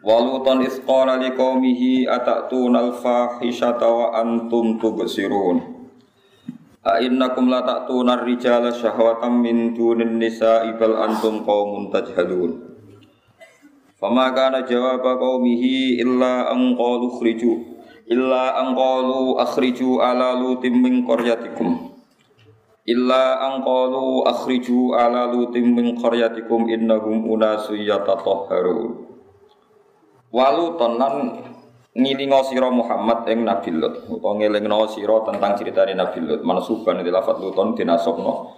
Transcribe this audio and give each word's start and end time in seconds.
Walutan 0.00 0.64
isqala 0.64 1.20
liqaumihi 1.20 2.08
atatuna 2.08 2.88
al-fahishata 2.88 3.84
wa 3.84 4.16
antum 4.16 4.80
tubsirun. 4.80 5.60
A 6.80 6.96
innakum 7.04 7.52
la 7.52 7.60
ta'tuna 7.60 8.16
ar-rijala 8.16 8.72
syahwatan 8.72 9.44
min 9.44 9.76
dunin 9.76 10.16
nisa'i 10.16 10.72
bal 10.80 10.96
antum 11.04 11.44
qaumun 11.44 11.92
tajhalun. 11.92 12.56
Fama 14.00 14.32
kana 14.32 14.64
jawaba 14.64 15.20
qaumihi 15.20 16.00
illa 16.00 16.48
an 16.48 16.72
qalu 16.80 17.20
khriju 17.20 17.52
illa 18.08 18.56
an 18.56 18.72
qalu 18.72 19.36
akhriju 19.36 20.00
ala 20.00 20.32
lutim 20.40 20.80
min 20.80 21.04
qaryatikum. 21.04 21.92
Illa 22.88 23.36
an 23.52 23.60
qalu 23.60 24.24
akhriju 24.24 24.96
ala 24.96 25.28
lutim 25.28 25.76
min 25.76 26.00
qaryatikum 26.00 26.72
innahum 26.72 27.28
unasu 27.28 27.76
yatatahharun. 27.76 29.09
Walu 30.30 30.78
tenan 30.78 31.42
ngilingo 31.90 32.46
sira 32.46 32.70
Muhammad 32.70 33.26
ing 33.26 33.42
Nabi 33.42 33.74
Lut. 33.74 34.06
Utawa 34.06 34.38
ngelingno 34.38 34.86
sira 34.86 35.26
tentang 35.26 35.58
ceritane 35.58 35.98
Nabi 35.98 36.22
Lut. 36.22 36.40
Mansuban 36.46 37.02
di 37.02 37.10
lafat 37.10 37.42
luton 37.42 37.74
dinasabno 37.74 38.54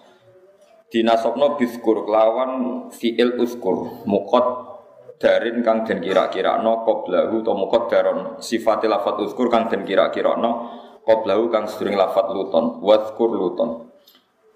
dinasabno 0.92 1.56
biskur 1.56 2.04
kelawan 2.04 2.52
fiil 2.92 3.40
uskur 3.40 4.04
mukot 4.04 4.68
darin 5.16 5.64
kang 5.64 5.88
den 5.88 6.04
kira-kira 6.04 6.60
no 6.60 6.84
qoblahu 6.84 7.40
to 7.40 7.56
mukot 7.56 7.88
daron 7.88 8.36
sifat 8.36 8.84
lafat 8.84 9.16
uskur 9.24 9.48
kang 9.48 9.72
den 9.72 9.88
kira-kira 9.88 10.36
no 10.36 10.68
qoblahu 11.08 11.48
kang 11.48 11.64
sedurung 11.64 11.96
lafat 11.96 12.28
luton. 12.36 12.84
Waskur 12.84 13.32
luton. 13.32 13.88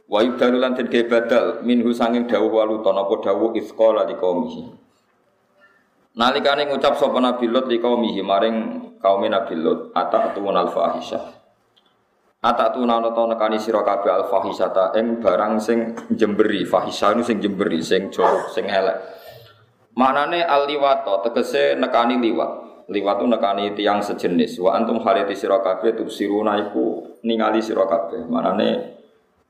Wa 0.04 0.20
yubdalu 0.20 0.60
lan 0.60 0.76
den 0.76 0.92
badal 1.08 1.64
minhu 1.64 1.96
sanging 1.96 2.28
dawuh 2.28 2.52
waluton 2.52 2.92
apa 2.92 3.24
dawuh 3.24 3.56
isqala 3.56 4.04
liqaumihi 4.04 4.85
Nalikane 6.17 6.64
ngucap 6.64 6.97
sapa 6.97 7.20
Nabi 7.20 7.45
Lut 7.45 7.69
li 7.69 7.77
kaumihi 7.77 8.25
maring 8.25 8.56
kaum 9.05 9.20
Nabi 9.28 9.53
Lut 9.61 9.92
atatun 9.92 10.56
al 10.56 10.72
fahisha. 10.72 11.20
Atatun 12.41 12.89
ana 12.89 13.12
to 13.12 13.20
nekani 13.28 13.61
sira 13.61 13.84
kabeh 13.84 14.09
al 14.09 14.25
fahisata 14.25 14.97
ing 14.97 15.20
barang 15.20 15.61
sing 15.61 15.92
jemberi, 16.17 16.64
fahisha 16.64 17.12
nu 17.12 17.20
sing 17.20 17.37
jemberi, 17.37 17.84
sing 17.84 18.09
jorok, 18.09 18.48
sing 18.48 18.64
elek. 18.64 18.97
Maknane 19.92 20.41
al 20.41 20.64
liwato 20.64 21.20
tegese 21.20 21.77
nekani 21.77 22.17
liwat. 22.17 22.89
Liwat 22.89 23.20
nekani 23.20 23.77
tiang 23.77 24.00
sejenis. 24.00 24.56
Wa 24.64 24.72
antum 24.72 25.05
haliti 25.05 25.37
sira 25.37 25.61
kabeh 25.61 26.00
tubsiruna 26.00 26.56
iku 26.64 27.20
ningali 27.28 27.61
sira 27.61 27.84
kabeh. 27.84 28.25
Maknane 28.25 28.69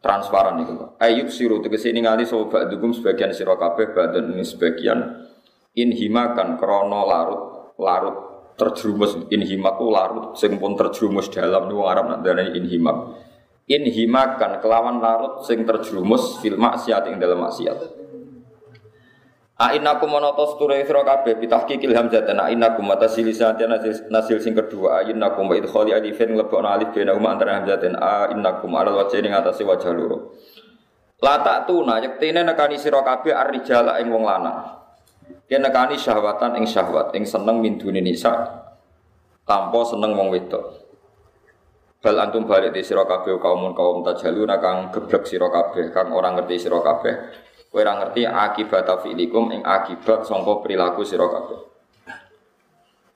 transparan 0.02 0.58
iku. 0.66 0.98
Ayub 0.98 1.30
siru 1.30 1.62
tegese 1.62 1.94
ningali 1.94 2.26
sapa 2.26 2.66
dugum 2.66 2.90
sebagian 2.90 3.30
sira 3.30 3.54
kabeh 3.54 3.94
badan 3.94 4.34
sebagian 4.42 5.25
inhimakan 5.76 6.56
krono 6.56 7.04
larut 7.04 7.42
larut 7.76 8.16
terjerumus. 8.56 9.28
Inhimaku 9.28 9.92
larut 9.92 10.26
sing 10.40 10.56
pun 10.56 10.74
terjerumus 10.74 11.28
dalam 11.28 11.68
niku 11.68 11.84
Arab 11.84 12.08
nak 12.08 12.20
darani 12.24 12.56
inhimak 12.56 12.96
inhimakan 13.68 14.62
kelawan 14.62 15.02
larut 15.02 15.44
sing 15.44 15.62
terjerumus 15.68 16.40
fil 16.40 16.56
maksiat 16.56 17.12
ing 17.12 17.20
dalam 17.20 17.44
maksiat. 17.44 18.08
A 19.56 19.72
innakum 19.72 20.12
monotos 20.12 20.60
ture 20.60 20.84
sira 20.84 21.00
kabeh 21.00 21.40
bitahqiqil 21.40 21.96
hamzah 21.96 22.28
dan 22.28 22.44
innakum 22.52 22.84
mata 22.84 23.08
silisati 23.08 23.64
nasil, 24.12 24.36
sing 24.36 24.52
kedua. 24.52 25.00
A 25.00 25.08
innakum 25.08 25.48
wa 25.48 25.56
idkhali 25.56 25.96
alifin 25.96 26.36
lebokna 26.36 26.76
alif 26.76 26.92
bena 26.92 27.16
huma 27.16 27.32
antara 27.32 27.64
a 27.64 28.28
innakum 28.36 28.68
ala 28.76 28.92
wajhi 28.92 29.24
ning 29.24 29.32
atase 29.32 29.64
wajah 29.64 29.96
loro. 29.96 30.36
La 31.24 31.40
tak 31.40 31.64
tuna 31.64 31.96
yektene 32.04 32.44
nekani 32.44 32.76
sira 32.76 33.00
kabeh 33.00 33.32
ar-rijala 33.32 33.96
ing 34.04 34.12
wong 34.12 34.28
lanang 34.28 34.85
Kena 35.46 35.70
nekani 35.70 35.94
syahwatan 35.94 36.58
ing 36.58 36.66
syahwat, 36.66 37.14
ing 37.14 37.22
seneng 37.22 37.62
min 37.62 37.78
duni 37.78 38.02
nisa 38.02 38.34
tanpa 39.46 39.80
seneng 39.86 40.18
wong 40.18 40.34
wedok. 40.34 40.74
Bal 42.02 42.18
antum 42.18 42.50
balik 42.50 42.74
di 42.74 42.82
sira 42.82 43.06
kabeh 43.06 43.38
kaum 43.38 43.70
kaum 43.70 44.02
tajaluna 44.02 44.58
kang 44.58 44.90
geblek 44.90 45.22
sira 45.22 45.46
kabeh, 45.46 45.94
kang 45.94 46.10
orang 46.10 46.38
ngerti 46.38 46.66
sira 46.66 46.82
kabeh. 46.82 47.14
Kowe 47.70 47.78
ora 47.78 47.98
ngerti 48.02 48.26
akibat 48.26 48.90
fi'likum 49.06 49.54
ing 49.54 49.62
akibat 49.62 50.26
sangka 50.26 50.66
perilaku 50.66 51.06
sira 51.06 51.30
kabeh. 51.30 51.58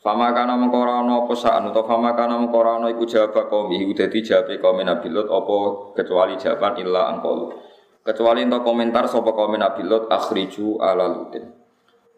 Fama 0.00 0.32
kana 0.32 0.56
mengko 0.56 0.80
ora 0.80 1.04
ana 1.04 1.26
apa 1.26 1.34
sa'an 1.36 1.68
utawa 1.68 1.84
fama 1.84 2.16
kana 2.16 2.40
mengko 2.40 2.56
ora 2.56 2.80
ana 2.80 2.88
iku 2.88 3.04
jawab 3.04 3.36
kaum 3.52 3.68
iku 3.68 3.92
dadi 3.92 4.24
jawabe 4.24 4.56
kaum 4.56 4.80
Nabi 4.80 5.12
Lut 5.12 5.28
apa 5.28 5.56
kecuali 5.98 6.40
jawaban 6.40 6.78
illa 6.80 7.12
angkolu. 7.12 7.52
Kecuali 8.00 8.40
untuk 8.46 8.64
komentar 8.64 9.04
sapa 9.12 9.28
kaum 9.36 9.60
Nabi 9.60 9.82
Lut 9.84 10.08
akhriju 10.08 10.80
ala 10.80 11.04
lutin. 11.04 11.52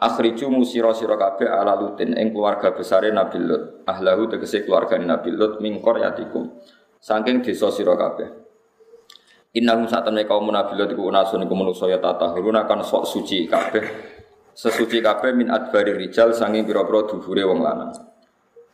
Akhriju 0.02 0.50
musiro 0.50 0.90
siro 0.90 1.14
kabeh 1.14 1.46
ala 1.46 1.78
lutin 1.78 2.18
ing 2.18 2.34
keluarga 2.34 2.74
besare 2.74 3.14
Nabi 3.14 3.38
Lut. 3.38 3.86
Ahlahu 3.86 4.26
tegese 4.26 4.66
keluarga 4.66 4.98
Nabi 4.98 5.30
Lut 5.30 5.62
min 5.62 5.78
qaryatikum. 5.78 6.58
Saking 6.98 7.38
desa 7.38 7.70
sira 7.70 7.94
kabeh. 7.94 8.26
Innahum 9.54 9.86
satamne 9.86 10.26
kaum 10.26 10.50
Nabi 10.50 10.74
Lut 10.74 10.90
iku 10.90 11.06
unasun 11.06 11.46
iku 11.46 11.54
manusa 11.54 11.86
ya 11.86 12.02
tatahurun 12.02 12.58
akan 12.66 12.82
sok 12.82 13.06
suci 13.06 13.46
kabeh. 13.46 13.84
Sesuci 14.50 14.98
kabeh 14.98 15.38
min 15.38 15.46
adbari 15.54 15.94
rijal 15.94 16.34
saking 16.34 16.66
pira-pira 16.66 17.06
dhuwure 17.06 17.46
wong 17.46 17.62
lanang. 17.62 17.94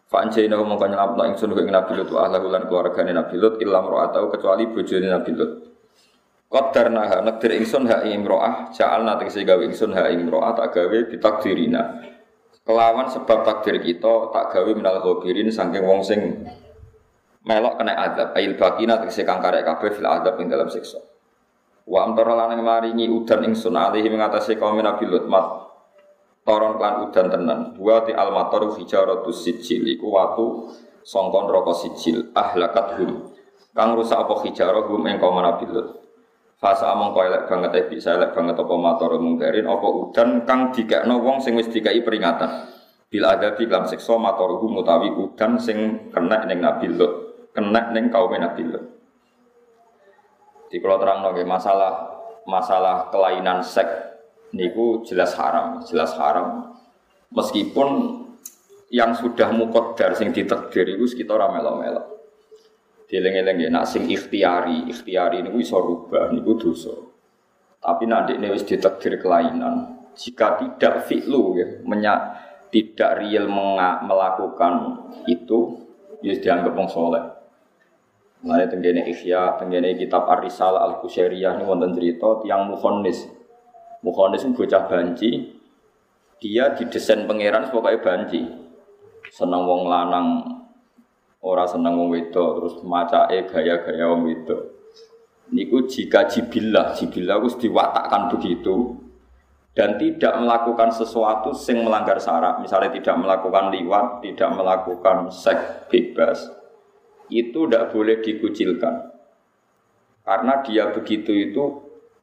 Fa'anjaina 0.09 0.57
mongko 0.57 0.89
nyelametno 0.89 1.29
ingsun 1.29 1.53
ing 1.61 1.69
Nabi 1.69 1.93
Lut 2.01 2.09
ahlahu 2.09 2.49
lan 2.49 2.65
keluargane 2.65 3.13
Nabi 3.13 3.37
Lut 3.37 3.61
illam 3.61 3.85
ra'atau 3.85 4.33
kecuali 4.33 4.65
bojone 4.65 5.13
Nabi 5.13 5.37
Lut. 5.37 5.68
Qadarna 6.49 7.05
ha 7.05 7.17
nekdir 7.21 7.61
ingsun 7.61 7.85
ha 7.93 8.01
imro'ah 8.09 8.73
ja'alna 8.73 9.21
tegese 9.21 9.45
gawe 9.45 9.61
ingsun 9.69 9.93
ha 9.93 10.09
imro'ah 10.09 10.57
tak 10.57 10.81
gawe 10.81 10.99
ditakdirina. 11.13 12.01
Kelawan 12.65 13.13
sebab 13.13 13.45
takdir 13.45 13.77
kita 13.85 14.33
tak 14.33 14.57
gawe 14.57 14.71
minal 14.73 15.05
ghabirin 15.05 15.53
saking 15.53 15.85
wong 15.85 16.01
sing 16.01 16.49
melok 17.45 17.77
kena 17.77 18.01
adab 18.01 18.33
ail 18.33 18.57
bakina 18.57 18.97
tegese 18.97 19.29
kang 19.29 19.45
karek 19.45 19.61
kabeh 19.61 19.93
fil 19.93 20.09
adab 20.09 20.41
ing 20.41 20.49
dalam 20.49 20.73
siksa. 20.73 21.05
Wa 21.85 22.09
amtara 22.09 22.33
lan 22.33 22.57
maringi 22.65 23.13
udan 23.13 23.45
ingsun 23.45 23.77
alihi 23.77 24.09
mengatasi 24.09 24.57
kaum 24.57 24.81
Nabi 24.81 25.05
Lut 25.05 25.29
mat 25.29 25.69
toron 26.49 26.81
klan 26.81 27.13
udan 27.13 27.29
tenan. 27.29 27.61
Buati 27.77 28.17
almator 28.17 28.73
hijaratus 28.73 29.45
sijil 29.45 29.85
iku 29.85 30.17
watu 30.17 30.73
songkon 31.05 31.45
rokok 31.53 31.77
sijil 31.77 32.33
ahlakat 32.33 32.97
hum. 32.97 33.37
Kang 33.77 33.93
rusak 34.01 34.17
apa 34.17 34.49
hijarah 34.49 34.89
hum 34.89 35.05
ing 35.13 35.21
kaum 35.21 35.37
Nabi 35.37 35.69
Lut. 35.69 36.08
Fasa 36.59 36.91
kau 36.91 37.23
elek 37.23 37.47
banget 37.47 37.71
eh 37.79 37.85
bisa 37.87 38.19
elek 38.19 38.35
banget 38.35 38.59
apa 38.59 38.75
motor 38.75 39.15
mungkarin 39.23 39.71
apa 39.71 39.87
udan 39.87 40.43
kang 40.43 40.75
dikakno 40.75 41.23
wong 41.23 41.39
sing 41.39 41.55
wis 41.55 41.71
dikai 41.71 42.03
peringatan. 42.03 42.67
Bila 43.07 43.39
ada 43.39 43.55
di 43.55 43.71
dalam 43.71 43.87
sekso 43.87 44.19
matoruhu 44.19 44.67
mutawi 44.67 45.07
udan 45.15 45.55
sing 45.63 46.11
kena 46.11 46.43
neng 46.51 46.59
Nabi 46.59 46.91
Lut, 46.91 47.47
kena 47.55 47.95
neng 47.95 48.11
kaum 48.11 48.35
Nabi 48.35 48.63
Lut. 48.67 48.85
Di 50.67 50.83
kalau 50.83 50.99
terang 50.99 51.23
nongke 51.23 51.47
masalah 51.47 51.95
masalah 52.43 53.07
kelainan 53.15 53.63
seks 53.63 54.19
niku 54.51 55.07
jelas 55.07 55.39
haram, 55.39 55.79
jelas 55.87 56.11
haram. 56.19 56.75
Meskipun 57.31 58.19
yang 58.91 59.15
sudah 59.15 59.55
mukodar 59.55 60.19
sing 60.19 60.35
ditakdir 60.35 60.91
itu 60.91 61.07
sekitar 61.07 61.39
melo-melo. 61.39 62.18
Dieling-eling 63.09 63.57
ya, 63.65 63.69
nak 63.73 63.89
sing 63.89 64.05
ikhtiari, 64.05 64.85
ikhtiari 64.93 65.41
ini 65.41 65.49
bisa 65.49 65.81
rubah, 65.81 66.29
ini 66.29 66.45
dosa. 66.45 66.93
Tapi 67.81 68.05
nanti 68.05 68.37
ini 68.37 68.53
wis 68.53 68.69
ditakdir 68.69 69.17
kelainan. 69.17 69.97
Jika 70.13 70.61
tidak 70.61 71.09
fi'lu 71.09 71.57
ya, 71.57 71.67
menyak, 71.89 72.19
tidak 72.69 73.25
real 73.25 73.49
melakukan 74.05 75.09
itu, 75.25 75.89
ya 76.21 76.37
dianggap 76.37 76.77
wong 76.77 76.89
soleh. 76.93 77.25
Mulai 78.45 78.69
tenggene 78.69 79.09
ikhya, 79.09 79.57
tenggene 79.57 79.97
kitab 79.97 80.29
Ar-Risal 80.29 80.77
Al-Qusairiyah 80.77 81.59
ini 81.59 81.65
wonten 81.65 81.97
cerita 81.97 82.45
tiang 82.45 82.69
mukhonis. 82.69 83.25
Mukhonis 84.05 84.45
bocah 84.53 84.85
banci, 84.85 85.59
dia 86.39 86.71
didesain 86.77 87.27
pangeran 87.27 87.67
sebagai 87.67 87.99
banci. 88.05 88.47
Senang 89.33 89.65
wong 89.65 89.91
lanang 89.91 90.58
ora 91.43 91.65
seneng 91.67 91.95
wong 91.95 92.09
wedok 92.15 92.51
terus 92.59 92.75
macake 92.83 93.47
gaya-gaya 93.47 94.11
wong 94.11 94.27
wedok 94.27 94.63
niku 95.55 95.87
jika 95.89 96.29
jibillah 96.29 96.93
jibillah 96.93 97.41
wis 97.41 97.57
diwatakkan 97.57 98.29
begitu 98.33 98.99
dan 99.79 99.95
tidak 99.95 100.35
melakukan 100.43 100.91
sesuatu 100.91 101.55
sing 101.55 101.87
melanggar 101.87 102.19
syarat, 102.19 102.59
misalnya 102.59 102.91
tidak 102.99 103.15
melakukan 103.15 103.71
liwat, 103.71 104.27
tidak 104.27 104.51
melakukan 104.51 105.31
seks 105.31 105.87
bebas, 105.87 106.51
itu 107.31 107.63
tidak 107.63 107.95
boleh 107.95 108.19
dikucilkan. 108.19 109.15
Karena 110.27 110.67
dia 110.67 110.91
begitu 110.91 111.31
itu 111.31 111.63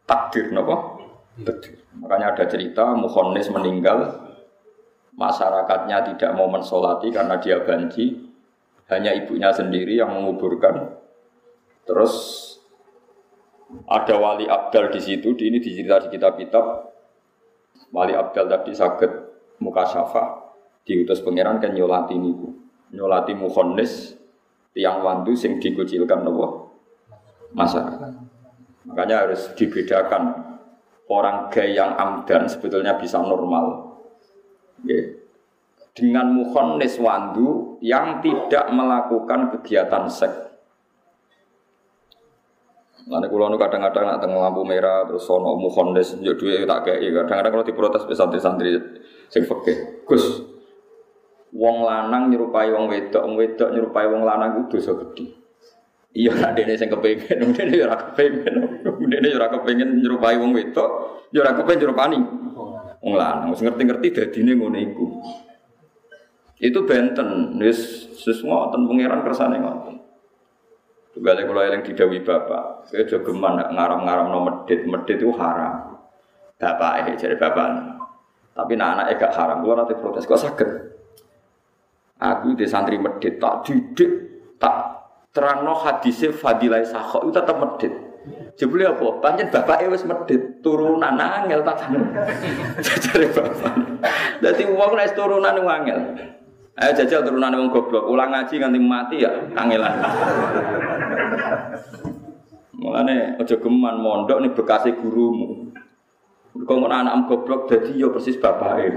takdir, 0.04 0.52
nopo? 0.52 1.00
Takdir. 1.48 1.80
Makanya 1.96 2.36
ada 2.36 2.44
cerita 2.44 2.92
Muhonis 2.92 3.48
meninggal, 3.48 4.20
masyarakatnya 5.16 6.12
tidak 6.12 6.36
mau 6.36 6.52
mensolati 6.52 7.08
karena 7.08 7.40
dia 7.40 7.64
banci, 7.64 8.20
hanya 8.90 9.12
ibunya 9.14 9.50
sendiri 9.50 9.98
yang 9.98 10.14
menguburkan. 10.14 10.98
Terus 11.86 12.14
ada 13.90 14.16
wali 14.18 14.46
abdal 14.46 14.94
di 14.94 15.02
situ, 15.02 15.34
di 15.34 15.50
ini 15.50 15.58
dicerita 15.58 16.06
di 16.06 16.14
kitab-kitab 16.14 16.96
Wali 17.96 18.12
Abdal 18.12 18.52
tadi 18.52 18.76
sakit 18.76 19.12
muka 19.64 19.88
syafa 19.88 20.52
diutus 20.84 21.24
pangeran 21.24 21.64
kan 21.64 21.72
nyolati 21.72 22.20
niku. 22.20 22.52
Nyolati 22.92 23.32
mukhonnis 23.36 24.16
tiang 24.76 25.00
wandu 25.00 25.32
sing 25.36 25.64
dikucilkan 25.64 26.24
nopo 26.28 26.76
masyarakat. 27.56 28.12
Makanya 28.92 29.26
harus 29.26 29.48
dibedakan 29.56 30.36
orang 31.08 31.48
gay 31.50 31.72
yang 31.72 31.96
amdan 31.96 32.52
sebetulnya 32.52 33.00
bisa 33.00 33.24
normal. 33.24 33.96
Okay. 34.84 35.25
Dengan 35.96 36.36
mukhonnis 36.36 37.00
wandu 37.00 37.80
yang 37.80 38.20
tidak 38.20 38.68
melakukan 38.68 39.56
kegiatan 39.56 40.12
seks 40.12 40.46
Nanti 43.06 43.30
kulo 43.30 43.54
nu 43.54 43.58
kadang-kadang 43.62 44.10
nak 44.10 44.18
tengah 44.18 44.50
lampu 44.50 44.66
merah 44.66 45.06
terus 45.06 45.30
sono 45.30 45.54
mukhondes 45.62 46.18
yo 46.26 46.34
duwe 46.34 46.66
tak 46.66 46.90
kayak 46.90 47.06
kadang-kadang 47.06 47.52
kalau 47.54 47.66
diprotes 47.66 48.02
be 48.10 48.18
santri-santri 48.18 48.82
sing 49.30 49.46
fakih. 49.46 50.02
Gus, 50.10 50.42
wong 51.54 51.86
lanang 51.86 52.34
nyerupai 52.34 52.74
wong 52.74 52.90
wedok, 52.90 53.22
wong 53.22 53.38
wedok 53.38 53.70
nyerupai 53.70 54.10
wong 54.10 54.26
lanang 54.26 54.50
itu 54.58 54.82
dosa 54.82 54.98
gede. 54.98 55.26
Iya 56.18 56.34
nak 56.34 56.58
dene 56.58 56.74
sing 56.80 56.90
kepengin, 56.90 57.46
dene 57.58 57.76
ora 57.86 57.96
kepengin. 58.00 58.56
Dene 58.82 59.30
ora 59.38 59.48
kepengin 59.54 59.90
nyerupai 60.02 60.42
wong 60.42 60.52
wedok, 60.58 60.90
yo 61.30 61.46
ora 61.46 61.54
kepengin 61.54 61.86
nyerupani 61.86 62.18
wong 63.06 63.14
lanang. 63.14 63.54
Wis 63.54 63.62
ngerti-ngerti 63.62 64.18
dadine 64.18 64.58
ngono 64.58 64.78
iku. 64.82 65.06
Itu 66.56 66.88
benten, 66.88 67.60
wis 67.60 68.08
wis 68.16 68.40
ngoten 68.40 68.88
pangeran 68.88 69.22
kersane 69.28 69.60
ngoten. 69.60 69.96
Tunggal 71.16 71.48
kalau 71.48 71.64
yang 71.64 71.80
didawi 71.80 72.20
bapak, 72.24 72.92
saya 72.92 73.08
juga 73.08 73.32
geman 73.32 73.56
ngaram-ngaram 73.72 74.28
no 74.32 74.40
medit, 74.44 74.84
medit 74.84 75.16
itu 75.16 75.32
haram. 75.36 75.96
Bapak 76.60 77.08
eh 77.08 77.16
jadi 77.16 77.40
bapak. 77.40 77.96
Tapi 78.56 78.72
nak 78.80 79.00
anak 79.00 79.20
gak 79.20 79.36
haram, 79.36 79.64
kalau 79.64 79.76
nanti 79.76 79.96
protes, 80.00 80.24
kok 80.24 80.40
sakit? 80.40 80.70
Aku 82.20 82.56
di 82.56 82.64
santri 82.64 82.96
medit, 82.96 83.36
tak 83.36 83.68
didik, 83.68 84.12
tak 84.56 84.96
terang 85.36 85.68
no 85.68 85.76
hadisnya 85.76 86.32
fadilai 86.32 86.88
sakho 86.88 87.28
itu 87.28 87.36
tetap 87.36 87.60
medit. 87.60 87.92
Jebule 88.56 88.88
apa? 88.88 89.20
Panjen 89.20 89.52
bapak 89.52 89.88
wis 89.92 90.08
medit, 90.08 90.64
turunan 90.64 91.20
angel 91.20 91.64
tak 91.68 91.92
Jadi 93.04 93.28
bapak. 93.36 93.74
Dadi 94.40 94.64
wong 94.68 94.92
nek 94.96 95.12
turunan 95.16 95.60
angel. 95.64 96.00
Ayo 96.76 96.92
jajal 96.92 97.24
turunan 97.24 97.56
wong 97.56 97.72
goblok, 97.72 98.04
ulang 98.04 98.36
ngaji 98.36 98.60
nganti 98.60 98.80
mati 98.84 99.16
ya 99.24 99.32
kangelan. 99.56 99.96
Mulane 102.76 103.40
aja 103.40 103.56
geman 103.56 104.04
mondok 104.04 104.44
nih 104.44 104.52
bekasi 104.52 104.92
gurumu. 105.00 105.72
Kau 106.68 106.76
mau 106.76 106.92
anak 106.92 107.32
goblok 107.32 107.72
jadi 107.72 107.96
yo 107.96 108.12
persis 108.12 108.36
bapake. 108.36 108.92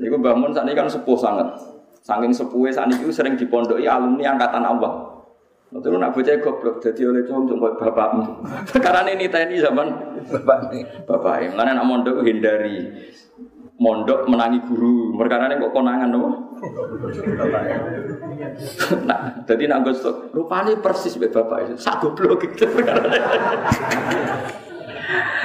Niku 0.00 0.16
Mbah 0.16 0.40
Mun 0.40 0.56
saat 0.56 0.64
ini 0.64 0.72
kan 0.72 0.88
sepuh 0.88 1.20
sangat. 1.20 1.52
Saking 2.00 2.32
sepuhnya 2.32 2.72
saat 2.72 2.88
ini 2.88 3.12
sering 3.12 3.36
dipondoki 3.36 3.84
alumni 3.84 4.32
angkatan 4.32 4.64
Allah. 4.64 5.20
Terus 5.68 6.00
nak 6.00 6.16
bocah 6.16 6.36
goblok 6.40 6.80
jadi 6.80 7.12
oleh 7.12 7.28
cung 7.28 7.44
cung 7.44 7.60
bapakmu. 7.60 8.40
Karena 8.80 9.12
ini 9.12 9.28
tni 9.28 9.60
zaman 9.60 9.92
bapak 10.32 10.72
bapak. 11.04 11.52
Mulane 11.52 11.76
nak 11.76 11.84
mondok 11.84 12.24
hindari 12.24 12.88
mondok 13.78 14.26
menangi 14.30 14.60
guru. 14.66 15.14
Perkara 15.18 15.50
ini 15.50 15.62
kok 15.62 15.74
konangan 15.74 16.10
loh. 16.14 16.34
nah, 19.08 19.20
jadi 19.44 19.68
nak 19.68 19.84
gosok 19.84 20.32
rupanya 20.32 20.76
persis 20.78 21.18
be 21.18 21.28
bapak 21.30 21.62
itu. 21.68 21.74
Sak 21.78 22.00
goblok 22.02 22.42
gitu. 22.42 22.66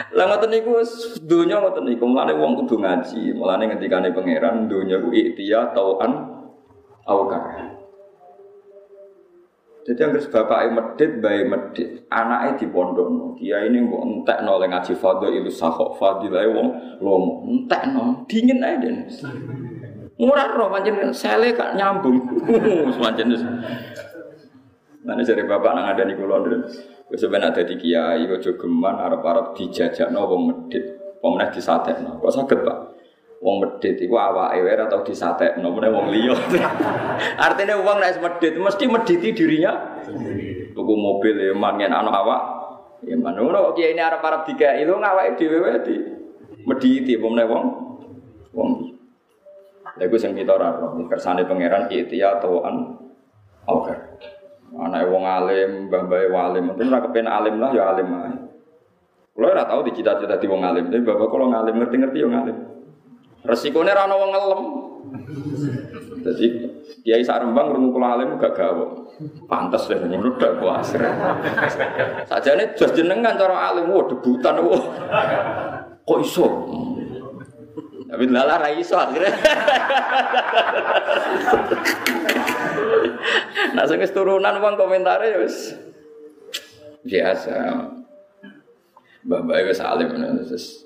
Lah 0.10 0.26
ngoten 0.26 0.50
niku 0.50 0.74
dunya 1.22 1.62
ngoten 1.62 1.86
niku 1.86 2.10
mulane 2.10 2.34
wong 2.34 2.66
kudu 2.66 2.82
ngaji, 2.82 3.30
mulane 3.38 3.70
ngendikane 3.70 4.10
pangeran 4.10 4.66
dunya 4.66 4.98
ku 4.98 5.14
iktiya 5.14 5.70
tauan 5.72 6.34
aukar. 7.06 7.78
Jadi 9.90 10.06
yang 10.06 10.14
bapak 10.14 10.70
medit, 10.70 11.18
bayi 11.18 11.50
medit, 11.50 12.06
anaknya 12.14 12.62
di 12.62 12.70
pondok, 12.70 13.42
dia 13.42 13.66
ini 13.66 13.82
mau 13.82 14.06
entek 14.06 14.46
no 14.46 14.62
ngaji 14.62 14.94
fadil 14.94 15.34
itu 15.34 15.50
sahok 15.50 15.98
fadilah 15.98 16.46
wong 16.46 17.02
lomo, 17.02 17.42
entek 17.50 17.90
no, 17.90 18.22
dingin 18.30 18.62
aja 18.62 18.86
deh. 18.86 18.94
Murah 20.22 20.46
roh, 20.54 20.70
macam 20.70 21.10
sele 21.10 21.58
kak 21.58 21.74
nyambung, 21.74 22.22
semacam 22.94 23.34
itu. 23.34 23.48
Nanti 25.10 25.26
dari 25.26 25.44
bapak 25.50 25.72
nang 25.74 25.90
ada 25.90 26.06
di 26.06 26.14
kulon. 26.14 26.70
Sebenarnya 27.10 27.50
ada 27.50 27.64
di 27.66 27.74
kiai, 27.74 28.30
ojo 28.30 28.62
geman, 28.62 28.94
arab 28.94 29.26
arab 29.26 29.46
dijajak 29.58 30.14
no 30.14 30.30
wong 30.30 30.42
medit, 30.54 30.86
pemenang 31.18 31.50
disatek 31.50 31.98
no. 32.06 32.22
Kok 32.22 32.30
sakit 32.30 32.60
pak? 32.62 32.78
Wong 33.40 33.56
medit 33.64 33.96
iku 34.04 34.20
awake 34.20 34.60
wae 34.60 34.76
atau 34.76 35.00
disatekno 35.04 35.72
meneh 35.72 35.90
wong 35.92 36.12
liya. 36.12 36.36
Artinya 37.48 37.80
wong 37.80 37.98
nek 38.04 38.20
medit 38.20 38.54
mesti 38.60 38.86
mediti 38.86 39.32
dirinya 39.32 40.04
tuku 40.76 40.94
mobil 40.96 41.36
ya 41.40 41.56
mangen 41.56 41.96
ana 41.96 42.12
awak. 42.12 42.42
Ya 43.08 43.16
ngono 43.16 43.72
kiai 43.80 43.96
ini 43.96 44.04
arep-arep 44.04 44.44
dikai 44.44 44.84
lho 44.84 45.00
ngawake 45.00 45.40
dhewe 45.40 45.58
wae 45.64 45.80
di 45.88 45.96
mediti 46.68 47.16
meneh 47.16 47.48
wong 47.48 47.64
wong. 48.52 48.70
Lha 49.96 50.04
iku 50.04 50.20
sing 50.20 50.36
kita 50.36 50.60
ora 50.60 50.76
roh, 50.76 51.00
kersane 51.08 51.48
pangeran 51.48 51.88
ikhtiya 51.88 52.44
tauan 52.44 53.00
oke. 53.68 53.96
Anake 54.70 55.10
wong 55.10 55.26
alim, 55.26 55.90
mbah-mbahe 55.90 56.62
mungkin 56.62 56.92
ora 56.94 57.02
kepen 57.08 57.26
alim 57.26 57.58
lah 57.58 57.72
ya 57.72 57.90
alim 57.96 58.08
ae. 58.20 58.32
Kulo 59.32 59.56
ora 59.56 59.64
tau 59.64 59.80
dicita-cita 59.88 60.36
di 60.36 60.46
wong 60.52 60.62
alim, 60.68 60.92
tapi 60.92 61.08
bapak 61.08 61.32
kalau 61.32 61.48
ngalim 61.48 61.80
ngerti-ngerti 61.80 62.20
ya 62.20 62.28
ngalim. 62.28 62.58
Resikonya 63.44 63.96
rano 63.96 64.16
wong 64.20 64.32
ngelem. 64.36 64.62
Jadi 66.20 66.48
Kiai 67.00 67.24
sak 67.24 67.42
Rembang 67.42 67.72
krungu 67.72 67.96
kula 67.96 68.20
alim 68.20 68.36
gak 68.36 68.54
gawe. 68.60 68.86
Pantes 69.48 69.88
deh 69.88 70.00
ngono 70.04 70.36
dak 70.36 70.60
kuasir. 70.60 71.00
Sajane 72.28 72.76
jos 72.76 72.92
jenengan 72.92 73.40
cara 73.40 73.72
alim 73.72 73.88
wah 73.88 74.04
debutan 74.08 74.60
wah. 74.64 74.84
Kok 76.04 76.20
iso? 76.20 76.48
Tapi 78.10 78.26
lala 78.28 78.60
ra 78.60 78.70
iso 78.74 79.00
akhirnya. 79.00 79.32
nah 83.76 83.86
sing 83.88 84.02
turunan 84.12 84.60
wong 84.60 84.76
komentare 84.76 85.40
wis 85.40 85.78
biasa. 87.08 87.88
Mbak-mbak 89.24 89.72
wis 89.72 89.80
alim 89.80 90.10
wis 90.44 90.84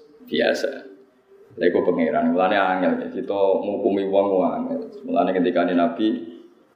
biasa. 1.53 1.61
Lego 1.61 1.79
pangeran, 1.85 2.33
mulane 2.33 2.57
angel. 2.57 2.93
Kita 3.13 3.39
ngukumi 3.61 4.09
wong 4.09 4.25
angel. 4.41 4.81
Mulane 5.05 5.31
ketika 5.33 5.65
Nabi 5.69 6.07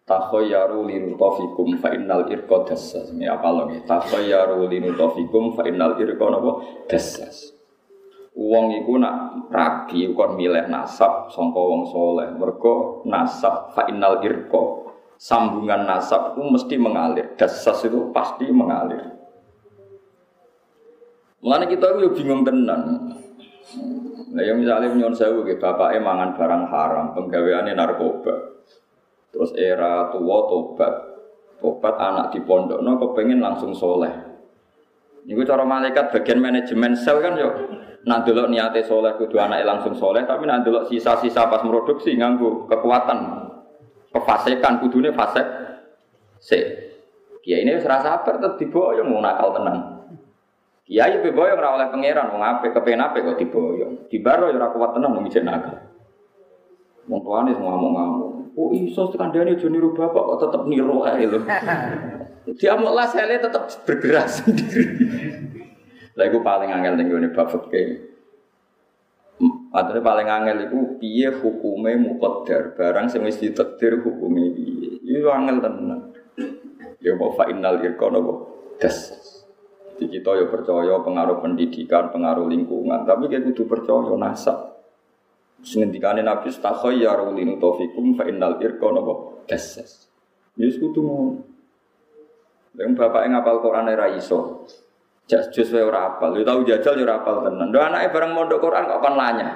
takhayyaru 0.08 0.88
linutafikum 0.88 1.78
fa 1.82 1.92
innal 1.94 2.30
irqa 2.30 2.64
dassas. 2.64 3.12
Ini 3.12 3.28
apa 3.28 3.48
lho 3.52 3.62
nggih? 3.68 3.82
Takhayyaru 3.90 4.70
linutafikum 4.70 5.58
fa 5.58 5.66
innal 5.66 5.98
irqa 6.00 6.26
napa 6.30 6.52
dassas. 6.88 7.54
Wong 8.38 8.70
iku 8.78 9.02
nak 9.02 9.50
rabi 9.50 10.14
kon 10.14 10.38
milih 10.38 10.70
nasab 10.70 11.34
sangka 11.34 11.58
wong 11.58 11.90
soleh. 11.90 12.30
Mergo 12.38 13.02
nasab 13.10 13.74
fa 13.74 13.90
innal 13.90 14.22
irqa. 14.22 14.86
Sambungan 15.18 15.90
nasab 15.90 16.38
itu 16.38 16.46
mesti 16.46 16.76
mengalir. 16.78 17.34
Dassas 17.34 17.82
itu 17.90 18.14
pasti 18.14 18.46
mengalir. 18.54 19.18
Mulane 21.42 21.66
kita 21.66 21.98
itu 21.98 22.14
bingung 22.22 22.46
tenan. 22.46 23.18
Nah, 24.28 24.44
yang 24.44 24.60
misalnya 24.60 24.92
nyon 24.92 25.16
sewu 25.16 25.48
gitu, 25.48 25.64
bapaknya 25.64 26.04
mangan 26.04 26.36
barang 26.36 26.64
haram, 26.68 27.06
penggaweannya 27.16 27.74
narkoba. 27.80 28.60
Terus 29.32 29.56
era 29.56 30.12
tua 30.12 30.38
tobat, 30.52 30.94
tobat 31.64 31.96
anak 31.96 32.36
di 32.36 32.44
pondok, 32.44 32.84
no 32.84 33.00
kepengen 33.00 33.40
langsung 33.40 33.72
soleh. 33.72 34.12
Ini 35.28 35.44
cara 35.44 35.68
malaikat 35.68 36.12
bagian 36.12 36.40
manajemen 36.40 36.96
sel 36.96 37.20
kan 37.20 37.36
yo. 37.36 37.52
Nak 38.08 38.24
dulu 38.24 38.48
niatnya 38.48 38.88
soleh 38.88 39.20
kudu 39.20 39.36
anak 39.36 39.68
langsung 39.68 39.92
soleh, 39.92 40.24
tapi 40.24 40.48
nak 40.48 40.64
dulu 40.64 40.88
sisa-sisa 40.88 41.52
pas 41.52 41.60
produksi 41.60 42.16
nganggu 42.16 42.72
kekuatan, 42.72 43.20
kefasikan 44.16 44.80
kudunya 44.80 45.12
fasek. 45.12 45.44
Se, 46.40 46.60
ya 47.44 47.60
ini 47.60 47.76
serasa 47.84 48.24
sabar 48.24 48.40
tetap 48.40 48.56
diboyong 48.56 49.12
mau 49.12 49.20
nakal 49.20 49.52
tenang. 49.60 49.97
Kiai 50.88 51.20
beboyong 51.20 51.60
ora 51.60 51.76
oleh 51.76 51.88
pangeran 51.92 52.32
wong 52.32 52.40
apik 52.40 52.72
kepen 52.72 53.04
apik 53.04 53.28
kok 53.28 53.40
diboyong. 53.44 54.08
Dibaro 54.08 54.48
ya 54.48 54.56
ora 54.56 54.72
kuat 54.72 54.96
tenan 54.96 55.20
wong 55.20 55.28
ijen 55.28 55.44
nakal. 55.44 55.84
Wong 57.12 57.20
tuane 57.28 57.52
semua 57.52 57.76
ngomong-ngomong. 57.76 58.56
Oh 58.56 58.72
iso 58.72 59.12
kandhane 59.12 59.52
aja 59.52 59.68
niru 59.68 59.92
bapak 59.92 60.24
kok 60.24 60.40
tetep 60.48 60.64
niru 60.64 61.04
ae 61.04 61.28
lho. 61.28 61.44
Dia 62.58 62.80
mau 62.80 62.96
lah 62.96 63.04
saya 63.12 63.36
tetap 63.36 63.68
bergerak 63.84 64.32
sendiri. 64.32 64.84
Lah 66.16 66.24
iku 66.32 66.40
paling 66.40 66.72
angel 66.72 66.96
ning 66.96 67.12
gone 67.12 67.36
bab 67.36 67.52
fikih. 67.52 68.08
Maksudnya 69.70 70.02
paling 70.02 70.28
angel 70.32 70.58
itu 70.72 70.80
piye 71.04 71.30
hukume 71.30 72.00
muqaddar 72.00 72.80
barang 72.80 73.12
sing 73.12 73.28
wis 73.28 73.38
ditakdir 73.44 74.00
hukume 74.00 74.56
piye. 74.56 75.04
Iku 75.04 75.28
angel 75.36 75.60
tenan. 75.60 76.16
Ya 77.04 77.12
mau 77.20 77.36
fa 77.36 77.52
innal 77.52 77.84
irqa 77.84 78.08
napa? 78.08 78.34
Das. 78.80 79.37
Jadi 79.98 80.14
kita 80.14 80.30
ya 80.38 80.46
percaya 80.46 80.94
pengaruh 81.02 81.42
pendidikan, 81.42 82.14
pengaruh 82.14 82.46
lingkungan, 82.46 83.02
tapi 83.02 83.34
kita 83.34 83.50
kudu 83.50 83.66
percaya 83.66 84.14
nasab. 84.14 84.78
Sengendikane 85.66 86.22
Nabi 86.22 86.54
stakhayyaru 86.54 87.34
linu 87.34 87.58
taufikum 87.58 88.14
fa 88.14 88.30
innal 88.30 88.62
irqa 88.62 88.94
napa? 88.94 89.42
Das. 89.50 89.82
Yes 90.54 90.78
kudu 90.78 91.02
ngono. 91.02 91.34
Yang 92.78 92.94
bapak 92.94 93.26
yang 93.26 93.42
ngapal 93.42 93.58
Quran 93.66 93.90
era 93.90 94.06
iso. 94.14 94.70
Jas 95.26 95.50
jus 95.50 95.74
wae 95.74 95.82
ora 95.82 96.14
apal. 96.14 96.38
Lu 96.38 96.46
tahu 96.46 96.62
jajal 96.62 96.94
ya 96.94 97.10
ora 97.10 97.26
apal 97.26 97.42
tenan. 97.42 97.74
Ndo 97.74 97.82
anake 97.82 98.14
bareng 98.14 98.38
mondok 98.38 98.62
Quran 98.62 98.86
kok 98.86 99.02
kon 99.02 99.18
lanya. 99.18 99.50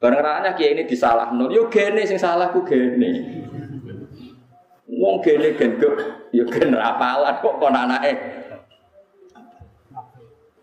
Bareng 0.00 0.24
ranya 0.24 0.56
kiai 0.56 0.72
ini 0.72 0.88
disalahno. 0.88 1.52
Yo 1.52 1.68
gene 1.68 2.08
sing 2.08 2.16
salah 2.16 2.48
ku 2.48 2.64
gene. 2.64 3.44
Wong 4.88 5.20
gene 5.20 5.52
genduk 5.52 6.00
yo 6.32 6.48
gen 6.48 6.72
apalan 6.80 7.44
kok 7.44 7.60
kon 7.60 7.76
anake 7.76 8.40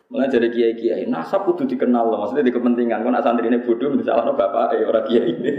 Mulai 0.10 0.26
jadi 0.26 0.50
kiai 0.50 0.74
kiai, 0.74 1.04
nasab 1.06 1.46
kudu 1.46 1.70
dikenal 1.70 2.10
loh, 2.10 2.26
maksudnya 2.26 2.50
di 2.50 2.54
kepentingan. 2.54 3.06
Kau 3.06 3.14
nak 3.14 3.22
santri 3.22 3.46
ini 3.46 3.62
bodoh, 3.62 3.94
misalnya 3.94 4.34
bapak, 4.34 4.74
eh 4.74 4.82
orang 4.82 5.06
kiai 5.06 5.30
ini. 5.38 5.54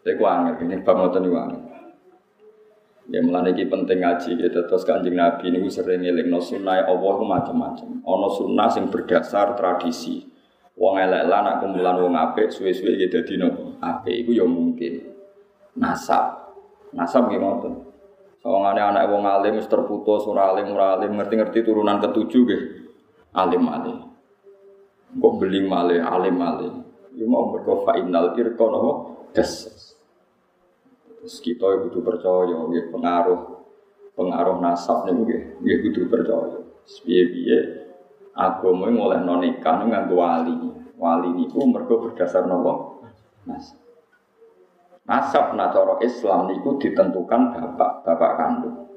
Jadi 0.00 0.16
ku 0.16 0.24
angin, 0.24 0.56
ini 0.64 0.80
bab 0.80 0.96
ngotot 0.96 1.20
nih 1.20 1.30
angin. 1.36 1.62
Ya 3.10 3.18
mulai 3.18 3.50
ini 3.50 3.66
penting 3.66 3.98
ngaji 3.98 4.38
gitu. 4.38 4.60
Terus 4.62 4.86
kanjeng 4.86 5.18
Nabi 5.18 5.50
ini 5.50 5.66
sering 5.66 6.06
ngiling 6.06 6.30
no 6.30 6.38
sunnah 6.38 6.86
Allah 6.86 7.16
macam-macam. 7.18 7.98
Ono 8.06 8.28
sunnah 8.30 8.70
sing 8.70 8.88
berdasar 8.88 9.58
tradisi. 9.58 10.22
Wong 10.78 10.96
elek 10.96 11.28
lah 11.28 11.44
nak 11.44 11.56
kumpulan 11.60 11.98
wong 12.00 12.16
apik 12.16 12.48
suwe-suwe 12.48 12.96
gitu 12.96 13.20
dadi 13.20 13.36
no 13.36 13.76
apik 13.82 14.14
iku 14.24 14.32
ya 14.32 14.46
mungkin. 14.46 15.12
Nasab. 15.76 16.56
Nasab 16.94 17.26
nggih 17.26 17.42
ngoten. 17.42 17.74
Sawangane 18.40 18.80
anak 18.80 19.04
wong 19.10 19.26
alim 19.26 19.58
terputus 19.60 20.24
ora 20.30 20.54
alim 20.54 20.70
ora 20.72 20.96
alim 20.96 21.18
ngerti-ngerti 21.18 21.66
turunan 21.66 21.98
ketujuh 22.00 22.42
nggih. 22.46 22.62
Alim 23.32 23.64
alim. 23.64 23.98
Kok 25.16 25.34
beli 25.40 25.64
male 25.64 26.00
alim 26.00 26.36
alim. 26.40 26.74
Ya 27.16 27.24
mau 27.28 27.52
mergo 27.52 27.84
fa 27.84 27.96
innal 27.96 28.36
irqa 28.36 28.64
napa 28.68 28.92
das. 29.32 29.68
Terus 31.20 31.36
kita 31.40 31.64
ya 31.64 31.76
kudu 31.88 32.00
percaya 32.04 32.56
nggih 32.56 32.92
pengaruh 32.92 33.40
pengaruh 34.12 34.60
nasab 34.60 35.08
niku 35.08 35.24
nggih 35.24 35.42
nggih 35.64 35.78
kudu 35.88 36.00
percaya. 36.12 36.60
Piye-piye 36.82 37.58
agama 38.36 38.92
mulai 38.92 39.24
nikah 39.24 39.84
nganggo 39.86 40.16
wali. 40.20 40.56
Wali 41.00 41.28
niku 41.32 41.64
mergo 41.64 42.04
berdasar 42.04 42.44
napa? 42.44 43.00
Nasab. 43.48 43.80
Nasab 45.02 45.56
nacara 45.56 45.98
Islam 46.04 46.52
niku 46.52 46.78
ditentukan 46.78 47.56
bapak, 47.56 48.06
bapak 48.06 48.32
kandung. 48.38 48.91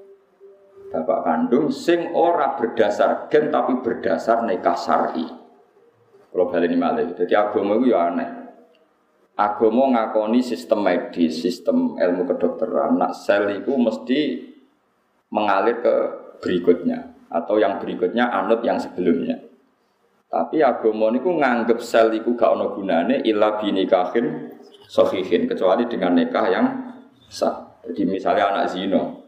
Bapak 0.93 1.25
kandung 1.25 1.73
sing 1.73 2.13
ora 2.13 2.53
berdasar 2.53 3.27
gen 3.27 3.49
tapi 3.49 3.81
berdasar 3.81 4.45
nikah 4.45 4.77
syar'i. 4.77 5.25
Kalau 6.35 6.51
balik 6.51 6.67
ini 6.67 6.75
malah, 6.75 7.07
jadi 7.15 7.47
agama 7.47 7.79
itu 7.79 7.95
ya 7.95 8.11
aneh. 8.11 8.29
Agama 9.39 9.91
ngakoni 9.95 10.43
sistem 10.43 10.83
medis, 10.83 11.39
sistem 11.39 11.95
ilmu 11.95 12.27
kedokteran. 12.27 12.99
Nak 12.99 13.15
sel 13.15 13.55
itu 13.55 13.71
mesti 13.75 14.43
mengalir 15.31 15.79
ke 15.79 15.95
berikutnya 16.43 17.27
atau 17.31 17.55
yang 17.55 17.79
berikutnya 17.79 18.31
anut 18.31 18.63
yang 18.67 18.75
sebelumnya. 18.79 19.39
Tapi 20.27 20.59
agama 20.59 21.11
niku 21.11 21.31
nganggep 21.39 21.79
sel 21.79 22.11
itu 22.11 22.35
gak 22.35 22.51
ono 22.51 22.75
gunane 22.75 23.23
illa 23.23 23.55
binikahin 23.55 24.51
sahihin 24.91 25.47
kecuali 25.47 25.87
dengan 25.87 26.19
nikah 26.19 26.45
yang 26.51 26.65
sah. 27.31 27.79
Jadi 27.87 28.03
misalnya 28.03 28.51
anak 28.51 28.75
zino, 28.75 29.24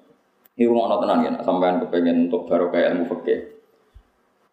ini 0.57 0.65
rumah 0.65 0.89
ono 0.89 0.97
tenan 1.05 1.19
ya, 1.21 1.31
sampean 1.45 1.77
kepengen 1.85 2.27
untuk 2.27 2.49
baru 2.49 2.73
kayak 2.73 2.97
ilmu 2.97 3.05
fikih. 3.13 3.39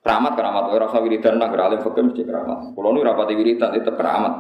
Keramat 0.05 0.37
keramat, 0.37 0.65
orang 0.69 0.93
usah 0.93 1.01
wiridan 1.01 1.41
nak 1.41 1.57
alim 1.57 1.81
fikih 1.81 2.03
mesti 2.05 2.23
keramat. 2.29 2.77
Kalau 2.77 2.93
ini 2.93 3.01
rapati 3.01 3.33
wiridan 3.33 3.73
itu 3.73 3.89
keramat. 3.97 4.35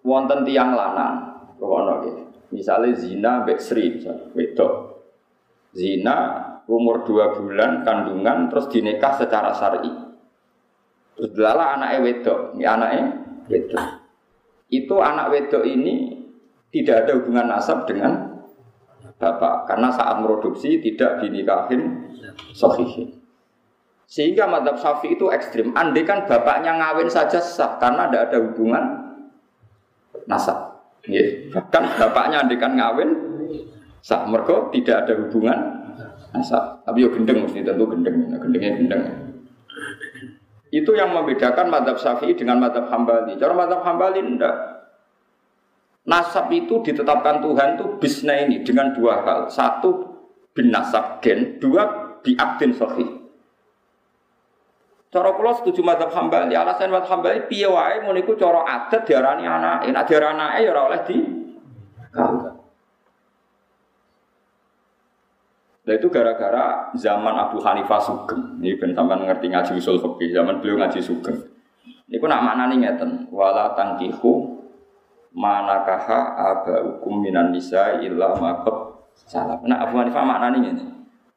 wonten 0.00 0.42
tiang 0.48 0.74
lanang, 0.74 1.14
ono 1.60 1.94
gitu. 2.04 2.22
Misalnya 2.50 2.98
zina 2.98 3.32
mbek 3.46 3.60
Sri, 3.62 4.02
wedok. 4.34 4.72
Zina 5.70 6.16
umur 6.66 7.06
dua 7.06 7.30
bulan 7.30 7.86
kandungan 7.86 8.50
terus 8.50 8.66
dinikah 8.66 9.14
secara 9.14 9.54
syar'i. 9.54 9.92
Terus 11.14 11.30
delala 11.30 11.78
anaknya 11.78 11.98
wedok, 12.02 12.38
ini 12.58 12.64
anaknya 12.66 13.04
wedok. 13.46 13.84
Itu 14.66 14.98
anak 14.98 15.30
wedok 15.30 15.62
ini 15.62 16.19
tidak 16.70 17.06
ada 17.06 17.12
hubungan 17.18 17.46
nasab 17.50 17.86
dengan 17.86 18.40
bapak 19.20 19.68
karena 19.68 19.92
saat 19.92 20.16
produksi 20.22 20.80
tidak 20.80 21.20
dinikahin 21.20 22.10
sahihin. 22.54 23.20
Sehingga 24.10 24.50
madhab 24.50 24.74
syafi 24.74 25.14
itu 25.14 25.30
ekstrim. 25.30 25.70
Andai 25.70 26.02
kan 26.02 26.26
bapaknya 26.26 26.74
ngawin 26.74 27.06
saja 27.06 27.38
sah 27.38 27.78
karena 27.78 28.10
tidak 28.10 28.22
ada 28.30 28.38
hubungan 28.42 28.84
nasab. 30.26 30.82
Ya, 31.06 31.22
bahkan 31.54 31.86
bapaknya 31.94 32.42
andikan 32.42 32.74
ngawin 32.74 33.10
sah 34.02 34.26
mergo 34.26 34.66
tidak 34.74 35.06
ada 35.06 35.14
hubungan 35.14 35.58
nasab. 36.34 36.82
Tapi 36.82 37.06
yo 37.06 37.14
gendeng 37.14 37.46
mesti 37.46 37.62
tentu 37.62 37.86
gendeng, 37.86 38.34
nah, 38.34 38.38
gendengnya 38.42 38.72
gendeng. 38.82 39.02
Itu 40.70 40.94
yang 40.94 41.14
membedakan 41.14 41.66
madhab 41.70 41.98
syafi'i 41.98 42.34
dengan 42.34 42.62
madhab 42.62 42.90
hambali. 42.90 43.38
Cara 43.38 43.54
madhab 43.54 43.82
hambali 43.86 44.22
enggak. 44.22 44.79
Nasab 46.08 46.48
itu 46.48 46.80
ditetapkan 46.80 47.44
Tuhan 47.44 47.76
itu 47.76 47.86
bisna 48.00 48.32
ini 48.40 48.64
dengan 48.64 48.96
dua 48.96 49.20
hal. 49.20 49.40
Satu 49.52 50.10
bin 50.56 50.72
nasab 50.72 51.20
gen, 51.20 51.60
dua 51.60 52.16
biaktin 52.24 52.72
sahih. 52.72 53.20
Cara 55.10 55.34
kula 55.34 55.58
setuju 55.58 55.82
madzhab 55.82 56.14
Hambali, 56.14 56.54
alasan 56.54 56.94
madzhab 56.94 57.18
Hambali 57.18 57.50
piye 57.50 57.66
wae 57.66 57.98
mun 58.06 58.14
iku 58.14 58.38
cara 58.38 58.62
adat 58.62 59.10
diarani 59.10 59.42
anake, 59.42 59.90
nek 59.90 60.06
diarani 60.06 60.38
anake 60.38 60.58
ya 60.62 60.70
ora 60.70 60.82
oleh 60.86 61.00
di 61.02 61.16
Nah 65.80 65.98
itu 65.98 66.06
gara-gara 66.06 66.94
zaman 66.94 67.34
Abu 67.34 67.58
Hanifah 67.58 67.98
Sugeng. 67.98 68.62
Ini 68.62 68.78
ben 68.78 68.94
sampean 68.94 69.26
ngerti 69.26 69.50
ngaji 69.50 69.72
usul 69.82 69.98
fikih, 69.98 70.30
zaman 70.30 70.62
beliau 70.62 70.78
ngaji 70.78 71.02
Sugeng. 71.02 71.34
Niku 72.06 72.30
nak 72.30 72.46
maknani 72.46 72.78
ngeten, 72.78 73.26
wala 73.34 73.74
tangkihu 73.74 74.49
manakaha 75.34 76.34
aba 76.36 76.82
hukum 76.86 77.22
minan 77.22 77.54
nisa 77.54 78.02
illa 78.02 78.34
maqab 78.34 79.06
salah. 79.14 79.62
Nah 79.62 79.86
Abu 79.86 79.98
Hanifah 79.98 80.24
maknani 80.26 80.58
ngene. 80.66 80.86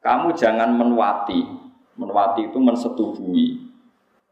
Kamu 0.02 0.34
jangan 0.36 0.74
menwati. 0.74 1.64
Menwati 1.94 2.50
itu 2.50 2.58
mensetubuhi 2.58 3.74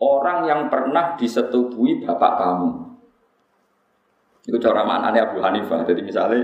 orang 0.01 0.49
yang 0.49 0.61
pernah 0.67 1.13
disetubui 1.13 2.01
bapak 2.01 2.33
kamu. 2.41 2.69
Itu 4.49 4.57
cara 4.57 4.81
maknanya 4.81 5.29
Abu 5.29 5.37
Hanifah. 5.37 5.85
Jadi 5.85 6.01
misalnya, 6.01 6.41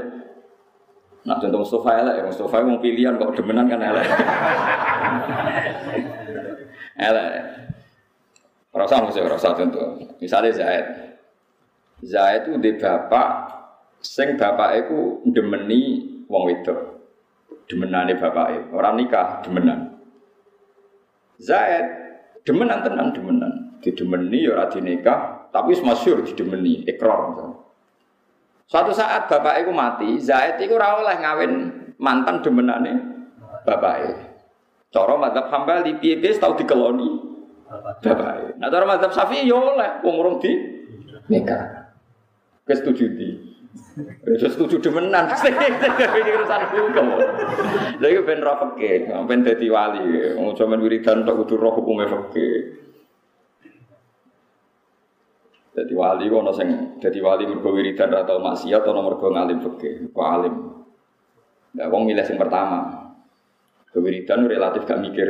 nah 1.25 1.41
contoh 1.41 1.65
Mustafa 1.65 2.05
ya 2.13 2.21
Mustafa 2.21 2.61
mau 2.61 2.77
pilihan 2.77 3.17
kok 3.17 3.33
demenan 3.33 3.65
kan 3.65 3.81
elek. 3.81 4.05
elek. 7.09 7.29
Rasa 8.77 9.01
mesti 9.01 9.25
rasa 9.25 9.57
contoh. 9.57 9.97
Misalnya 10.21 10.53
Zaid. 10.53 10.85
Zaid 12.05 12.45
itu 12.45 12.61
di 12.61 12.71
bapak, 12.77 13.29
sing 14.01 14.37
bapak 14.37 14.85
itu 14.85 15.25
demeni 15.33 16.05
wong 16.29 16.43
wedok. 16.49 16.79
Demenane 17.67 18.15
bapak 18.15 18.71
orang 18.71 18.95
nikah 19.01 19.41
demenan. 19.43 19.97
Zaid 21.41 22.07
Demenan 22.47 22.79
tenan 22.79 23.11
demenan. 23.11 23.53
Didemeni 23.83 24.47
ya 24.47 24.55
ora 24.55 24.71
dinikah, 24.71 25.51
tapi 25.51 25.75
masyhur 25.83 26.23
didemeni, 26.23 26.87
ikrar 26.87 27.29
misalnya. 27.29 27.59
Suatu 28.67 28.91
saat 28.95 29.27
bapak 29.27 29.67
itu 29.67 29.71
mati, 29.75 30.09
Zaid 30.23 30.55
itu 30.63 30.73
ora 30.73 30.95
oleh 30.97 31.15
ngawin 31.19 31.53
mantan 31.99 32.39
demenane 32.39 32.93
bapak 33.67 34.15
Cara 34.87 35.13
madzhab 35.19 35.51
Hambali 35.51 35.99
piye-piye 35.99 36.39
tau 36.39 36.55
dikeloni 36.55 37.19
bapak 37.99 38.55
Nah 38.55 38.71
cara 38.71 38.87
madzhab 38.87 39.11
Syafi'i 39.11 39.51
ya 39.51 39.59
oleh 39.59 39.99
wong 39.99 40.39
di 40.39 40.51
nikah. 41.27 41.86
Kesetuju 42.67 43.05
di. 43.15 43.29
Terus 44.27 44.53
setuju 44.53 44.77
demenan. 44.83 45.31
Ini 46.19 46.31
urusan 46.35 46.61
hukum. 46.75 47.07
Lha 47.97 48.07
iki 48.11 48.21
ben 48.27 48.43
roh 48.43 48.55
fikih, 48.61 49.09
ben 49.25 49.41
dadi 49.41 49.67
wali. 49.71 50.35
Wong 50.37 50.53
sampean 50.53 50.83
wiridan 50.83 51.23
tok 51.23 51.47
kudu 51.47 51.55
roh 51.57 51.73
hukume 51.79 52.05
fikih. 52.05 52.55
Jadi 55.77 55.93
wali 55.93 56.25
kok 56.25 56.41
ono 56.41 56.51
sing 56.57 56.67
dadi 56.97 57.19
wali 57.21 57.45
mergo 57.45 57.69
wiridan 57.69 58.09
atau 58.09 58.41
maksiat 58.41 58.81
atau 58.81 59.01
mergo 59.01 59.29
ngalim 59.29 59.61
fikih, 59.61 60.09
kok 60.09 60.27
alim. 60.27 60.55
Ya 61.77 61.85
wong 61.87 62.09
milih 62.09 62.25
sing 62.25 62.35
pertama. 62.35 63.13
Kewiridan 63.93 64.45
relatif 64.45 64.85
gak 64.85 65.01
mikir. 65.01 65.29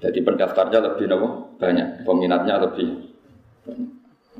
Jadi 0.00 0.18
pendaftarnya 0.24 0.80
lebih 0.92 1.08
nopo 1.08 1.56
banyak, 1.60 2.04
peminatnya 2.04 2.56
lebih 2.60 2.88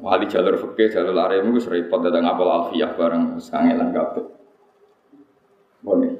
Wali 0.01 0.25
jalur 0.33 0.57
fikih, 0.57 0.97
jalur 0.97 1.13
arem 1.13 1.53
itu 1.53 1.69
repot 1.69 2.01
datang 2.01 2.25
apal 2.25 2.49
alfiyah 2.49 2.97
bareng 2.97 3.37
sangelan 3.37 3.93
kabeh. 3.93 4.25
Boleh. 5.85 6.13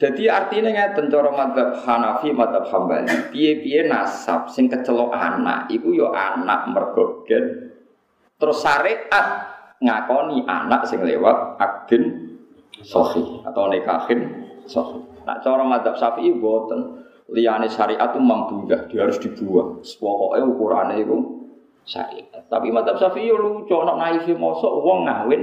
Jadi 0.00 0.26
artinya 0.26 0.72
ngeten 0.72 1.12
cara 1.12 1.30
madzhab 1.30 1.78
Hanafi, 1.84 2.34
madzhab 2.34 2.66
Hambali, 2.66 3.30
piye-piye 3.30 3.86
nasab 3.86 4.50
sing 4.50 4.66
kecelok 4.66 5.14
anak 5.14 5.70
iku 5.70 5.94
yo 5.94 6.10
ya 6.10 6.34
anak 6.34 6.74
mergo 6.74 7.22
Terus 8.42 8.58
syariat 8.58 9.26
ngakoni 9.78 10.42
anak 10.42 10.90
sing 10.90 11.06
lewat 11.06 11.54
akdin 11.60 12.34
sahih 12.82 13.46
atau 13.46 13.70
nikahin 13.70 14.50
sahih. 14.66 15.06
Nah 15.22 15.38
cara 15.38 15.62
madzhab 15.62 15.94
Syafi'i 15.94 16.34
boten. 16.40 17.04
Liyane 17.32 17.64
syariat 17.70 18.12
itu 18.12 18.20
membudah, 18.20 18.92
dia 18.92 19.08
harus 19.08 19.16
dibuang. 19.16 19.80
Pokoknya 19.80 20.44
ukurannya 20.52 21.00
itu 21.00 21.41
syariat. 21.86 22.44
Tapi 22.46 22.68
madzhab 22.70 22.98
Syafi'i 22.98 23.30
yo 23.30 23.36
lucu, 23.38 23.74
nak 23.74 23.98
naif 23.98 24.26
mosok 24.34 24.72
wong 24.82 25.06
ngawin 25.06 25.42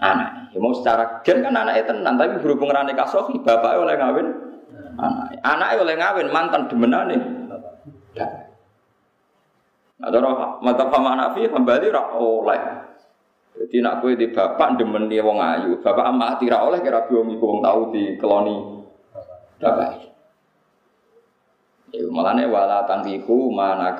anak. 0.00 0.52
Ya 0.52 0.58
mau 0.60 0.74
secara 0.76 1.24
gen 1.24 1.42
kan 1.42 1.54
anaknya 1.54 1.90
tenan, 1.90 2.14
tapi 2.18 2.38
berhubung 2.42 2.70
rane 2.70 2.92
kasofi, 2.94 3.40
bapaknya 3.40 3.82
oleh 3.82 3.94
ngawin 3.98 4.28
anak. 5.00 5.26
Anaknya 5.42 5.82
oleh 5.82 5.94
ngawin 5.98 6.28
mantan 6.30 6.62
demenane. 6.70 7.16
Nah, 9.94 10.10
cara 10.10 10.84
pama 10.90 11.14
Hanafi 11.14 11.48
kembali 11.48 11.86
rak 11.88 12.08
oleh. 12.18 12.62
Jadi 13.54 13.76
nak 13.78 14.02
kue 14.02 14.18
di 14.18 14.34
bapak 14.34 14.82
demen 14.82 15.06
dia 15.06 15.22
wong 15.22 15.38
ayu, 15.38 15.78
bapak 15.78 16.10
amat 16.10 16.42
tira 16.42 16.66
oleh 16.66 16.82
kira 16.82 17.06
biom 17.06 17.38
iku 17.38 17.44
wong 17.54 17.60
tahu 17.62 17.80
di 17.94 18.18
keloni 18.18 18.58
bapak. 19.62 20.10
Ya 21.94 22.02
malah 22.10 22.34
nih 22.34 22.50
wala 22.50 22.82
tangkiku 22.90 23.54
mana 23.54 23.94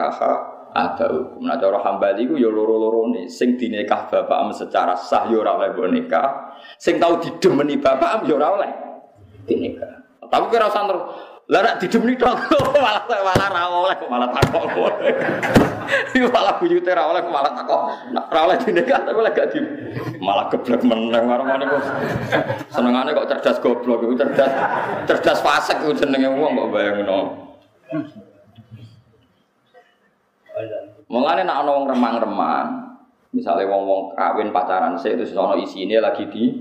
ada 0.74 1.06
hukum. 1.06 1.46
Nah 1.46 1.54
cara 1.54 1.78
hambali 1.86 2.26
ku 2.26 2.34
ya 2.34 2.50
loro-loro 2.50 3.14
nih. 3.14 3.30
Sing 3.30 3.54
dinikah 3.54 4.10
bapak 4.10 4.38
am 4.42 4.50
secara 4.50 4.98
sah 4.98 5.30
ya 5.30 5.38
ora 5.38 5.54
oleh 5.54 5.70
nikah. 5.94 6.58
Sing 6.82 6.98
tau 6.98 7.22
didemeni 7.22 7.78
bapak 7.78 8.10
am 8.10 8.20
ya 8.26 8.34
ora 8.34 8.48
oleh 8.58 8.70
dinikah. 9.46 10.02
Tapi 10.26 10.44
kira 10.50 10.66
usah 10.66 10.82
terus 10.90 11.04
lah 11.44 11.60
nek 11.60 11.76
didemeni 11.76 12.16
tok 12.16 12.32
malah 12.84 13.04
malah 13.06 13.48
ra 13.54 13.62
oleh 13.70 13.96
malah 14.10 14.28
takok. 14.34 14.92
Iku 16.16 16.26
malah 16.32 16.56
buyute 16.58 16.90
ra 16.90 17.06
oleh 17.06 17.22
malah 17.30 17.54
takok. 17.54 17.82
Ra 18.10 18.40
oleh 18.50 18.56
dinikah 18.58 18.98
tapi 19.06 19.14
oleh 19.14 19.30
gak 19.30 19.54
di 19.54 19.60
malah 20.18 20.50
geblek 20.50 20.82
meneng 20.82 21.22
marane 21.22 21.64
kok. 21.70 21.82
Senengane 22.74 23.14
kok 23.14 23.30
cerdas 23.30 23.62
goblok 23.62 24.02
iku 24.02 24.14
cerdas 24.18 24.50
cerdas 25.06 25.38
fasik 25.38 25.86
iku 25.86 25.94
jenenge 25.94 26.34
wong 26.34 26.58
kok 26.58 26.70
bayangno. 26.74 27.18
Mulane 31.10 31.42
nek 31.42 31.56
ana 31.62 31.70
wong 31.74 31.86
remang-remang, 31.90 32.68
misalnya 33.34 33.66
wong-wong 33.66 34.14
kawin 34.14 34.54
pacaran 34.54 34.94
sih 34.94 35.18
terus 35.18 35.34
ana 35.34 35.58
isine 35.58 35.98
lagi 35.98 36.30
di 36.30 36.54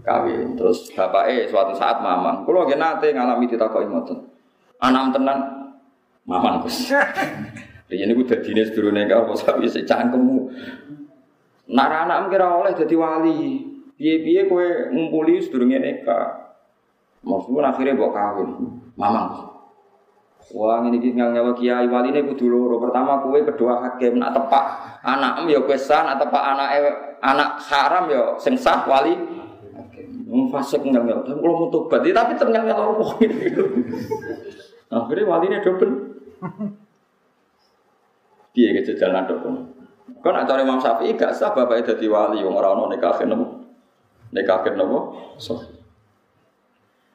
kawin. 0.00 0.56
Terus 0.56 0.88
bapake 0.96 1.48
suatu 1.48 1.76
saat 1.76 2.00
mamang, 2.00 2.48
kula 2.48 2.64
nggih 2.64 2.80
nate 2.80 3.12
ngalami 3.12 3.44
ditakoki 3.48 3.88
ngoten. 3.88 4.18
Anak 4.80 5.16
tenan 5.16 5.38
mamang 6.24 6.64
Gus. 6.64 6.92
Riyen 7.88 8.10
niku 8.10 8.26
dadine 8.26 8.66
sedurunge 8.66 9.06
karo 9.06 9.30
sik 9.38 9.86
cangkemmu. 9.86 10.50
Nak 11.70 11.90
anak 12.06 12.34
kira 12.34 12.50
oleh 12.50 12.74
dadi 12.74 12.96
wali. 12.98 13.38
Piye-piye 13.96 14.50
kowe 14.50 14.92
ngumpuli 14.92 15.40
sedurunge 15.40 15.78
nikah. 15.78 16.58
Maksudnya 17.22 17.72
akhirnya 17.74 17.98
bawa 17.98 18.10
kawin, 18.12 18.50
mamang. 18.94 19.55
Wah 20.54 20.78
ini 20.86 21.02
tinggal 21.02 21.34
nyawa 21.34 21.58
kiai 21.58 21.90
wali 21.90 22.14
ini 22.14 22.22
kudu 22.22 22.46
loro. 22.46 22.78
Pertama 22.78 23.18
kue, 23.18 23.42
kedua 23.42 23.82
hakim. 23.82 24.22
Nak 24.22 24.30
tepak 24.30 24.64
anak 25.02 25.42
em 25.42 25.50
ya 25.50 25.58
kue 25.66 25.74
sah, 25.74 26.06
nak 26.06 26.22
tepak 26.22 26.38
anak 26.38 26.68
anak 27.18 27.58
haram 27.66 28.06
ya 28.06 28.38
sing 28.38 28.54
wali. 28.86 29.42
Wong 30.26 30.50
fasik 30.50 30.82
nyang 30.82 31.06
nyal. 31.06 31.22
Tapi 31.22 31.38
kalau 31.38 31.54
mau 31.54 31.70
tobat, 31.70 32.02
ya, 32.02 32.10
tapi 32.10 32.34
ternyang 32.34 32.66
nyal 32.66 32.82
apa 32.98 33.04
Akhirnya 34.90 35.30
wali 35.30 35.46
ini 35.46 35.62
double. 35.62 35.92
Dia 38.54 38.74
ke 38.74 38.98
jalan 38.98 39.26
double. 39.26 39.58
Kau 40.22 40.30
nak 40.34 40.46
cari 40.50 40.66
Imam 40.66 40.82
Syafi'i 40.82 41.14
gak 41.14 41.34
sah 41.34 41.54
bapaknya 41.54 41.94
jadi 41.94 42.06
wali. 42.10 42.42
Wong 42.42 42.58
orang 42.58 42.74
orang 42.74 42.98
nikahin 42.98 43.30
nopo, 43.30 43.46
nikahin 44.34 44.74
nopo. 44.74 44.98
So, 45.38 45.62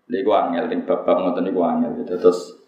ini 0.08 0.24
gua 0.24 0.48
angel, 0.48 0.72
ini 0.72 0.88
bapak 0.88 1.20
ngotot 1.20 1.44
ini 1.44 1.52
gua 1.52 1.76
angel. 1.76 2.08
Terus 2.08 2.61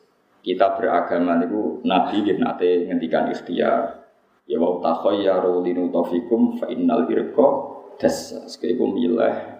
kita 0.44 0.76
beragama 0.76 1.40
niku 1.40 1.80
nabi 1.88 2.22
nggih 2.22 2.38
nate 2.38 2.92
ngendikan 2.92 3.32
ikhtiar 3.32 4.04
ya 4.44 4.60
wa 4.60 4.84
takhayyaru 4.84 5.64
linutafikum 5.64 6.60
fa 6.60 6.68
innal 6.68 7.08
irqa 7.08 7.48
dasas 7.96 8.60
iku 8.60 8.92
milih 8.92 9.54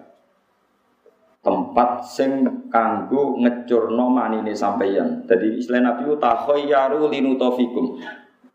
tempat 1.44 2.08
sing 2.08 2.32
kanggo 2.72 3.36
ngecurno 3.36 4.08
manine 4.08 4.56
sampeyan. 4.56 5.28
Jadi 5.28 5.60
istilah 5.60 5.92
Nabi 5.92 6.16
takhayyaru 6.16 7.12
linutafikum. 7.12 8.00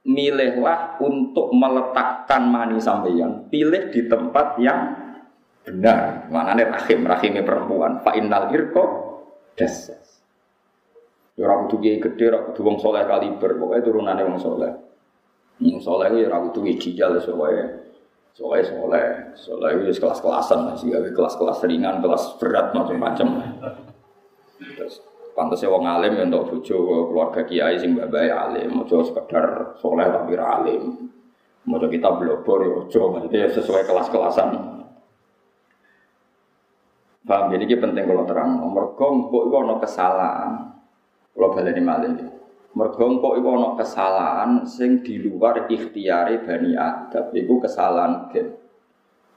Milihlah 0.10 0.98
untuk 0.98 1.54
meletakkan 1.54 2.50
mani 2.50 2.82
sampeyan. 2.82 3.46
Pilih 3.54 3.94
di 3.94 4.10
tempat 4.10 4.58
yang 4.58 4.98
benar. 5.62 6.26
Manane 6.34 6.66
rahim, 6.66 7.06
rahimnya 7.06 7.46
perempuan. 7.46 8.02
Fa 8.02 8.18
innal 8.18 8.50
irqa. 8.50 8.84
Ya 11.40 11.48
ora 11.48 11.64
kudu 11.64 11.80
kiai 11.80 12.04
gedhe, 12.04 12.28
ora 12.28 12.52
kudu 12.52 12.68
wong 12.68 12.84
saleh 12.84 13.08
kaliber, 13.08 13.56
pokoke 13.56 13.80
turunane 13.80 14.28
wong 14.28 14.36
saleh. 14.44 14.76
Wong 15.64 15.80
saleh 15.80 16.12
ya 16.20 16.28
ora 16.28 16.44
kudu 16.52 16.68
ideal 16.68 17.16
soalnya. 17.24 17.80
Soalnya 18.36 18.64
soleh, 18.68 19.08
soleh 19.40 19.70
itu 19.80 20.04
kelas-kelasan, 20.04 20.76
sih 20.80 20.92
kelas-kelas 20.92 21.60
ringan, 21.64 22.04
kelas 22.04 22.40
berat 22.40 22.76
macam-macam. 22.76 23.28
Terus 24.60 25.00
pantasnya 25.32 25.72
wong 25.72 25.88
alim 25.88 26.20
ya 26.20 26.24
untuk 26.28 26.60
bojo 26.60 27.08
keluarga 27.08 27.48
kiai 27.48 27.80
sing 27.80 27.96
babai 27.96 28.32
alim, 28.32 28.76
mau 28.76 28.84
sekedar 28.84 29.80
soleh 29.80 30.08
tapi 30.12 30.36
alim. 30.36 31.08
Mau 31.68 31.80
kita 31.80 32.10
blobor 32.16 32.60
ya 32.68 32.72
ojo, 32.84 33.02
maksudnya 33.16 33.48
sesuai 33.48 33.84
kelas-kelasan. 33.88 34.50
Paham, 37.28 37.54
ini 37.54 37.78
penting 37.78 38.10
kalau 38.10 38.26
terang. 38.26 38.58
Nomor 38.58 38.98
gong, 38.98 39.30
kok 39.30 39.44
itu 39.46 39.56
ada 39.60 39.76
kesalahan. 39.78 40.52
Kalau 41.34 41.50
baleni 41.54 41.82
malih. 41.84 42.40
Mergo 42.70 43.02
kok 43.18 43.34
iku 43.42 43.50
ana 43.58 43.70
kesalahan 43.82 44.62
sing 44.62 45.02
di 45.02 45.18
luar 45.18 45.66
ikhtiare 45.66 46.46
Bani 46.46 46.78
Adam. 46.78 47.34
Iku 47.34 47.58
kesalahan 47.58 48.30
gen. 48.30 48.54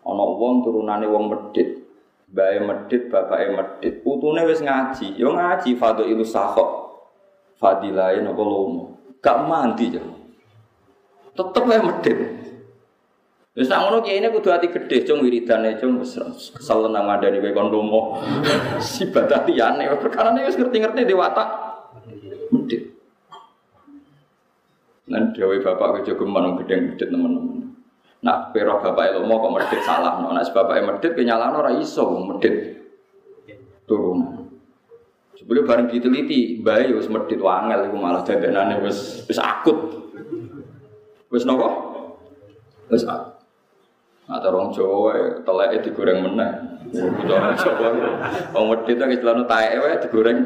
Ana 0.05 0.25
wong 0.37 0.61
turunane 0.61 1.09
wong 1.09 1.33
medit. 1.33 1.81
Bae 2.29 2.61
medit, 2.61 3.09
bapake 3.09 3.57
medit. 3.57 3.95
Putune 4.05 4.45
wis 4.45 4.61
ngaji. 4.61 5.17
Yo 5.17 5.33
ngaji 5.33 5.77
fadhilus 5.81 6.33
sahok. 6.33 6.93
Fadilahe 7.57 8.21
napa 8.21 8.43
lomo. 8.45 9.01
Gak 9.25 9.49
mandi 9.49 9.97
ya. 9.97 10.05
Tetep 11.33 11.65
wae 11.65 11.81
medit. 11.81 12.19
Wis 13.53 13.69
sak 13.69 13.85
ngono 13.85 14.01
kiye 14.05 14.29
kudu 14.33 14.49
ati 14.49 14.69
gedhe 14.69 15.05
cung 15.09 15.25
wiridane 15.25 15.77
cung 15.81 16.01
wis 16.01 16.17
kesel 16.57 16.89
nang 16.89 17.09
ngandani 17.09 17.41
kowe 17.41 17.53
kon 17.57 17.69
lomo. 17.73 18.01
Sibat 18.81 19.29
atiyane 19.33 19.89
perkara 19.97 20.37
wis 20.37 20.57
ngerti-ngerti 20.57 21.09
di 21.09 21.17
watak 21.17 21.62
medit. 22.53 22.93
Nan 25.09 25.33
dewe 25.33 25.59
bapak 25.65 26.05
ke 26.05 26.13
Jogeman 26.13 26.61
gedeng 26.61 26.95
medit 26.95 27.09
teman-teman. 27.09 27.75
Nak 28.23 28.55
pero 28.55 28.79
bapak 28.79 29.19
mau 29.27 29.43
kok 29.43 29.55
medit 29.57 29.81
salah, 29.83 30.23
no. 30.23 30.31
Nak 30.31 30.47
bapak 30.55 30.79
medit 30.85 31.13
kenyalano 31.19 31.65
ora 31.65 31.73
iso 31.75 32.07
medit 32.23 32.79
turun. 33.89 34.47
Sebelum 35.35 35.67
bareng 35.67 35.91
diteliti, 35.91 36.63
bayi 36.63 36.95
wis 36.95 37.11
medit 37.11 37.43
wangel 37.43 37.91
iku 37.91 37.97
malah 37.99 38.23
dandanane 38.23 38.79
wis 38.85 39.27
wis 39.27 39.43
akut. 39.43 40.07
Wis 41.35 41.43
nopo? 41.43 41.69
Wis 42.93 43.03
akut. 43.03 43.43
Nah, 44.31 44.39
orang 44.39 44.71
Jawa 44.71 45.43
teleke 45.43 45.91
digoreng 45.91 46.23
meneh. 46.23 46.53
Orang 47.27 47.59
Jawa 47.59 47.89
wong 48.55 48.65
medit 48.71 48.97
iki 49.03 49.19
istilahnya 49.19 49.51
taeke 49.51 50.07
digoreng. 50.07 50.39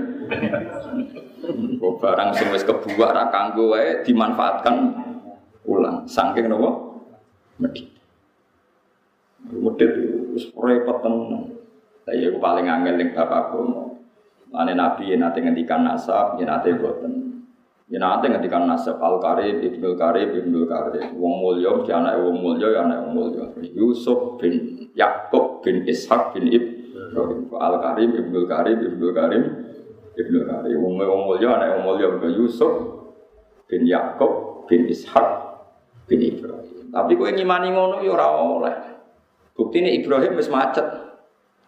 Kok 1.54 1.94
barang 2.02 2.30
sing 2.34 2.48
wis 2.50 2.66
kebuak 2.66 3.10
ra 3.14 3.30
kanggo 3.30 3.74
wae 3.74 4.02
dimanfaatkan 4.02 4.76
ulang. 5.66 6.06
Saking 6.06 6.50
napa? 6.50 6.70
Medit. 7.62 7.88
medit 9.46 9.92
wis 10.34 10.50
repot 10.54 11.00
tenan. 11.02 11.56
Lah 12.06 12.14
iya 12.14 12.30
aku 12.30 12.38
paling 12.38 12.66
angel 12.70 12.94
ning 12.98 13.10
bapakku. 13.14 13.86
Ane 14.54 14.72
Nabi 14.78 15.10
yang 15.10 15.26
nanti 15.26 15.42
ngendikan 15.42 15.82
nasab, 15.82 16.38
yang 16.38 16.48
nanti 16.48 16.70
boten. 16.78 17.44
Ya 17.90 17.98
nanti 17.98 18.30
ngendikan 18.30 18.66
nasab 18.66 19.02
Al 19.02 19.18
Karib, 19.18 19.58
Ibnu 19.58 19.98
Karib, 19.98 20.32
Ibnu 20.32 20.70
Karib. 20.70 21.14
Wong 21.18 21.34
mulya 21.42 21.74
mesti 21.74 21.92
anak 21.94 22.18
wong 22.22 22.38
mulya 22.38 22.66
ya 22.72 22.80
anak 22.86 22.98
wong 23.04 23.12
mulya. 23.14 23.44
Yusuf 23.74 24.38
bin 24.38 24.86
Yakub 24.94 25.66
bin 25.66 25.82
Ishak 25.82 26.34
bin 26.34 26.46
Ibrahim. 26.46 27.50
Al 27.58 27.74
Karim, 27.82 28.10
Ibnu 28.14 28.40
Karib, 28.46 28.78
Ibnu 28.86 29.06
Karim, 29.10 29.42
Ibnu 30.16 30.48
Karim. 30.48 30.80
Wong 30.80 30.96
wong 30.96 31.22
mulya 31.28 31.60
anak 31.60 31.68
wong 31.76 31.82
mulya 31.92 32.08
Yusuf 32.32 32.72
bin 33.68 33.84
Yakub 33.84 34.64
bin 34.64 34.88
Ishak 34.88 35.26
bin 36.08 36.24
Ibrahim. 36.24 36.88
Tapi 36.88 37.12
kowe 37.20 37.28
ngimani 37.28 37.68
ngono 37.76 38.00
ya 38.00 38.16
ora 38.16 38.26
oleh. 38.40 38.76
Buktine 39.52 39.92
Ibrahim 39.92 40.40
wis 40.40 40.48
macet. 40.48 40.86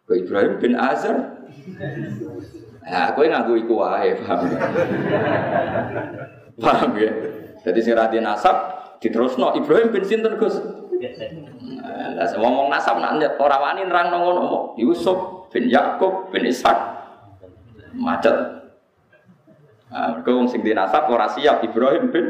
Kowe 0.09 0.17
Ibrahim 0.17 0.57
bin 0.57 0.73
Azar. 0.81 1.45
Nah, 2.89 3.13
kowe 3.13 3.27
nganggo 3.29 3.53
iku 3.61 3.85
wae, 3.85 4.17
paham 4.17 4.49
ya? 4.49 4.59
paham 6.65 6.91
ya? 6.97 7.13
Jadi 7.61 7.79
sing 7.85 7.93
radhi 7.93 8.25
nasab 8.25 8.57
diterusno 9.05 9.53
Ibrahim 9.53 9.93
bin 9.93 10.05
sinten 10.09 10.41
Gus? 10.41 10.57
Lah 12.17 12.27
ngomong 12.35 12.73
nasab 12.73 12.99
nak 12.99 13.37
ora 13.37 13.57
wani 13.61 13.85
nerangno 13.85 14.17
ngono 14.25 14.45
Yusuf 14.81 15.51
bin 15.53 15.69
Yakub 15.69 16.33
bin 16.33 16.49
Ishak 16.49 16.98
macet. 17.99 18.37
Nah, 19.89 20.15
mereka 20.15 20.31
wong 20.31 20.49
sing 20.49 20.63
dinasab 20.63 21.11
ora 21.11 21.27
siap 21.33 21.65
Ibrahim 21.65 22.13
bin 22.13 22.27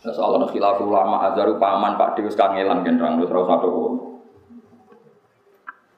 Nah, 0.00 0.16
soal 0.16 0.40
khilaf 0.48 0.80
ulama 0.80 1.28
azaru 1.28 1.60
paman 1.60 2.00
Pak 2.00 2.16
Dewi 2.16 2.32
kangelan 2.32 2.80
kan 2.80 2.96
terang 2.96 3.20
terus 3.20 3.44
satu 3.44 3.68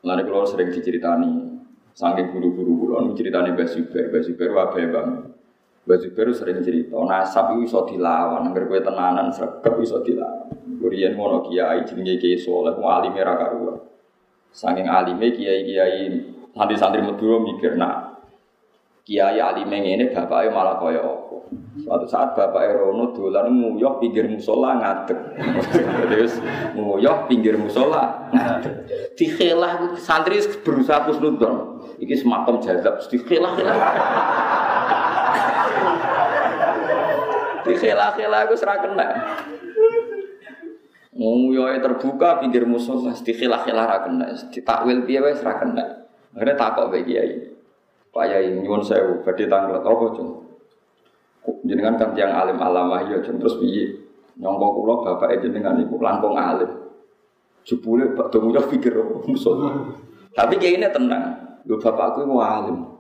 Lalu 0.03 0.23
kalau 0.27 0.43
sering 0.43 0.75
diceritani, 0.75 1.63
saking 1.95 2.35
guru-guru 2.35 2.73
kulon 2.83 3.15
ceritani 3.15 3.55
Mbak 3.55 3.69
Zubair, 3.71 4.11
Mbak 4.11 4.23
Zubair 4.27 4.51
wabe 4.51 4.83
bang. 4.91 5.09
Mbak 5.87 5.99
Zubair 6.03 6.27
sering 6.35 6.59
cerita, 6.67 6.99
nasab 7.07 7.55
itu 7.55 7.71
bisa 7.71 7.87
dilawan, 7.87 8.51
agar 8.51 8.67
gue 8.67 8.81
tenanan 8.83 9.31
sergap 9.31 9.79
bisa 9.79 10.03
dilawan. 10.03 10.51
Kurian 10.83 11.15
mono 11.15 11.47
kiai 11.47 11.87
jenenge 11.87 12.19
kiai 12.19 12.35
soleh, 12.35 12.75
mau 12.75 12.91
alim 12.99 13.15
era 13.15 13.39
karuan. 13.39 13.79
Saking 14.51 14.91
alime 14.91 15.31
kiai 15.31 15.63
kiai 15.63 16.03
santri-santri 16.53 17.01
Madura 17.01 17.41
mikir, 17.41 17.75
nah 17.77 18.13
kiai 19.03 19.43
alime 19.43 19.83
ini 19.83 20.15
bapaknya 20.15 20.55
malah 20.55 20.79
kaya 20.79 21.03
apa. 21.03 21.37
Suatu 21.83 22.07
saat 22.07 22.39
bapak 22.39 22.79
Rono 22.79 23.11
dolan 23.11 23.51
nguyuh 23.51 23.99
pinggir 23.99 24.31
musola 24.31 24.79
ngadeg. 24.79 25.19
Terus 26.13 26.39
nguyuh 26.79 27.27
pinggir 27.27 27.59
musola 27.59 28.31
ngadeg. 28.31 28.87
Dikhelah 29.19 29.99
santri 29.99 30.39
berusaha 30.63 31.05
kusnudon. 31.11 31.83
Iki 31.99 32.15
semakom 32.19 32.59
jazab, 32.63 32.99
dikhelah-khelah. 33.11 33.79
Dikhelah-khelah 37.67 38.41
aku 38.43 38.55
serah 38.59 38.79
kena. 38.83 39.09
Nguyuh 41.13 41.79
terbuka 41.79 42.43
pinggir 42.43 42.67
musola, 42.67 43.13
dikhelah-khelah 43.13 43.85
ra 43.87 43.99
kena. 44.07 44.35
Ditakwil 44.51 45.05
piye 45.07 45.21
kena. 45.43 46.02
Akhirnya 46.33 46.57
takok 46.57 46.93
bagi 46.93 47.13
kiai. 47.13 47.33
Pak 48.13 48.25
Yai 48.29 48.53
nyuwun 48.61 48.85
sewu 48.85 49.25
badhe 49.25 49.49
tanglet 49.49 49.81
apa, 49.81 50.05
Cung? 50.13 50.31
jenengan 51.67 51.99
kan 51.99 52.15
tiang 52.15 52.31
alim 52.31 52.59
alamah 52.61 53.03
ya 53.09 53.19
terus 53.19 53.59
piye? 53.59 53.99
Nyongko 54.39 54.67
kula 54.79 54.95
bapak 55.05 55.43
jenengan 55.43 55.81
iku 55.81 55.97
langkung 56.01 56.37
alim. 56.37 56.71
Jebule 57.63 58.13
Pak 58.13 58.35
Domo 58.35 58.51
ya 58.51 58.63
pikir 58.65 58.95
musuh. 59.27 59.55
Tapi 60.35 60.59
kayak 60.59 60.75
ini 60.83 60.89
tenang. 60.91 61.25
Yo 61.63 61.79
bapakku 61.79 62.27
mau 62.27 62.43
alim. 62.43 62.93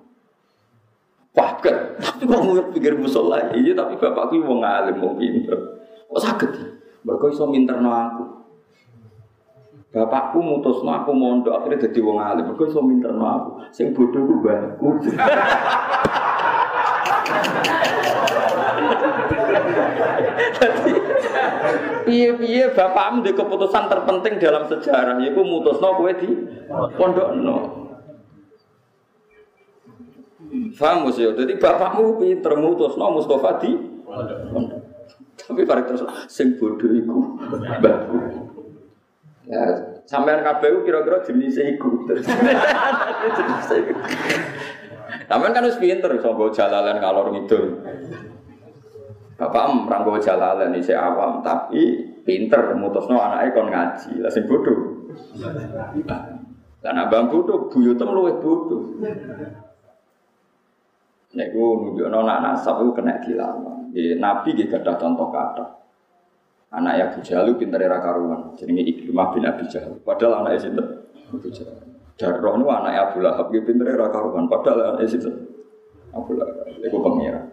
Wah, 1.32 1.56
kan, 1.64 1.96
tapi 1.96 2.28
kok 2.28 2.76
pikir 2.76 2.92
musola 3.00 3.56
iya 3.56 3.72
tapi 3.72 3.96
bapakku 3.96 4.36
mau 4.44 4.60
ngalim 4.60 5.00
mau 5.00 5.16
pinter. 5.16 5.56
Kok 6.12 6.20
sakit 6.20 6.50
mereka 7.02 7.24
iso 7.32 7.48
minterno 7.48 7.88
aku 7.88 8.24
Bapakku 9.92 10.40
mutusno 10.40 10.88
aku 10.88 11.12
mondok 11.12 11.52
akhirnya 11.52 11.84
jadi 11.84 12.00
wong 12.00 12.16
alim. 12.16 12.48
Mergo 12.48 12.64
iso 12.64 12.80
minterno 12.80 13.24
aku. 13.28 13.50
Sing 13.76 13.92
bodoh 13.92 14.24
ku 14.24 14.34
mbahku. 14.40 14.88
piye-piye 22.08 22.70
bapakmu 22.76 23.20
di 23.20 23.36
keputusan 23.36 23.92
terpenting 23.92 24.40
dalam 24.40 24.64
sejarah 24.64 25.20
yaitu 25.20 25.44
mutusno 25.44 25.88
kowe 26.00 26.12
di 26.16 26.30
pondokno. 26.96 27.56
Paham 30.80 31.12
ya? 31.12 31.36
Jadi 31.36 31.52
bapakmu 31.60 32.16
pinter 32.16 32.56
mutusno 32.56 33.12
Mustafa 33.12 33.60
di 33.60 33.76
pondok. 34.08 34.80
Tapi 35.36 35.68
pada 35.68 35.84
terus 35.84 36.00
sing 36.32 36.56
bodoh 36.56 36.88
iku 36.96 37.36
mbahku. 37.76 38.51
Ya, 39.42 39.62
sampean 40.06 40.46
KPU 40.46 40.86
kira-kira 40.86 41.18
jenis 41.26 41.58
iku. 41.58 42.06
jenis 43.38 43.68
iku. 43.74 43.94
Sampean 45.26 45.50
kan 45.50 45.64
harus 45.66 45.80
pinter 45.82 46.10
iso 46.14 46.30
jalalan 46.54 47.02
kalor 47.02 47.34
ngidul. 47.34 47.82
Bapak 49.34 49.62
em 49.66 49.90
ranggo 49.90 50.14
jalalan 50.22 50.70
ini 50.70 50.94
awam, 50.94 51.42
tapi 51.42 51.82
pinter 52.22 52.78
mutusno 52.78 53.18
anaknya 53.18 53.50
kon 53.50 53.68
ngaji, 53.74 54.22
lah 54.22 54.30
bodoh. 54.46 54.78
Dan 56.78 56.94
abang 56.98 57.26
bodoh, 57.26 57.66
buyutem 57.66 58.06
luwih 58.14 58.38
bodoh. 58.38 58.94
Nek 61.32 61.48
ku 61.50 61.64
nunjukno 61.80 62.18
anak 62.22 62.38
nasab 62.44 62.84
itu 62.84 62.92
kena 62.92 63.18
dilawan. 63.24 63.88
Di 63.88 64.20
Nabi 64.20 64.52
gak 64.52 64.84
ada 64.84 65.00
contoh 65.00 65.32
kata. 65.32 65.81
Anak 66.72 67.12
Abu 67.12 67.18
Jahal 67.20 67.52
pinter 67.60 67.84
era 67.84 68.00
karuan, 68.00 68.56
jenenge 68.56 68.80
Ikrimah 68.88 69.36
bin 69.36 69.44
Abi 69.44 69.68
Jahal. 69.68 69.92
Padahal 70.00 70.40
anaknya 70.40 70.58
sinten? 70.64 70.86
Abu 71.28 71.52
Jahal. 71.52 71.84
Darroh 72.16 72.56
nu 72.56 72.64
anak 72.72 73.12
Abu 73.12 73.20
Lahab 73.20 73.52
dia 73.52 73.60
pinter 73.60 73.92
era 73.92 74.08
karuan, 74.08 74.48
padahal 74.48 74.96
anaknya 74.96 75.08
sinten? 75.12 75.36
Abu 76.16 76.32
Lahab. 76.32 76.64
Iku 76.80 76.96
pengira. 77.04 77.44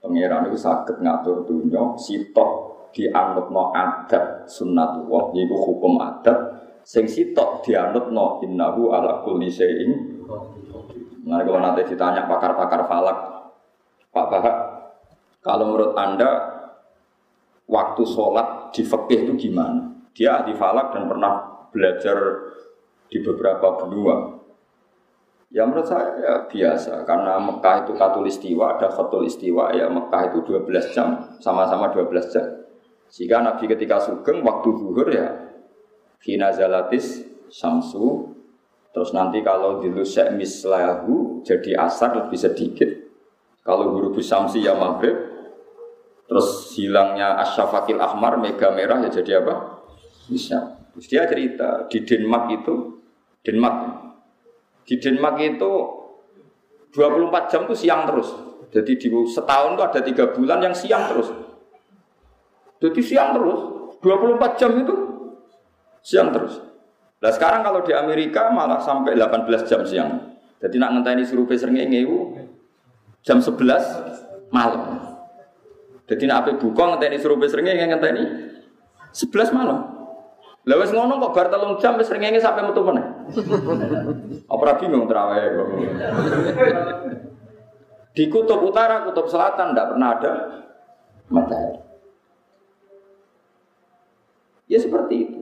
Pengiran 0.00 0.48
itu 0.48 0.56
sakit 0.56 1.04
ngatur 1.04 1.44
dunia, 1.44 1.96
sitok 2.00 2.50
dianut 2.96 3.52
no 3.52 3.72
adat 3.76 4.48
sunnatullah, 4.48 5.32
yaitu 5.36 5.56
hukum 5.60 6.00
adat. 6.00 6.64
Sing 6.80 7.04
sitok 7.04 7.60
dianut 7.60 8.08
no 8.08 8.40
innahu 8.40 8.88
ala 8.88 9.20
kulli 9.20 9.52
syai'in. 9.52 10.20
Nah 11.24 11.40
kalau 11.44 11.60
nanti 11.60 11.88
ditanya 11.88 12.24
pakar-pakar 12.24 12.88
falak, 12.88 13.16
Pak 14.12 14.26
Bahak, 14.28 14.56
kalau 15.40 15.72
menurut 15.72 15.92
anda 15.96 16.53
waktu 17.68 18.02
sholat 18.04 18.72
di 18.74 18.82
fikih 18.82 19.28
itu 19.28 19.32
gimana? 19.48 19.92
Dia 20.14 20.42
ahli 20.42 20.54
falak 20.54 20.94
dan 20.94 21.10
pernah 21.10 21.66
belajar 21.74 22.16
di 23.10 23.18
beberapa 23.20 23.82
benua. 23.82 24.38
Ya 25.54 25.62
menurut 25.66 25.86
saya 25.86 26.18
ya 26.18 26.34
biasa 26.50 27.06
karena 27.06 27.38
Mekah 27.38 27.86
itu 27.86 27.92
katulistiwa, 27.94 28.74
ada 28.74 28.90
katulistiwa 28.90 29.70
ya 29.70 29.86
Mekah 29.86 30.34
itu 30.34 30.42
12 30.42 30.94
jam, 30.94 31.38
sama-sama 31.38 31.94
12 31.94 32.34
jam. 32.34 32.46
Sehingga 33.06 33.42
Nabi 33.42 33.70
ketika 33.70 34.02
sugeng 34.02 34.42
waktu 34.42 34.68
zuhur 34.74 35.06
ya 35.14 35.30
Hina 36.24 36.50
zalatis 36.50 37.22
samsu 37.46 38.34
Terus 38.94 39.10
nanti 39.10 39.42
kalau 39.42 39.82
dilusek 39.82 40.38
mislahu 40.38 41.42
jadi 41.42 41.82
asar 41.82 42.14
lebih 42.14 42.38
sedikit. 42.38 42.86
Kalau 43.66 43.90
huruf 43.90 44.14
samsi 44.22 44.62
ya 44.62 44.78
maghrib. 44.78 45.33
Terus 46.34 46.74
hilangnya 46.74 47.38
asyafakil 47.46 48.02
ahmar 48.02 48.42
mega 48.42 48.74
merah 48.74 48.98
ya 49.06 49.22
jadi 49.22 49.38
apa? 49.38 49.86
Bisa. 50.26 50.82
Terus 50.90 51.06
dia 51.06 51.30
cerita 51.30 51.86
di 51.86 52.02
Denmark 52.02 52.50
itu 52.50 52.74
Denmark 53.46 53.76
di 54.82 54.98
Denmark 54.98 55.38
itu 55.38 55.72
24 56.90 57.50
jam 57.54 57.70
itu 57.70 57.86
siang 57.86 58.10
terus. 58.10 58.34
Jadi 58.74 58.98
di 58.98 59.06
setahun 59.30 59.78
itu 59.78 59.82
ada 59.86 60.00
tiga 60.02 60.24
bulan 60.34 60.58
yang 60.58 60.74
siang 60.74 61.06
terus. 61.06 61.30
Jadi 62.82 62.98
siang 62.98 63.38
terus, 63.38 63.60
24 64.02 64.58
jam 64.58 64.74
itu 64.74 64.94
siang 66.02 66.34
terus. 66.34 66.58
Nah 67.22 67.30
sekarang 67.30 67.62
kalau 67.62 67.86
di 67.86 67.94
Amerika 67.94 68.50
malah 68.50 68.82
sampai 68.82 69.14
18 69.14 69.70
jam 69.70 69.86
siang. 69.86 70.34
Jadi 70.58 70.82
nak 70.82 70.98
ngenteni 70.98 71.22
suruh 71.22 71.46
srengenge 71.46 72.02
itu 72.02 72.18
jam 73.22 73.38
11 73.38 74.50
malam. 74.50 75.03
Jadi 76.04 76.22
nak 76.28 76.44
ape 76.44 76.60
buka 76.60 76.94
ngenteni 76.94 77.16
suruh 77.16 77.40
srengenge 77.48 77.84
ngenteni 77.88 78.22
11 79.14 79.56
malam. 79.56 79.78
Lah 80.64 80.76
wis 80.80 80.92
ngono 80.92 81.20
kok 81.20 81.32
bar 81.36 81.46
telung 81.52 81.76
jam 81.80 81.96
wis 81.96 82.08
srengenge 82.08 82.40
sampai 82.40 82.64
metu 82.64 82.84
meneh. 82.84 83.04
Apa 84.52 84.80
bingung 84.80 85.08
terawih 85.08 85.44
kok. 85.44 85.68
Di 88.14 88.30
kutub 88.30 88.62
utara, 88.62 89.02
kutub 89.02 89.26
selatan 89.26 89.74
tidak 89.74 89.90
pernah 89.90 90.08
ada 90.14 90.32
matahari. 91.32 91.80
Ya 94.70 94.78
seperti 94.78 95.14
itu. 95.18 95.40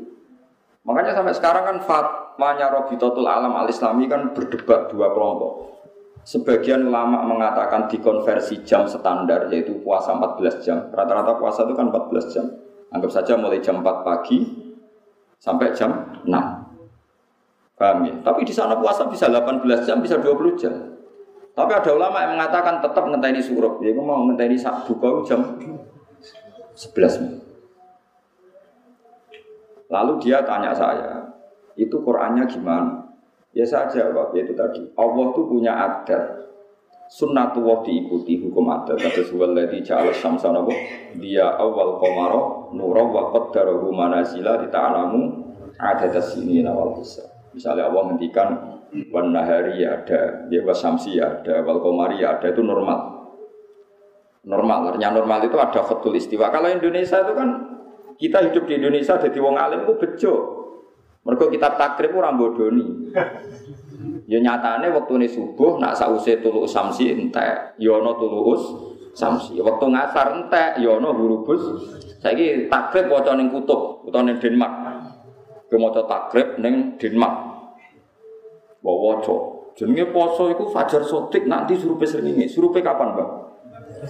Makanya 0.82 1.14
sampai 1.14 1.36
sekarang 1.36 1.64
kan 1.68 1.78
fatwanya 1.86 2.72
Robitotul 2.74 3.28
Alam 3.28 3.54
Al-Islami 3.54 4.10
kan 4.10 4.34
berdebat 4.34 4.90
dua 4.90 5.14
kelompok. 5.14 5.81
Sebagian 6.22 6.86
ulama 6.86 7.26
mengatakan 7.26 7.90
dikonversi 7.90 8.62
jam 8.62 8.86
standar 8.86 9.50
yaitu 9.50 9.74
puasa 9.82 10.14
14 10.14 10.62
jam. 10.62 10.78
Rata-rata 10.94 11.34
puasa 11.34 11.66
itu 11.66 11.74
kan 11.74 11.90
14 11.90 12.30
jam. 12.30 12.46
Anggap 12.94 13.10
saja 13.10 13.34
mulai 13.34 13.58
jam 13.58 13.82
4 13.82 14.06
pagi 14.06 14.38
sampai 15.42 15.74
jam 15.74 16.22
6. 16.22 16.30
Paham 17.74 17.98
ya? 18.06 18.14
Tapi 18.22 18.46
di 18.46 18.54
sana 18.54 18.78
puasa 18.78 19.10
bisa 19.10 19.26
18 19.26 19.66
jam, 19.82 19.98
bisa 19.98 20.22
20 20.22 20.54
jam. 20.54 20.94
Tapi 21.52 21.72
ada 21.74 21.90
ulama 21.90 22.22
yang 22.22 22.38
mengatakan 22.38 22.78
tetap 22.78 23.02
ngenteni 23.10 23.42
suruh. 23.42 23.82
Dia 23.82 23.90
mau 23.98 24.22
ngenteni 24.30 24.54
buka 24.86 25.26
jam 25.26 25.58
11. 26.78 27.42
Lalu 29.90 30.12
dia 30.24 30.40
tanya 30.46 30.72
saya, 30.72 31.28
itu 31.76 32.00
Qurannya 32.00 32.48
gimana? 32.48 33.01
Ya 33.52 33.68
saya 33.68 33.88
jawab, 33.92 34.32
yaitu 34.32 34.56
tadi. 34.56 34.80
Allah 34.96 35.24
itu 35.28 35.42
punya 35.44 35.72
adat. 35.76 36.40
Sunnatullah 37.12 37.84
diikuti 37.84 38.40
hukum 38.40 38.72
adat. 38.72 38.96
Kata 38.96 39.20
suwaladhi 39.28 39.84
ja'ala 39.84 40.16
syamsana 40.16 40.64
Dia 41.20 41.60
awal 41.60 42.00
komaro 42.00 42.72
nurah 42.72 43.04
wa 43.04 43.22
qaddarahu 43.28 43.92
manazila 43.92 44.56
dita'alamu 44.56 45.20
adat 45.76 46.16
sini 46.24 46.64
nawal 46.64 46.96
bisa. 46.96 47.28
Misalnya 47.52 47.92
Allah 47.92 48.02
ngendikan 48.08 48.48
wan 49.12 49.32
ya 49.76 50.00
ada, 50.00 50.48
dia 50.48 50.60
wasamsi 50.64 51.20
ya 51.20 51.40
ada, 51.40 51.64
wal 51.64 51.80
komari 51.80 52.20
ya 52.20 52.36
ada, 52.36 52.52
itu 52.52 52.64
normal. 52.64 53.12
Normal, 54.42 54.92
artinya 54.92 55.22
normal 55.22 55.46
itu 55.46 55.56
ada 55.60 55.80
khotul 55.84 56.16
istiwa. 56.18 56.50
Kalau 56.50 56.66
Indonesia 56.66 57.22
itu 57.22 57.32
kan 57.36 57.48
kita 58.18 58.38
hidup 58.50 58.64
di 58.66 58.74
Indonesia 58.80 59.16
jadi 59.16 59.38
wong 59.38 59.54
alim 59.56 59.86
ku 59.86 59.96
bejo. 59.96 60.61
Mergo 61.22 61.46
kitab 61.54 61.78
takrib 61.78 62.18
ora 62.18 62.34
bodoni. 62.34 63.14
Ya 64.26 64.42
nyatane 64.42 64.90
waktu 64.90 65.22
ini 65.22 65.28
subuh 65.30 65.78
nak 65.78 65.94
sause 65.94 66.42
tulu 66.42 66.66
samsi 66.66 67.14
entek, 67.14 67.78
ya 67.78 67.92
ana 67.94 68.10
tulu 68.18 68.58
samsi. 69.14 69.62
Waktu 69.62 69.86
ngasar 69.86 70.26
entek, 70.34 70.82
ya 70.82 70.98
ana 70.98 71.14
hurubus. 71.14 71.62
Saiki 72.18 72.66
takrib 72.66 73.06
waca 73.06 73.38
ning 73.38 73.54
kutub, 73.54 74.02
utawa 74.02 74.26
ning 74.26 74.42
Denmark. 74.42 74.74
Ke 75.70 75.78
maca 75.78 76.02
takrib 76.10 76.58
ning 76.58 76.98
Denmark. 76.98 77.34
Wa 78.82 78.92
waca. 78.92 79.36
Jenenge 79.78 80.10
poso 80.10 80.50
iku 80.50 80.68
fajar 80.74 81.06
sotik 81.06 81.46
nanti 81.46 81.78
surupe 81.78 82.02
srengenge. 82.02 82.50
Surupe 82.50 82.82
kapan, 82.82 83.14
Bang? 83.14 83.30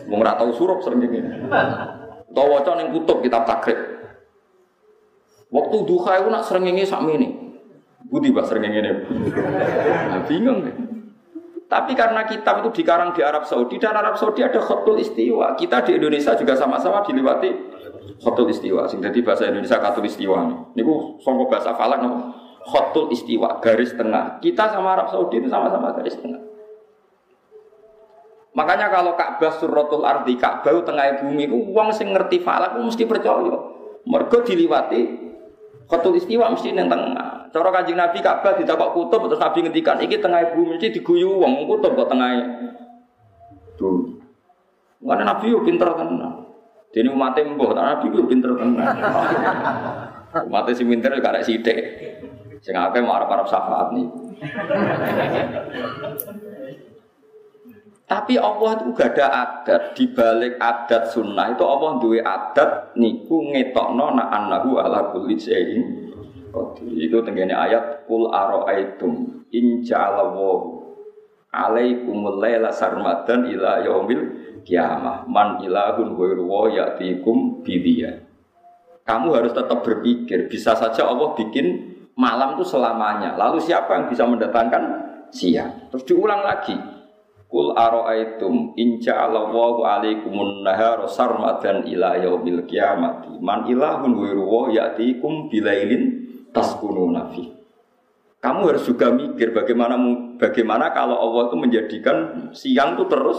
Wong 0.09 0.19
ora 0.25 0.33
tau 0.41 0.49
surup 0.49 0.81
srengenge. 0.81 1.21
Utawa 2.33 2.49
waca 2.57 2.73
ning 2.81 2.89
kutub 2.97 3.21
kitab 3.21 3.45
takrib. 3.45 3.92
Waktu 5.53 5.77
duha 5.85 6.13
itu 6.25 6.29
nak 6.33 6.49
ini 6.49 6.83
sami 6.89 7.21
ini. 7.21 7.29
Budi 8.09 8.33
bah 8.33 8.45
sering 8.49 8.73
ini. 8.73 8.89
Nah, 10.09 10.25
bingung 10.25 10.65
deh. 10.65 10.77
Tapi 11.69 11.97
karena 11.97 12.29
kitab 12.29 12.61
itu 12.61 12.85
dikarang 12.85 13.17
di 13.17 13.25
Arab 13.25 13.49
Saudi 13.49 13.81
dan 13.81 13.97
Arab 13.97 14.21
Saudi 14.21 14.45
ada 14.45 14.61
khotul 14.61 15.01
istiwa. 15.01 15.57
Kita 15.57 15.81
di 15.81 15.97
Indonesia 15.97 16.37
juga 16.37 16.53
sama-sama 16.53 17.01
dilewati 17.01 17.49
khotul 18.21 18.53
istiwa. 18.53 18.85
Sing 18.85 19.01
bahasa 19.01 19.49
Indonesia 19.49 19.81
katul 19.81 20.05
istiwa. 20.05 20.69
Ini 20.77 20.85
ku 20.85 21.17
songkok 21.25 21.49
bahasa 21.49 21.73
falak 21.73 22.05
nih. 22.05 22.13
Khotul 22.63 23.09
istiwa, 23.11 23.59
garis 23.65 23.97
tengah. 23.97 24.39
Kita 24.45 24.69
sama 24.69 24.95
Arab 24.95 25.09
Saudi 25.09 25.41
itu 25.41 25.49
sama-sama 25.49 25.97
garis 25.97 26.15
tengah. 26.21 26.39
Makanya 28.53 28.93
kalau 28.93 29.17
Ka'bah 29.17 29.57
suratul 29.57 30.05
ardi 30.05 30.37
Ka'bah 30.37 30.77
tengah 30.85 31.25
bumi 31.25 31.49
uang 31.49 31.89
sing 31.97 32.13
ngerti 32.13 32.45
falak 32.45 32.77
mesti 32.77 33.09
percaya. 33.09 33.57
Mergo 34.05 34.45
diliwati 34.45 35.32
Khotul 35.87 36.19
istiwa 36.19 36.53
mesti 36.53 36.75
neng 36.75 36.91
tengah. 36.91 37.53
Cara 37.53 37.69
kanjeng 37.69 38.01
Nabi 38.01 38.25
Ka'bah 38.25 38.57
ditakok 38.57 38.97
kutub 38.97 39.29
terus 39.29 39.43
Nabi 39.43 39.59
ngendikan 39.61 40.01
iki 40.01 40.17
tengah 40.19 40.57
bumi 40.57 40.77
mesti 40.77 40.89
diguyu 40.89 41.37
wong 41.37 41.69
kutub 41.69 41.93
kok 41.95 42.09
tengah 42.09 42.33
bumi. 43.77 44.19
Mana 45.03 45.23
Nabi 45.27 45.53
yo 45.53 45.61
pinter 45.67 45.91
tenan. 45.93 46.47
Dene 46.93 47.09
umatnya 47.11 47.49
mbah, 47.53 47.71
Nabi 47.75 48.07
yo 48.15 48.25
pinter 48.25 48.53
tenan. 48.57 48.87
Umatnya 50.49 50.73
si 50.73 50.89
pinter 50.89 51.13
gak 51.21 51.29
ada 51.37 51.45
sidik. 51.45 51.77
Sing 52.65 52.73
akeh 52.73 53.05
mau 53.05 53.21
arep-arep 53.21 53.45
syafaat 53.53 53.93
nih. 53.93 54.07
Tapi 58.07 58.37
Allah 58.37 58.77
itu 58.77 58.93
gak 58.93 59.17
ada 59.17 59.27
adat 59.31 59.83
di 59.97 60.05
balik 60.11 60.61
adat 60.61 61.09
sunnah 61.15 61.55
itu 61.55 61.65
Allah 61.65 61.97
duwe 61.97 62.21
adat 62.21 62.93
niku 62.99 63.41
ngetokno 63.55 64.19
na 64.19 64.29
annahu 64.29 64.77
ala 64.77 65.15
kulli 65.15 65.39
syai'in 65.39 66.13
Itu 66.93 67.25
tenggene 67.25 67.57
ayat 67.57 68.05
kul 68.05 68.29
aroaitum 68.29 69.47
in 69.49 69.81
ja'alallahu 69.81 70.83
alaikumul 71.53 72.41
laila 72.41 72.69
sarmadan 72.69 73.49
ila 73.49 73.81
yaumil 73.81 74.43
kiamah 74.65 75.29
man 75.29 75.61
ilahun 75.61 76.17
ghairu 76.17 76.45
wa 76.45 76.69
ya'tikum 76.69 77.65
bidiya. 77.65 78.25
Kamu 79.03 79.35
harus 79.35 79.51
tetap 79.51 79.83
berpikir, 79.83 80.47
bisa 80.47 80.79
saja 80.79 81.09
Allah 81.11 81.35
bikin 81.35 81.97
malam 82.15 82.55
itu 82.55 82.65
selamanya. 82.65 83.35
Lalu 83.35 83.59
siapa 83.59 83.99
yang 83.99 84.07
bisa 84.07 84.23
mendatangkan 84.25 84.83
siang? 85.35 85.91
Terus 85.91 86.07
diulang 86.07 86.47
lagi. 86.47 86.77
Kul 87.53 87.77
aro'aitum 87.77 88.73
inja 88.81 89.29
Allahu 89.29 89.85
alaikumun 89.85 90.65
nahara 90.65 91.05
sarmadan 91.05 91.85
ila 91.85 92.17
yaumil 92.17 92.65
kiamati 92.65 93.37
man 93.45 93.69
ilahun 93.69 94.17
wiru 94.17 94.73
ya'tikum 94.73 95.53
bilailin 95.53 96.33
taskunu 96.49 97.13
nafi. 97.13 97.53
Kamu 98.41 98.73
harus 98.73 98.89
juga 98.89 99.13
mikir 99.13 99.53
bagaimana 99.53 100.01
bagaimana 100.41 100.97
kalau 100.97 101.21
Allah 101.21 101.53
itu 101.53 101.57
menjadikan 101.61 102.17
siang 102.57 102.97
itu 102.97 103.05
terus 103.05 103.39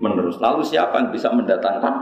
menerus. 0.00 0.40
Lalu 0.40 0.64
siapa 0.64 0.96
yang 1.04 1.12
bisa 1.12 1.28
mendatangkan? 1.28 1.94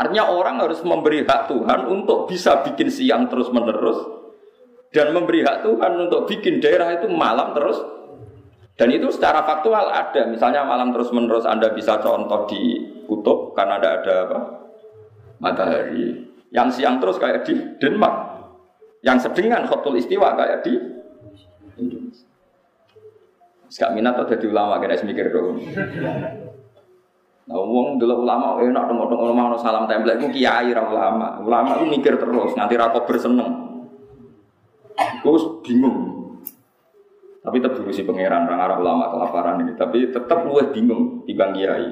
Artinya 0.00 0.32
orang 0.32 0.64
harus 0.64 0.80
memberi 0.80 1.28
hak 1.28 1.52
Tuhan 1.52 1.92
untuk 1.92 2.24
bisa 2.24 2.64
bikin 2.64 2.88
siang 2.88 3.28
terus 3.28 3.52
menerus 3.52 4.00
dan 4.96 5.12
memberi 5.12 5.44
hak 5.44 5.60
Tuhan 5.60 6.08
untuk 6.08 6.24
bikin 6.24 6.64
daerah 6.64 6.96
itu 6.96 7.08
malam 7.12 7.52
terus 7.52 7.76
dan 8.76 8.88
itu 8.92 9.08
secara 9.08 9.40
faktual 9.48 9.88
ada. 9.88 10.28
Misalnya 10.28 10.60
malam 10.68 10.92
terus 10.92 11.08
menerus 11.08 11.48
Anda 11.48 11.72
bisa 11.72 11.96
contoh 11.96 12.44
di 12.44 12.84
kutub 13.08 13.56
karena 13.56 13.80
ada 13.80 14.04
ada 14.04 14.14
apa? 14.28 14.40
Matahari. 15.40 16.28
Yang 16.52 16.80
siang 16.80 17.00
terus 17.00 17.16
kayak 17.16 17.48
di 17.48 17.56
Denmark. 17.80 18.36
Yang 19.00 19.28
sedengan 19.28 19.64
khotul 19.64 19.96
istiwa 19.96 20.36
kayak 20.36 20.60
di 20.60 20.76
Indonesia. 21.80 22.28
Gak 23.66 23.92
minat 23.92 24.16
atau 24.16 24.28
jadi 24.30 24.46
ulama 24.48 24.80
kena 24.80 24.96
mikir 25.04 25.32
dong. 25.32 25.60
Nah, 27.46 27.62
wong 27.62 28.00
dulu 28.00 28.26
ulama 28.26 28.58
enak 28.58 28.84
dong 28.90 29.06
dong 29.06 29.22
ulama 29.22 29.54
no 29.54 29.56
salam 29.60 29.86
template 29.86 30.18
ku 30.18 30.28
kiai 30.32 30.72
ra 30.72 30.84
ulama. 30.84 31.40
Ulama 31.40 31.80
itu 31.80 31.84
mikir 31.96 32.16
terus 32.20 32.52
nganti 32.56 32.74
ra 32.76 32.92
berseneng. 32.92 33.52
Gue 35.20 35.36
bingung. 35.64 36.15
Tapi 37.46 37.62
tetap 37.62 37.86
si 37.94 38.02
pangeran 38.02 38.50
orang 38.50 38.58
Arab 38.58 38.78
ulama 38.82 39.06
kelaparan 39.06 39.62
ini. 39.62 39.78
Tapi 39.78 40.10
tetap 40.10 40.42
luwes 40.42 40.66
bingung 40.74 41.22
di 41.22 41.30
bang 41.30 41.54
kiai. 41.54 41.88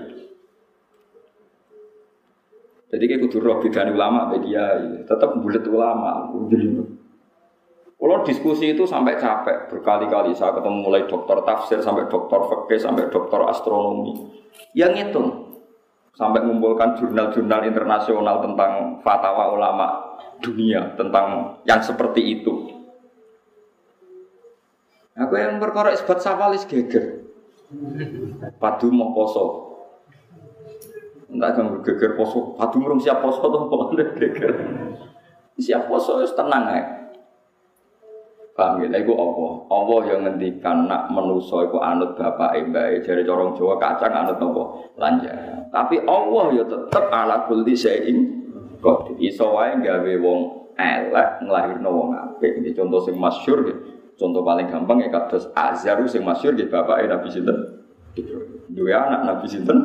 Jadi 2.91 3.05
kayak 3.07 3.23
kudu 3.27 3.39
roh 3.39 3.63
bidani 3.63 3.95
ulama 3.95 4.35
bagi 4.35 4.51
kiai. 4.51 5.07
Tetap 5.07 5.39
bulat 5.39 5.63
ulama. 5.71 6.27
Kalau 7.95 8.21
diskusi 8.27 8.75
itu 8.75 8.83
sampai 8.83 9.15
capek 9.15 9.71
berkali-kali. 9.71 10.35
Saya 10.35 10.59
ketemu 10.59 10.91
mulai 10.91 11.07
dokter 11.07 11.39
tafsir 11.47 11.79
sampai 11.79 12.11
dokter 12.11 12.37
fikih 12.51 12.83
sampai 12.83 13.07
dokter 13.07 13.39
astronomi. 13.47 14.11
Yang 14.75 15.09
itu 15.09 15.23
sampai 16.19 16.43
mengumpulkan 16.43 16.99
jurnal-jurnal 16.99 17.63
internasional 17.63 18.43
tentang 18.43 18.99
fatwa 19.07 19.55
ulama 19.55 19.87
dunia 20.43 20.99
tentang 20.99 21.59
yang 21.63 21.79
seperti 21.79 22.43
itu. 22.43 22.84
Aku 25.15 25.39
yang 25.39 25.63
perkara 25.63 25.95
isbat 25.95 26.19
sawalis 26.19 26.67
geger. 26.67 27.23
Padu 28.59 28.91
mau 28.91 29.15
poso. 29.15 29.71
Entah 31.31 31.55
kan 31.55 31.71
geger 31.87 32.19
poso. 32.19 32.59
Padu 32.59 32.83
murung 32.83 32.99
siap 32.99 33.23
poso 33.23 33.47
tuh 33.47 33.63
apa 33.71 33.95
geger. 34.19 34.53
Siap 35.55 35.87
poso 35.87 36.19
itu 36.19 36.35
tenang 36.35 36.67
ya. 36.67 36.83
Paham 38.59 38.87
ya? 38.87 38.91
Iku 39.03 39.15
Allah. 39.15 39.53
Allah 39.71 40.01
yang 40.15 40.21
ngendikan 40.27 40.91
nak 40.91 41.11
menuso 41.11 41.63
iku 41.67 41.79
anut 41.83 42.15
bapak 42.15 42.55
mbak 42.71 43.03
jari 43.03 43.27
corong 43.27 43.55
Jawa 43.55 43.79
kacang 43.79 44.15
anut 44.15 44.39
apa? 44.39 44.63
Lanjut. 44.99 45.35
Tapi 45.71 45.97
Allah 46.07 46.45
ya 46.55 46.65
tetep 46.67 47.05
ala 47.11 47.47
kulli 47.51 47.75
syai'in 47.75 48.19
qadir. 48.83 49.15
Iso 49.23 49.55
wae 49.55 49.79
gawe 49.79 50.13
wong 50.23 50.41
elek 50.75 51.29
nglahirno 51.47 51.91
wong 51.91 52.11
apik. 52.15 52.63
Ini 52.63 52.75
contoh 52.75 53.03
sing 53.03 53.15
masyhur 53.15 53.63
ya. 53.67 53.75
Contoh 54.15 54.47
paling 54.47 54.71
gampang 54.71 55.03
ya 55.03 55.11
kados 55.11 55.51
Azhar 55.59 55.99
sing 56.07 56.23
masyhur 56.23 56.55
nggih 56.55 56.71
bapake 56.71 57.11
Nabi 57.11 57.29
sinten? 57.35 57.57
Ibrahim. 58.15 58.63
Dua 58.71 58.99
anak 59.11 59.21
Nabi 59.27 59.47
sinten? 59.51 59.79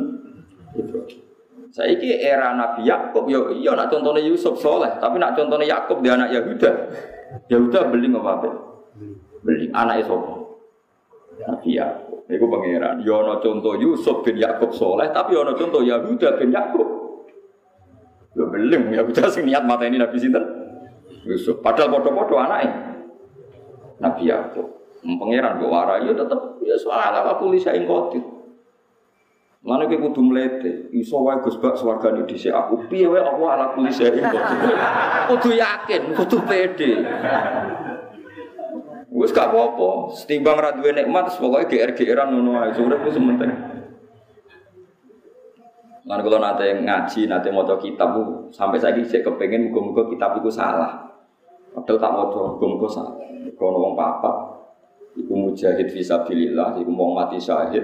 Ibrahim. 0.77 1.17
Saya 1.69 1.93
ini 1.93 2.17
era 2.17 2.57
Nabi 2.57 2.81
Yakub, 2.85 3.29
yo 3.29 3.53
iya 3.53 3.77
nak 3.77 3.93
contohnya 3.93 4.25
Yusuf 4.25 4.57
soleh, 4.57 4.89
tapi 4.97 5.21
nak 5.21 5.37
contohnya 5.37 5.77
Yakub 5.77 6.01
dia 6.01 6.17
anak 6.17 6.33
Yahuda. 6.33 6.71
Yahuda 7.45 7.79
beli 7.93 8.09
apa? 8.09 8.49
Beli 9.45 9.69
anak 9.69 10.05
Sopo. 10.09 10.65
Nabi 11.37 11.77
Yakub. 11.77 12.25
Iku 12.25 12.45
pangeran. 12.49 13.01
Yo 13.05 13.21
no 13.21 13.37
contoh 13.41 13.77
Yusuf 13.77 14.25
bin 14.25 14.41
Yakub 14.41 14.73
soleh, 14.73 15.13
tapi 15.13 15.37
yo 15.37 15.45
no 15.45 15.53
contoh 15.53 15.81
Yahuda 15.85 16.41
bin 16.41 16.49
Yakub. 16.49 16.89
Yo 18.33 18.49
beling 18.49 18.93
Yahuda 18.93 19.29
sing 19.29 19.45
niat 19.45 19.65
mata 19.65 19.85
ini 19.85 20.01
Nabi 20.01 20.17
Sinten. 20.17 20.45
Yusuf. 21.25 21.61
Padahal 21.61 21.93
bodoh-bodoh 21.93 22.37
anaknya. 22.37 22.98
Nabi 23.99 24.31
Yakub. 24.31 24.67
Pangeran 24.99 25.63
kok 25.63 25.71
warai 25.71 26.03
yo 26.03 26.11
tetep 26.11 26.59
ya 26.59 26.75
soal 26.75 27.15
apa 27.15 27.39
tulis 27.39 27.63
saya 27.63 27.79
ingkotit. 27.79 28.19
Mana 29.59 29.83
kowe 29.91 29.99
kudu 29.99 30.23
mlete, 30.23 30.87
iso 30.95 31.19
wae 31.19 31.43
Gus 31.43 31.59
Bak 31.59 31.75
swargane 31.75 32.23
dhisik 32.23 32.55
aku. 32.55 32.87
Piye 32.87 33.11
wae 33.11 33.19
Allah 33.19 33.49
ala 33.59 33.65
kulli 33.75 33.91
syai'in 33.91 34.23
Kudu 35.35 35.51
yakin, 35.51 36.15
kudu 36.15 36.39
pede. 36.47 37.03
Wis 39.11 39.35
gak 39.35 39.51
apa-apa, 39.51 40.15
setimbang 40.15 40.63
ra 40.63 40.71
duwe 40.71 40.95
nikmat 40.95 41.35
pokoke 41.35 41.75
GR-GRan 41.75 42.31
ngono 42.31 42.55
ae. 42.55 42.71
Urip 42.71 43.03
wis 43.03 43.19
penting. 43.19 43.51
Lan 46.07 46.23
kula 46.23 46.39
nate 46.39 46.79
ngaji, 46.79 47.27
nate 47.27 47.51
maca 47.51 47.75
kitab 47.83 48.15
sampai 48.55 48.79
saiki 48.79 49.03
sik 49.03 49.27
kepengin 49.27 49.69
muga-muga 49.69 50.07
kitab 50.07 50.39
iku 50.39 50.47
salah. 50.47 51.08
Padahal 51.73 51.97
tak 52.01 52.11
maca 52.11 52.39
muga-muga 52.55 52.87
salah. 52.89 53.15
Kono 53.55 53.77
wong 53.81 53.93
papat 53.93 54.35
iku 55.19 55.33
mujahid 55.35 55.91
fisabilillah, 55.91 56.79
iku 56.79 56.91
mau 56.91 57.11
mati 57.11 57.37
syahid, 57.41 57.83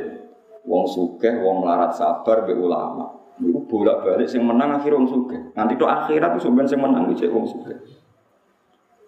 wong 0.63 0.88
sugih, 0.88 1.41
wong 1.43 1.65
melarat 1.65 1.93
sabar 1.93 2.48
be 2.48 2.56
ulama. 2.56 3.12
Iku 3.36 3.67
bolak-balik 3.67 4.32
sing 4.32 4.48
menang 4.48 4.80
akhir 4.80 4.95
wong 4.95 5.08
sugih. 5.08 5.52
Nanti 5.54 5.76
to 5.76 5.86
akhirat 5.86 6.36
itu 6.36 6.48
sebenarnya 6.48 6.71
sing 6.71 6.82
menang 6.82 7.04
iki 7.12 7.28
wong 7.28 7.45
sugih. 7.45 7.78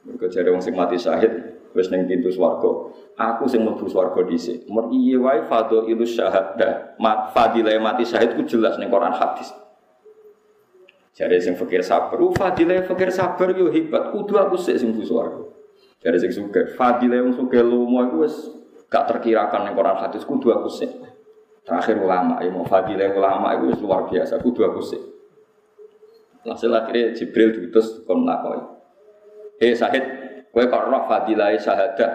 Mergo 0.04 0.28
jare 0.28 0.50
wong 0.52 0.64
sing 0.64 0.76
mati 0.76 1.00
syahid 1.00 1.32
wis 1.72 1.88
ning 1.92 2.08
pintu 2.08 2.32
swarga. 2.32 2.92
Aku 3.18 3.48
sing 3.48 3.64
mlebu 3.64 3.88
swarga 3.88 4.24
dhisik. 4.28 4.68
Mer 4.68 4.92
iye 4.92 5.16
wae 5.16 5.48
fadhailu 5.48 6.04
syahadah. 6.04 7.00
Mat 7.00 7.32
fadilah 7.32 7.76
mati 7.80 8.04
syahid 8.04 8.36
ku 8.36 8.44
jelas 8.44 8.76
ning 8.78 8.92
Quran 8.92 9.16
hadis. 9.16 9.52
Jare 11.18 11.42
sing 11.42 11.58
fakir 11.58 11.82
sabar, 11.82 12.22
uh 12.22 12.30
fadilah 12.30 12.86
fakir 12.86 13.10
sabar 13.10 13.50
yo 13.58 13.74
hebat. 13.74 14.14
Kudu 14.14 14.38
aku 14.38 14.54
sik 14.54 14.78
sing 14.78 14.94
swarga. 15.02 15.50
Jare 15.98 16.22
sing 16.22 16.30
sugih, 16.30 16.78
fadilah 16.78 17.26
wong 17.26 17.34
sugih 17.34 17.66
lomo 17.66 18.06
iku 18.06 18.22
wis 18.22 18.38
gak 18.86 19.10
terkirakan 19.10 19.66
ning 19.66 19.74
Quran 19.74 19.98
hadis 19.98 20.22
kudu 20.22 20.54
aku 20.54 20.70
sik. 20.70 20.94
Terakhir 21.66 21.98
ulama, 22.00 22.38
ya 22.46 22.54
mau 22.54 22.64
fadilah 22.64 23.18
ulama 23.18 23.58
itu 23.58 23.82
luar 23.82 24.06
biasa, 24.06 24.38
kudu 24.40 24.62
aku 24.62 24.80
sih. 24.86 25.02
Hasil 26.46 26.72
akhirnya 26.72 27.12
Jibril 27.18 27.52
diutus 27.52 28.06
kon 28.08 28.24
lakoi. 28.24 28.62
Eh 29.58 29.74
Sahid, 29.74 30.06
kue 30.54 30.64
kok 30.70 30.86
roh 30.86 31.04
fadilah 31.10 31.52
syahadat 31.60 32.12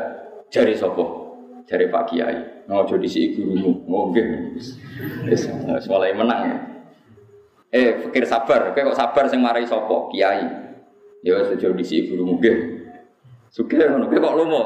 jari 0.48 0.72
sopo, 0.78 1.36
jari 1.66 1.90
Pak 1.90 2.04
Kiai. 2.06 2.38
Ngojo 2.70 2.96
di 3.02 3.10
si 3.10 3.34
gurumu, 3.34 3.82
ngombe. 3.84 4.22
Sekolah 5.34 6.08
menang 6.22 6.42
ya. 6.48 6.71
Eh 7.72 8.04
pikir 8.04 8.28
sabar, 8.28 8.76
kue 8.76 8.84
kok 8.84 8.98
sabar 9.00 9.32
sing 9.32 9.40
marai 9.40 9.64
sopo, 9.64 10.12
Kiai. 10.12 10.44
Ya 11.24 11.40
sejauh 11.48 11.72
di 11.72 11.80
si 11.80 12.04
gurumu, 12.04 12.36
gih. 12.36 12.84
Suka 13.48 13.88
ngono, 13.88 14.12
kue 14.12 14.20
kok 14.20 14.36
lomo, 14.36 14.62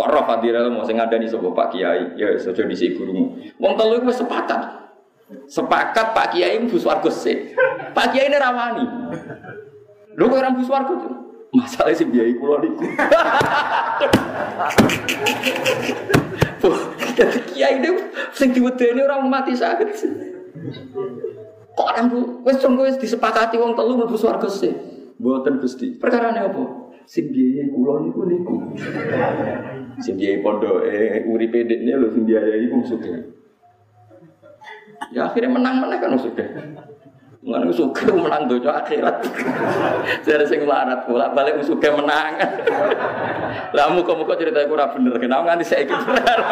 Kok 0.00 0.08
roh 0.08 0.24
fadilah 0.24 0.64
mau 0.72 0.80
sing 0.80 0.96
ngandani 0.96 1.28
sapa 1.28 1.52
Pak 1.52 1.76
Kiai, 1.76 2.16
ya 2.16 2.32
saja 2.40 2.64
dhisik 2.64 2.96
gurumu. 2.96 3.36
Wong 3.60 3.76
telu 3.76 4.00
iku 4.00 4.08
sepakat. 4.08 4.88
Sepakat 5.44 6.16
Pak 6.16 6.32
Kiai 6.32 6.56
mlebu 6.56 6.80
swarga 6.80 7.12
sik. 7.12 7.52
Pak 7.92 8.06
Kiai 8.08 8.32
ini 8.32 8.40
rawani. 8.40 8.80
Lho 10.16 10.24
kok 10.24 10.40
ora 10.40 10.48
mlebu 10.48 10.64
swarga 10.64 10.96
tuh? 10.96 11.14
Masalah 11.52 11.92
sih 11.92 12.08
biaya 12.08 12.32
kula 12.32 12.64
niku. 12.64 12.80
Jadi 17.20 17.38
kiai 17.52 17.76
ini 17.76 17.90
sing 18.32 18.56
diwedeni 18.56 19.04
orang 19.04 19.28
mati 19.28 19.52
sakit. 19.52 19.92
Kok 21.80 21.88
orang 21.96 22.06
bu, 22.12 22.20
wes 22.44 22.60
sungguh 22.60 22.84
wes 22.92 23.00
disepakati 23.00 23.56
wong 23.56 23.72
telu 23.72 23.96
mlebu 23.96 24.12
swarga 24.12 24.52
sik. 24.52 24.76
Mboten 25.16 25.64
Gusti. 25.64 25.96
Perkarane 25.96 26.44
apa? 26.44 26.92
Sing 27.08 27.32
biaya 27.32 27.64
kula 27.72 28.04
niku 28.04 28.28
niku. 28.28 28.76
Sing 30.04 30.20
biaya 30.20 30.44
pondoke 30.44 31.24
uripe 31.24 31.64
dekne 31.64 31.96
lho 31.96 32.12
sing 32.12 32.28
biaya 32.28 32.52
iku 32.68 32.84
sugih. 32.84 33.32
Ya 35.08 35.32
akhirnya 35.32 35.56
menang-menang 35.56 35.96
kan 36.04 36.20
sudah. 36.20 36.48
Mengenai 37.40 37.72
suka 37.72 38.12
menang 38.12 38.44
dojo 38.44 38.68
akhirat. 38.68 39.24
Saya 40.20 40.44
sing 40.44 40.68
larat 40.68 41.08
pula 41.08 41.32
balik 41.32 41.64
suka 41.64 41.96
menang. 41.96 42.36
Lah 43.72 43.88
muka 43.88 44.12
muka 44.12 44.36
cerita 44.36 44.68
aku 44.68 44.76
bener. 44.76 45.16
Kenapa 45.16 45.48
nganti 45.48 45.64
saya 45.64 45.88
ikut 45.88 46.04
berharap? 46.04 46.48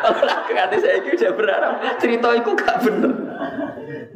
Kalau 0.00 0.36
nganti 0.56 0.76
saya 0.80 0.94
ikut 1.04 1.20
saya 1.20 1.36
berharap 1.36 1.84
cerita 2.00 2.32
itu 2.32 2.50
gak 2.56 2.80
bener. 2.80 3.12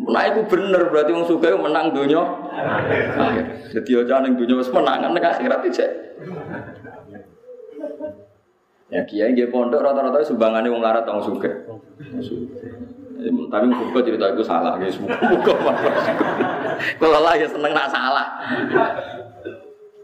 Nah 0.05 0.23
itu 0.29 0.41
bener 0.47 0.83
berarti 0.93 1.11
wong 1.15 1.27
suka 1.27 1.55
menang 1.57 1.95
dojo. 1.95 2.23
Jadi 3.73 3.91
aja 3.99 4.23
neng 4.23 4.39
dojo 4.39 4.61
menangan 4.71 5.11
neng 5.11 5.25
akhirat 5.25 5.61
itu. 5.67 5.87
Ya 8.93 9.03
kiai 9.09 9.35
dia 9.35 9.51
pondok 9.51 9.83
rata-rata 9.83 10.23
sumbangannya 10.23 10.71
wong 10.71 10.85
larat 10.85 11.09
wong 11.09 11.25
suka. 11.25 11.51
Tapi 13.25 13.67
muka 13.71 14.05
cerita 14.05 14.37
itu 14.37 14.45
salah, 14.45 14.77
guys. 14.77 15.01
Muka 15.01 15.55
Kalau 17.01 17.21
lah 17.25 17.35
ya 17.39 17.49
seneng 17.49 17.73
nak 17.73 17.89
salah. 17.89 18.27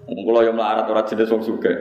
Kalau 0.09 0.41
yang 0.41 0.57
melarat 0.57 0.89
orang 0.89 1.05
jenis 1.05 1.29
wong 1.29 1.45
suka. 1.45 1.73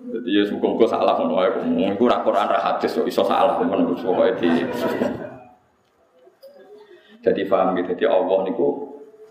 Jadi 0.00 0.30
ya 0.32 0.42
suka 0.48 0.64
muka 0.64 0.86
salah 0.88 1.18
itu 1.20 2.04
rakoran 2.08 2.48
kok 2.48 3.04
iso 3.04 3.22
salah, 3.26 3.60
kan, 3.60 3.84
pokoknya 4.00 4.32
di. 4.40 4.48
Jadi 7.20 7.44
paham 7.44 7.76
gitu, 7.76 7.92
jadi 7.92 8.08
Allah 8.08 8.48
niku 8.48 8.66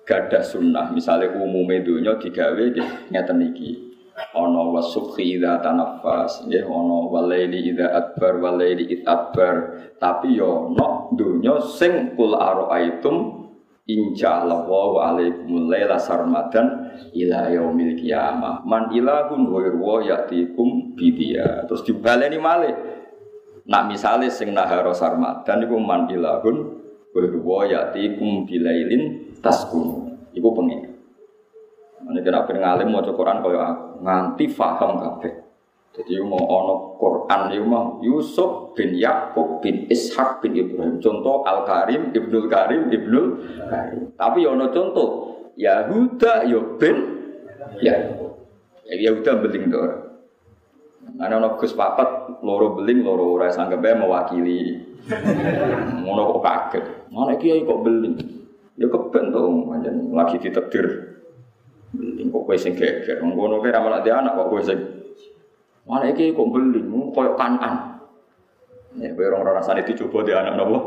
gada 0.05 0.41
sunnah, 0.45 0.93
misalnya 0.93 1.33
umumnya 1.37 1.81
dunia 1.81 2.13
digawe 2.21 2.65
ngeten 3.09 3.39
iki. 3.49 3.89
Ono 4.35 4.75
wasukhi 4.75 5.39
idza 5.39 5.63
tanaffas 5.63 6.43
ya 6.51 6.67
ono 6.67 7.07
walaili 7.07 7.71
idza 7.71 7.87
adbar 7.87 8.35
walaili 8.37 8.83
id 8.91 9.01
adbar. 9.07 9.79
Tapi 9.95 10.35
yo 10.35 10.69
no 10.75 11.07
dunya 11.15 11.55
sing 11.63 12.19
kul 12.19 12.35
araaitum 12.35 13.47
inja 13.87 14.43
Allah 14.43 14.67
wa 14.67 15.15
alaikumul 15.15 15.71
laila 15.71 15.97
sarmadan 15.97 16.93
ila 17.15 17.47
yaumil 17.49 17.95
man 18.67 18.91
ilahun 18.91 19.39
ghairu 19.49 19.79
wa 19.79 20.03
yatikum 20.03 20.93
bidia 20.99 21.63
terus 21.65 21.87
dibaleni 21.87 22.37
malih. 22.37 22.75
Nak 23.71 23.83
misale 23.87 24.27
sing 24.27 24.51
nahara 24.51 24.91
sarmadan 24.91 25.63
iku 25.63 25.79
man 25.79 26.11
ilahun 26.11 26.57
ghairu 27.15 27.39
wa 27.41 27.65
yatikum 27.65 28.45
bilailin 28.45 29.33
taskun 29.41 30.17
iku 30.35 30.53
pengen 30.53 30.89
ini 32.09 32.19
kira 32.23 32.47
pengen 32.47 32.63
ngalim 32.63 32.87
mau 32.89 33.03
Quran 33.03 33.43
kaya 33.43 33.59
aku 33.75 33.85
nganti 34.01 34.45
faham 34.47 34.91
kabeh. 34.97 35.33
Jadi 35.89 36.21
mau 36.21 36.39
ono 36.39 36.95
Quran 36.95 37.41
itu 37.51 37.65
mau 37.65 37.99
Yusuf 37.99 38.71
bin 38.77 38.95
Yakub 38.95 39.59
bin 39.59 39.89
Ishak 39.89 40.39
bin 40.39 40.55
Ibrahim. 40.55 41.01
Contoh 41.01 41.43
Al 41.43 41.67
Karim, 41.67 42.13
Ibnul 42.15 42.45
Karim, 42.47 42.87
Ibnul 42.87 43.25
Karim. 43.67 44.01
Tapi 44.15 44.39
ono 44.47 44.71
contoh 44.71 45.09
Yahuda 45.59 46.47
yo 46.47 46.79
bin 46.79 46.95
ya. 47.83 48.15
Yahuda 48.89 49.43
beling 49.43 49.65
dor. 49.67 49.91
Ana 51.19 51.35
ono 51.41 51.59
Gus 51.59 51.75
papat 51.75 52.41
loro 52.45 52.79
beling 52.79 53.03
loro 53.03 53.35
ora 53.35 53.51
sanggep 53.51 53.81
mewakili. 53.81 54.88
Ngono 56.05 56.21
kok 56.37 56.41
kaget. 56.45 56.85
Mana 57.09 57.33
kiai 57.37 57.65
kok 57.65 57.81
beling? 57.81 58.15
Ya 58.79 58.87
keben 58.87 59.35
to 59.35 59.41
lagi 60.15 60.39
ditetir 60.39 60.85
Beli 61.89 62.29
kok 62.29 62.43
kowe 62.45 62.57
sing 62.57 62.77
geger. 62.77 63.17
Ngono 63.25 63.59
kowe 63.59 63.69
ra 63.73 63.81
malah 63.81 64.05
anak 64.05 64.37
kok 64.37 64.49
kowe 64.53 64.61
sing 64.61 64.79
Mana 65.89 66.13
iki 66.13 66.37
kok 66.37 66.53
beli 66.53 66.85
mu 66.85 67.09
koyo 67.09 67.33
kanan. 67.33 67.97
Ya 69.01 69.09
kowe 69.17 69.25
ora 69.25 69.57
rasane 69.57 69.81
dicoba 69.81 70.21
di 70.21 70.31
anak 70.37 70.53
napa? 70.53 70.77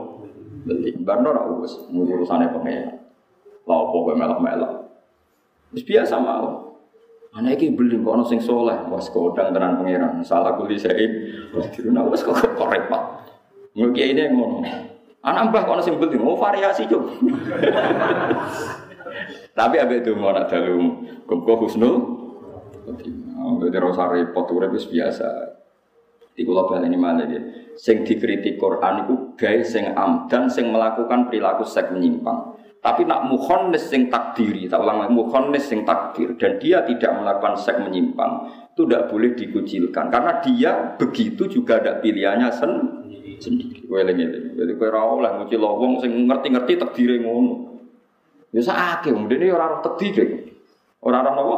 Beli. 0.63 0.95
Barno 1.03 1.35
ora 1.35 1.43
wis 1.59 1.75
urusane 1.91 2.47
pengen. 2.55 3.03
Lah 3.67 3.79
opo 3.83 4.07
kowe 4.07 4.15
melok-melok. 4.15 4.73
Wis 5.75 5.83
biasa 5.83 6.23
mau. 6.23 6.71
Anak 7.35 7.59
iki 7.59 7.75
beli 7.75 7.99
kok 7.99 8.15
ono 8.15 8.23
sing 8.23 8.39
soleh, 8.39 8.79
wis 8.95 9.11
kodang 9.11 9.51
tenan 9.51 9.83
pangeran. 9.83 10.23
Salah 10.23 10.55
kuli 10.55 10.79
sae. 10.79 11.07
Wis 11.51 11.67
diruna 11.75 12.07
wis 12.07 12.23
kok 12.23 12.39
kok 12.39 12.71
repot. 12.71 13.22
Mungkin 13.73 14.17
ini 14.17 14.23
ngono. 14.29 14.61
Anak 15.23 15.55
mbah 15.55 15.63
kok 15.63 15.75
ono 15.79 15.83
sing 15.87 15.97
beli, 16.03 16.19
mau 16.19 16.35
variasi 16.35 16.91
cuk. 16.91 16.99
Tapi 19.59 19.77
abe 19.79 20.03
itu 20.03 20.19
mau 20.19 20.35
nak 20.35 20.51
dalu 20.51 21.07
kumpul 21.31 21.63
husnul. 21.63 21.95
Jadi 23.63 23.77
rasa 23.79 24.11
repot 24.11 24.51
urip 24.51 24.75
biasa. 24.75 25.29
Di 26.33 26.43
kula 26.43 26.67
baleni 26.67 26.99
malah 26.99 27.29
ya. 27.29 27.39
Sing 27.79 28.03
dikritik 28.03 28.59
Quran 28.59 29.07
iku 29.07 29.15
gawe 29.39 29.63
sing 29.63 29.95
amdan 29.95 30.51
sing 30.51 30.73
melakukan 30.73 31.31
perilaku 31.31 31.63
seks 31.63 31.95
menyimpang. 31.95 32.59
Tapi 32.83 33.07
nak 33.07 33.31
mukhonnes 33.31 33.87
sing 33.87 34.11
takdiri, 34.11 34.67
tak 34.67 34.83
ulang 34.83 35.07
lagi 35.07 35.15
mukhonnes 35.15 35.71
sing 35.71 35.87
takdir 35.87 36.35
dan 36.35 36.59
dia 36.59 36.83
tidak 36.83 37.15
melakukan 37.15 37.55
seks 37.55 37.79
menyimpang, 37.79 38.43
itu 38.75 38.83
tidak 38.83 39.07
boleh 39.07 39.39
dikucilkan 39.39 40.11
karena 40.11 40.43
dia 40.43 40.71
begitu 40.99 41.47
juga 41.47 41.79
ada 41.79 42.03
pilihannya 42.03 42.51
sen 42.51 42.73
sendiri. 43.43 43.83
Kowe 43.91 43.99
eling 43.99 44.55
Jadi 44.55 44.73
kowe 44.79 44.87
ora 44.87 45.03
oleh 45.03 45.31
ngucil 45.43 45.59
wong 45.59 45.99
sing 45.99 46.15
ngerti-ngerti 46.31 46.79
takdire 46.79 47.19
ngono. 47.19 47.83
Ya 48.55 48.63
sakake 48.63 49.11
wong 49.11 49.27
dene 49.27 49.51
ora 49.51 49.75
ora 49.75 49.79
takdire. 49.83 50.55
Ora 51.03 51.27
ora 51.27 51.31
napa? 51.35 51.57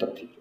Takdir. 0.00 0.32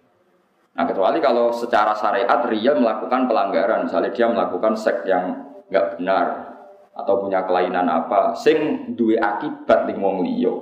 Nah 0.75 0.83
kecuali 0.87 1.19
kalau 1.19 1.51
secara 1.51 1.95
syariat 1.95 2.47
Ria 2.47 2.75
melakukan 2.75 3.27
pelanggaran, 3.27 3.87
misalnya 3.87 4.11
dia 4.11 4.27
melakukan 4.27 4.75
seks 4.75 5.07
yang 5.07 5.55
nggak 5.71 5.99
benar, 5.99 6.55
atau 6.95 7.19
punya 7.19 7.43
kelainan 7.43 7.91
apa 7.91 8.31
sing 8.39 8.91
duwe 8.95 9.19
akibat 9.19 9.83
ning 9.91 9.99
wong 9.99 10.23
liya 10.23 10.55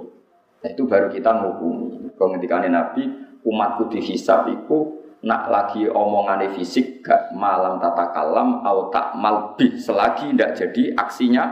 nah, 0.66 0.70
itu 0.74 0.90
baru 0.90 1.14
kita 1.14 1.30
ngukumi 1.30 2.10
kau 2.18 2.34
ngendikane 2.34 2.74
nabi 2.74 3.06
umatku 3.46 3.94
dihisab 3.94 4.50
iku 4.50 5.03
nak 5.24 5.48
lagi 5.48 5.88
omongane 5.88 6.52
fisik 6.54 7.00
gak 7.00 7.32
malam 7.32 7.80
tata 7.80 8.12
kalam 8.12 8.60
au 8.64 8.92
tak 8.92 9.16
malbi 9.16 9.80
selagi 9.80 10.36
tidak 10.36 10.60
jadi 10.60 10.84
aksinya 11.00 11.44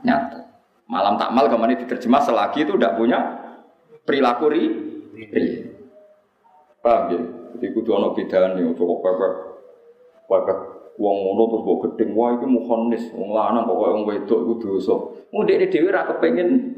nyata 0.00 0.48
malam 0.88 1.20
tak 1.20 1.30
mal 1.36 1.44
ke 1.44 1.56
mana 1.60 1.76
diterjemah 1.76 2.24
selagi 2.24 2.64
itu 2.64 2.72
tidak 2.80 2.96
punya 2.96 3.20
perilaku 4.08 4.48
ri, 4.48 4.64
ri. 5.28 5.46
paham 6.80 7.12
ya 7.12 7.20
jadi 7.58 7.66
kudu 7.76 7.90
ono 7.92 8.16
bedane 8.16 8.64
coba 8.72 8.94
pepek 9.04 9.32
pepek 10.24 10.58
Wong 10.98 11.14
ngono 11.22 11.42
terus 11.46 11.62
mbok 11.62 11.78
gedeng, 11.86 12.10
wah 12.18 12.34
iki 12.34 12.46
mukhonnis, 12.50 13.06
wong 13.14 13.30
lanang 13.30 13.70
kok 13.70 13.78
wong 13.78 14.02
wedok 14.02 14.38
iku 14.42 14.54
dosa. 14.58 14.94
Wong 15.30 15.46
dekne 15.46 15.70
dhewe 15.70 15.94
ra 15.94 16.10
kepengin 16.10 16.74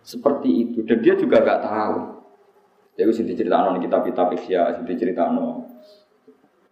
seperti 0.00 0.64
itu 0.64 0.80
dan 0.88 1.04
dia 1.04 1.12
juga 1.20 1.44
gak 1.44 1.60
tahu. 1.60 2.15
Jadi 2.96 3.12
sing 3.12 3.28
diceritakno 3.28 3.76
ning 3.76 3.84
kitab-kitab 3.84 4.32
ya, 4.48 4.72
sing 4.72 4.88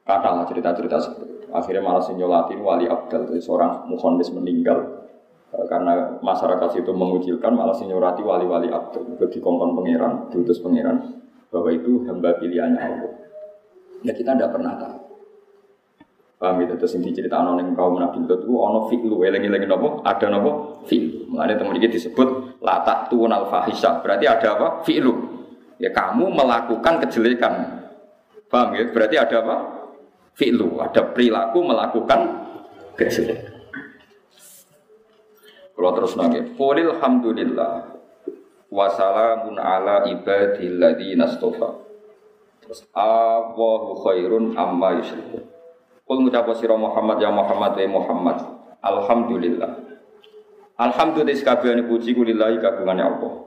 kata 0.05 0.29
lah 0.37 0.45
cerita-cerita 0.45 0.97
seperti 1.01 1.33
itu. 1.33 1.47
Akhirnya 1.53 1.83
malah 1.85 2.03
sing 2.05 2.21
nyolatin 2.21 2.61
wali 2.61 2.85
abdal, 2.85 3.25
jadi 3.29 3.41
seorang 3.41 3.89
mukhonnis 3.89 4.29
meninggal 4.35 5.09
eh, 5.53 5.65
karena 5.69 6.21
masyarakat 6.21 6.81
itu 6.81 6.93
mengucilkan 6.93 7.53
malah 7.57 7.73
sing 7.73 7.89
nyurati 7.89 8.21
wali-wali 8.21 8.69
abdal 8.69 9.05
itu 9.05 9.25
dikongkon 9.39 9.73
pangeran, 9.77 10.29
diutus 10.29 10.61
pangeran 10.61 11.25
bahwa 11.49 11.71
itu 11.73 12.05
hamba 12.05 12.37
pilihannya 12.37 12.81
Allah. 12.81 13.13
Ya 14.05 14.13
kita 14.13 14.37
tidak 14.37 14.53
pernah 14.53 14.77
tahu. 14.77 14.99
Paham 16.35 16.61
gitu, 16.61 16.75
terus 16.77 16.93
ini 16.99 17.15
cerita 17.15 17.41
yang 17.41 17.73
kaum 17.79 17.97
Nabi 17.97 18.27
Lut 18.27 18.43
itu 18.45 18.53
ono 18.53 18.91
fi'lu, 18.91 19.23
elengi-elengi 19.23 19.65
nopo, 19.71 20.03
ada 20.05 20.29
nopo 20.29 20.83
fi'lu. 20.85 21.31
Mengenai 21.31 21.57
teman 21.57 21.79
ini 21.79 21.89
disebut 21.89 22.59
latak 22.61 23.09
tuun 23.09 23.33
al 23.33 23.49
fahisha, 23.49 24.03
berarti 24.03 24.27
ada 24.29 24.59
apa? 24.59 24.69
Fi'lu. 24.85 25.34
Ya 25.79 25.91
kamu 25.91 26.31
melakukan 26.31 27.03
kejelekan. 27.05 27.85
Paham 28.47 28.79
ya? 28.79 28.87
Berarti 28.91 29.17
ada 29.19 29.37
apa? 29.43 29.57
Fi'lu, 30.35 30.83
ada 30.83 31.15
perilaku 31.15 31.63
melakukan 31.63 32.21
kejelekan. 32.99 33.55
Kalau 35.75 35.91
terus 35.99 36.15
nangis, 36.15 36.55
Qulil 36.55 37.03
hamdulillah 37.03 37.99
Wassalamun 38.71 39.59
ala 39.59 40.07
ibadilladzi 40.07 41.19
nastofa 41.19 41.83
Terus 42.63 42.87
Allahu 42.95 43.99
khairun 44.07 44.55
amma 44.55 45.03
yusyrikun 45.03 45.55
Kul 46.05 46.21
ngucap 46.21 46.47
sira 46.53 46.77
Muhammad 46.77 47.17
ya 47.17 47.33
Muhammad 47.33 47.81
ya 47.81 47.89
Muhammad. 47.89 48.37
Alhamdulillah. 48.85 49.73
Alhamdulillah 50.77 51.33
sekabehane 51.33 51.89
puji 51.89 52.13
kulillahi 52.13 52.61
kagungane 52.61 53.01
Allah. 53.01 53.44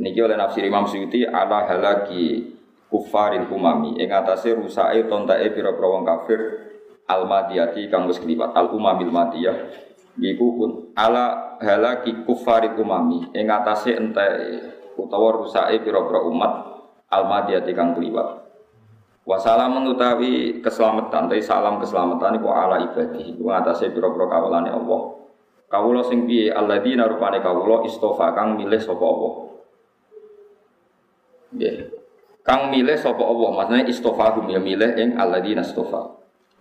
Niki 0.00 0.16
oleh 0.24 0.32
nafsir 0.40 0.64
Imam 0.64 0.88
Suyuti 0.88 1.28
ala 1.28 1.68
halaki 1.68 2.56
kufaril 2.88 3.44
umami 3.52 4.00
ing 4.00 4.08
atase 4.08 4.56
rusake 4.56 5.04
tontake 5.06 5.52
pira-pira 5.52 5.86
wong 5.92 6.08
kafir 6.08 6.40
al 7.04 7.28
madiyati 7.28 7.86
kang 7.92 8.08
wis 8.08 8.16
kliwat. 8.16 8.56
Al 8.56 8.72
umamil 8.72 9.12
madiyah 9.12 9.56
iku 10.16 10.46
pun 10.56 10.70
ala 10.96 11.56
halaki 11.60 12.24
kufaril 12.24 12.80
umami 12.80 13.28
ing 13.36 13.52
atase 13.52 13.92
enteke 13.92 14.96
utawa 14.96 15.36
rusake 15.36 15.84
pira-pira 15.84 16.24
umat 16.24 16.52
al 17.12 17.28
madiyati 17.28 17.76
kang 17.76 17.92
kliwat. 17.92 18.40
Wasalam 19.20 19.84
utawi 19.84 20.58
keselamatan, 20.64 21.28
tapi 21.28 21.44
salam 21.44 21.76
keselamatan 21.78 22.40
iku 22.40 22.50
ala 22.50 22.82
ibadi, 22.82 23.36
iku 23.36 23.46
ngatasé 23.52 23.92
pira-pira 23.92 24.26
kawulane 24.26 24.72
Allah. 24.72 25.00
Kawula 25.70 26.02
sing 26.02 26.26
piye? 26.26 26.50
Alladzina 26.50 27.06
rupane 27.06 27.38
kawula 27.38 27.86
istofa 27.86 28.34
kang 28.34 28.58
milih 28.58 28.80
sapa 28.82 29.04
Allah. 29.06 29.32
Nggih. 31.50 31.90
Kang 32.40 32.72
milih 32.72 32.96
sapa 32.96 33.20
Allah, 33.20 33.50
maksudnya 33.52 33.84
istofahum 33.86 34.48
ya 34.48 34.58
milih 34.58 34.96
ing 34.96 35.20
alladzina 35.20 35.60
istofa. 35.60 36.20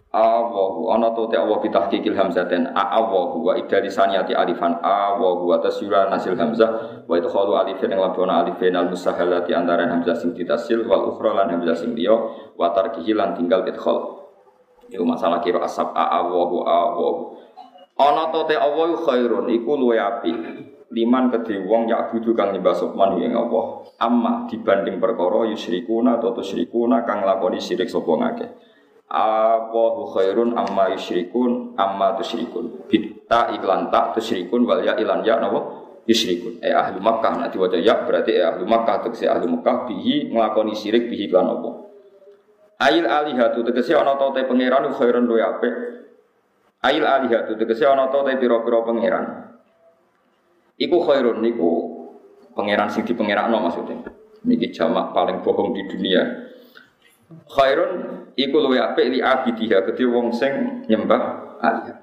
Allahu 0.10 0.90
ana 0.90 1.14
to 1.14 1.30
te 1.30 1.38
Allah 1.38 1.62
bitahqiqil 1.62 2.18
hamzaten 2.18 2.74
a 2.74 2.98
Allahu 2.98 3.46
wa 3.46 3.54
idari 3.54 3.94
saniyati 3.94 4.34
alifan. 4.34 4.82
Allahu 4.82 5.54
wa 5.54 5.62
tasyura 5.62 6.10
nasil 6.10 6.34
hamzah. 6.34 7.06
Wa 7.06 7.14
idkhalu 7.14 7.54
alifin 7.54 7.94
ing 7.94 8.02
labona 8.02 8.42
alifin 8.42 8.74
al 8.74 8.90
musahalati 8.90 9.54
antara 9.54 9.86
hamzah 9.86 10.18
sing 10.18 10.34
ditasil 10.34 10.82
wal 10.90 11.14
ukhra 11.14 11.38
lan 11.38 11.54
hamzah 11.54 11.78
sing 11.78 11.94
liya 11.94 12.18
wa 12.58 12.74
tarkihi 12.74 13.14
lan 13.14 13.38
tinggal 13.38 13.62
idkhal. 13.70 14.26
Iku 14.90 15.06
masalah 15.06 15.46
kira 15.46 15.62
asab. 15.62 15.94
Allahu 15.94 16.66
Allahu. 16.66 17.38
Ana 18.02 18.34
to 18.34 18.50
te 18.50 18.58
Allah 18.58 18.90
khairun 19.06 19.46
iku 19.54 19.78
luwe 19.78 20.02
api 20.02 20.34
liman 20.90 21.30
kedhe 21.30 21.62
wong 21.66 21.90
yak 21.90 22.10
budu 22.14 22.34
kang 22.34 22.54
nyembah 22.54 22.74
sopman 22.74 23.22
ing 23.22 23.38
Allah 23.38 23.86
amma 24.02 24.50
dibanding 24.50 24.98
perkara 24.98 25.50
yusyrikuna 25.54 26.18
atau 26.18 26.34
tusyrikuna 26.34 27.06
kang 27.06 27.22
lakoni 27.22 27.62
syirik 27.62 27.90
sapa 27.90 28.10
ngakeh 28.10 28.50
Allahu 29.10 30.14
khairun 30.14 30.54
amma 30.54 30.94
yusyrikun 30.94 31.74
amma 31.74 32.14
tusyrikun. 32.22 32.86
Bitta 32.86 33.50
iklan 33.58 33.90
tak 33.90 34.14
tusyrikun 34.14 34.70
wal 34.70 34.86
ya 34.86 34.94
ilan 35.02 35.26
ya 35.26 35.42
napa 35.42 35.66
yusyrikun. 36.06 36.62
Eh 36.62 36.70
ahli 36.70 37.02
Makkah 37.02 37.42
nanti 37.42 37.58
diwaca 37.58 37.82
ya 37.82 38.06
berarti 38.06 38.38
eh 38.38 38.46
ahli 38.46 38.70
Makkah 38.70 39.10
tegese 39.10 39.26
ahli 39.26 39.50
Makkah 39.50 39.90
bihi 39.90 40.30
nglakoni 40.30 40.78
syirik 40.78 41.10
bihi 41.10 41.26
lan 41.34 41.58
apa. 41.58 41.72
Ail 42.86 43.10
alihatu 43.10 43.66
tegese 43.66 43.98
ana 43.98 44.14
ta 44.14 44.30
te 44.30 44.46
pangeran 44.46 44.86
khairun 44.94 45.26
luwe 45.26 45.42
apik. 45.42 45.74
Ail 46.86 47.02
alihatu 47.02 47.58
tegese 47.58 47.90
ana 47.90 48.14
ta 48.14 48.22
te 48.22 48.38
pira-pira 48.38 48.86
pangeran. 48.86 49.49
Iku 50.80 51.04
khairun 51.04 51.44
niku 51.44 51.72
pangeran 52.56 52.88
sing 52.88 53.04
dipangerakno 53.04 53.60
maksudnya. 53.60 54.00
Niki 54.48 54.72
jamak 54.72 55.12
paling 55.12 55.44
bohong 55.44 55.76
di 55.76 55.84
dunia. 55.92 56.24
Khairun 57.52 57.92
iku 58.40 58.58
luwe 58.64 58.80
apik 58.80 59.12
li 59.12 59.20
abidiha 59.20 59.84
kedhe 59.84 60.08
wong 60.08 60.32
sing 60.32 60.88
nyembah 60.88 61.22
alih. 61.60 62.00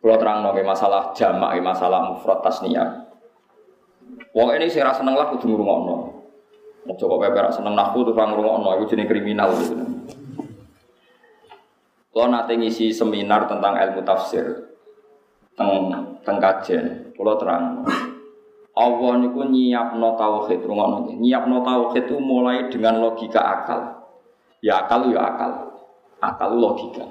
Kalau 0.00 0.16
terang 0.22 0.38
nongke 0.40 0.62
masalah 0.64 1.12
jamak, 1.12 1.58
masalah 1.60 2.08
mufrad 2.08 2.40
tasniyah. 2.40 3.04
Wong 4.32 4.48
ini 4.56 4.72
sing 4.72 4.80
ra 4.80 4.96
seneng 4.96 5.18
lah 5.18 5.28
kudu 5.34 5.50
ngrungokno. 5.50 5.96
Coba 6.96 7.26
pepe 7.26 7.38
ra 7.42 7.50
seneng 7.50 7.74
nahwu 7.76 8.06
terus 8.06 8.16
ora 8.16 8.30
ngrungokno 8.32 8.68
iku 8.80 8.84
jenenge 8.88 9.10
kriminal 9.10 9.52
gitu. 9.60 9.74
Kalau 12.16 12.32
nanti 12.32 12.56
ngisi 12.56 12.96
seminar 12.96 13.44
tentang 13.44 13.76
ilmu 13.76 14.00
tafsir, 14.00 14.72
teng 15.52 15.68
teng 16.26 16.42
kajen, 16.42 17.14
kalau 17.14 17.38
terang. 17.38 17.86
Allah 18.76 19.12
niku 19.22 19.46
nyiapno 19.46 20.18
tauhid, 20.20 20.60
rungokno. 20.66 21.16
Nyiapno 21.16 21.64
tauhid 21.64 22.10
itu 22.10 22.18
mulai 22.20 22.68
dengan 22.68 23.00
logika 23.00 23.40
akal. 23.40 23.80
Ya 24.60 24.84
akal 24.84 25.08
ya 25.14 25.22
akal. 25.22 25.52
Akal 26.20 26.50
logika. 26.58 27.06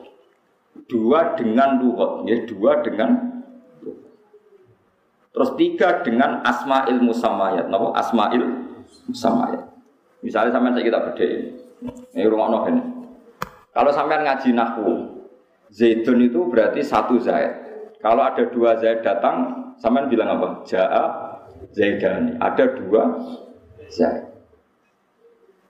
Dua 0.86 1.34
dengan 1.34 1.82
luhut, 1.82 2.28
ya 2.28 2.44
dua 2.46 2.84
dengan 2.84 3.34
Terus 5.36 5.52
tiga 5.60 6.00
dengan 6.00 6.40
asma'il 6.48 7.04
musamayat. 7.04 7.68
Napa? 7.68 7.92
Asma'il 8.00 8.46
musamayat. 9.12 9.68
Misalnya 10.24 10.56
sampai 10.56 10.72
saya 10.72 10.88
kita 10.88 11.00
beda 11.12 11.26
ini 12.16 12.24
noh 12.24 12.64
ini. 12.72 12.82
Kalau 13.76 13.92
sampai 13.92 14.24
ngaji 14.24 14.56
nahwu, 14.56 14.92
Zaidun 15.68 16.24
itu 16.24 16.40
berarti 16.48 16.80
satu 16.80 17.20
Zaid. 17.20 17.65
Kalau 18.04 18.22
ada 18.22 18.44
dua 18.52 18.78
Zaid 18.80 19.02
datang, 19.02 19.36
sampai 19.80 20.08
bilang 20.08 20.40
apa? 20.40 20.64
Ja'a 20.68 21.04
Zaidani. 21.76 22.38
Ada 22.40 22.76
dua 22.78 23.04
Zaid. 23.92 24.24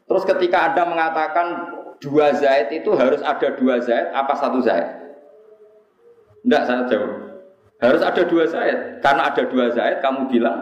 Terus 0.06 0.24
ketika 0.24 0.70
Anda 0.72 0.84
mengatakan 0.86 1.48
dua 1.98 2.36
Zaid 2.38 2.70
itu 2.70 2.94
harus 2.94 3.26
ada 3.26 3.58
dua 3.58 3.82
Zaid, 3.82 4.14
apa 4.14 4.34
satu 4.38 4.62
Zaid? 4.62 4.86
Tidak, 6.46 6.62
saya 6.62 6.86
jawab. 6.86 7.12
Harus 7.82 8.02
ada 8.06 8.22
dua 8.24 8.46
Zaid. 8.46 9.02
Karena 9.02 9.34
ada 9.34 9.44
dua 9.50 9.66
Zaid, 9.74 9.98
kamu 10.06 10.30
bilang 10.30 10.58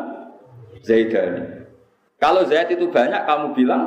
Zaidani. 0.79 1.67
Kalau 2.23 2.47
Zaid 2.47 2.71
itu 2.71 2.87
banyak, 2.87 3.27
kamu 3.27 3.51
bilang 3.51 3.83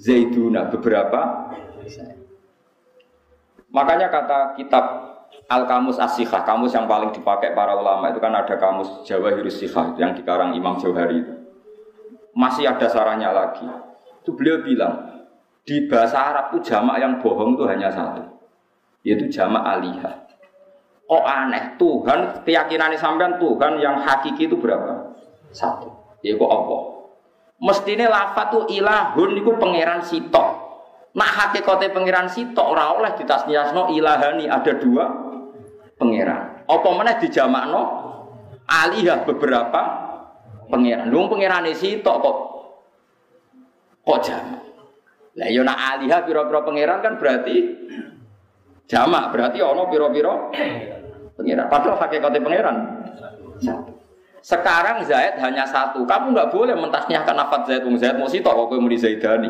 Zaiduna, 0.00 0.72
beberapa 0.72 1.52
Zaid. 1.84 2.24
Makanya 3.74 4.06
kata 4.06 4.54
kitab 4.54 5.13
Al 5.44 5.68
Kamus 5.68 6.00
As-Sikhah, 6.00 6.40
kamus 6.48 6.72
yang 6.72 6.88
paling 6.88 7.12
dipakai 7.12 7.52
para 7.52 7.76
ulama 7.76 8.08
itu 8.08 8.16
kan 8.16 8.32
ada 8.32 8.56
kamus 8.56 9.04
Jawa 9.04 9.36
Sikhah 9.44 9.92
yang 10.00 10.16
dikarang 10.16 10.56
Imam 10.56 10.80
Jauhari 10.80 11.20
itu. 11.20 11.34
Masih 12.32 12.64
ada 12.64 12.88
sarannya 12.88 13.28
lagi. 13.28 13.68
Itu 14.24 14.32
beliau 14.32 14.64
bilang, 14.64 15.20
di 15.68 15.84
bahasa 15.84 16.32
Arab 16.32 16.56
itu 16.56 16.72
jamak 16.72 16.96
yang 16.96 17.20
bohong 17.20 17.60
itu 17.60 17.64
hanya 17.68 17.92
satu, 17.92 18.24
yaitu 19.04 19.28
jamak 19.28 19.60
alihah. 19.60 20.24
Oh 21.12 21.20
aneh, 21.20 21.76
Tuhan, 21.76 22.40
keyakinan 22.48 22.96
sampean 22.96 23.36
Tuhan 23.36 23.76
yang 23.76 24.00
hakiki 24.00 24.48
itu 24.48 24.56
berapa? 24.56 25.12
Satu. 25.52 25.92
Ya 26.24 26.40
kok 26.40 26.48
apa? 26.48 26.78
Mestinya 27.60 28.08
lafat 28.08 28.46
tuh 28.48 28.64
ilahun 28.72 29.30
itu 29.36 29.50
pangeran 29.60 30.00
sitok. 30.00 30.48
Nah 31.14 31.30
hakikatnya 31.30 31.92
pangeran 31.92 32.26
sitok 32.32 32.64
ora 32.64 32.96
oleh 32.96 33.12
ditasniasno 33.14 33.92
ilahani 33.92 34.48
ada 34.48 34.72
dua 34.80 35.33
pangeran. 35.98 36.64
Apa 36.66 36.88
mana 36.94 37.18
dijamakno 37.20 37.82
alihah 38.66 39.22
beberapa 39.28 39.82
pangeran. 40.68 41.10
Lu 41.10 41.26
pangeran 41.28 41.68
sitok 41.74 42.16
kok 42.20 42.36
kok 44.04 44.18
jamak. 44.24 44.62
Lah 45.34 45.48
yo 45.50 45.66
nak 45.66 45.98
alihah 45.98 46.22
pira-pira 46.22 46.60
pangeran 46.62 46.98
kan 47.02 47.18
berarti 47.18 47.56
jamak, 48.86 49.34
berarti 49.34 49.58
ono 49.58 49.90
pira-pira 49.90 50.32
pangeran. 51.34 51.66
Padahal 51.66 51.98
hakikatnya 51.98 52.40
pangeran 52.42 52.76
satu. 53.60 53.92
Sekarang 54.44 55.00
Zaid 55.08 55.40
hanya 55.40 55.64
satu. 55.64 56.04
Kamu 56.04 56.36
nggak 56.36 56.52
boleh 56.52 56.76
mentasnyahkan 56.76 57.32
nafat 57.32 57.60
Zaid. 57.64 57.82
Mung 57.88 57.96
Zaid 57.96 58.20
mau 58.20 58.28
sitok 58.28 58.52
kok 58.52 58.66
kowe 58.68 58.78
muni 58.78 59.00
Zaidani. 59.00 59.48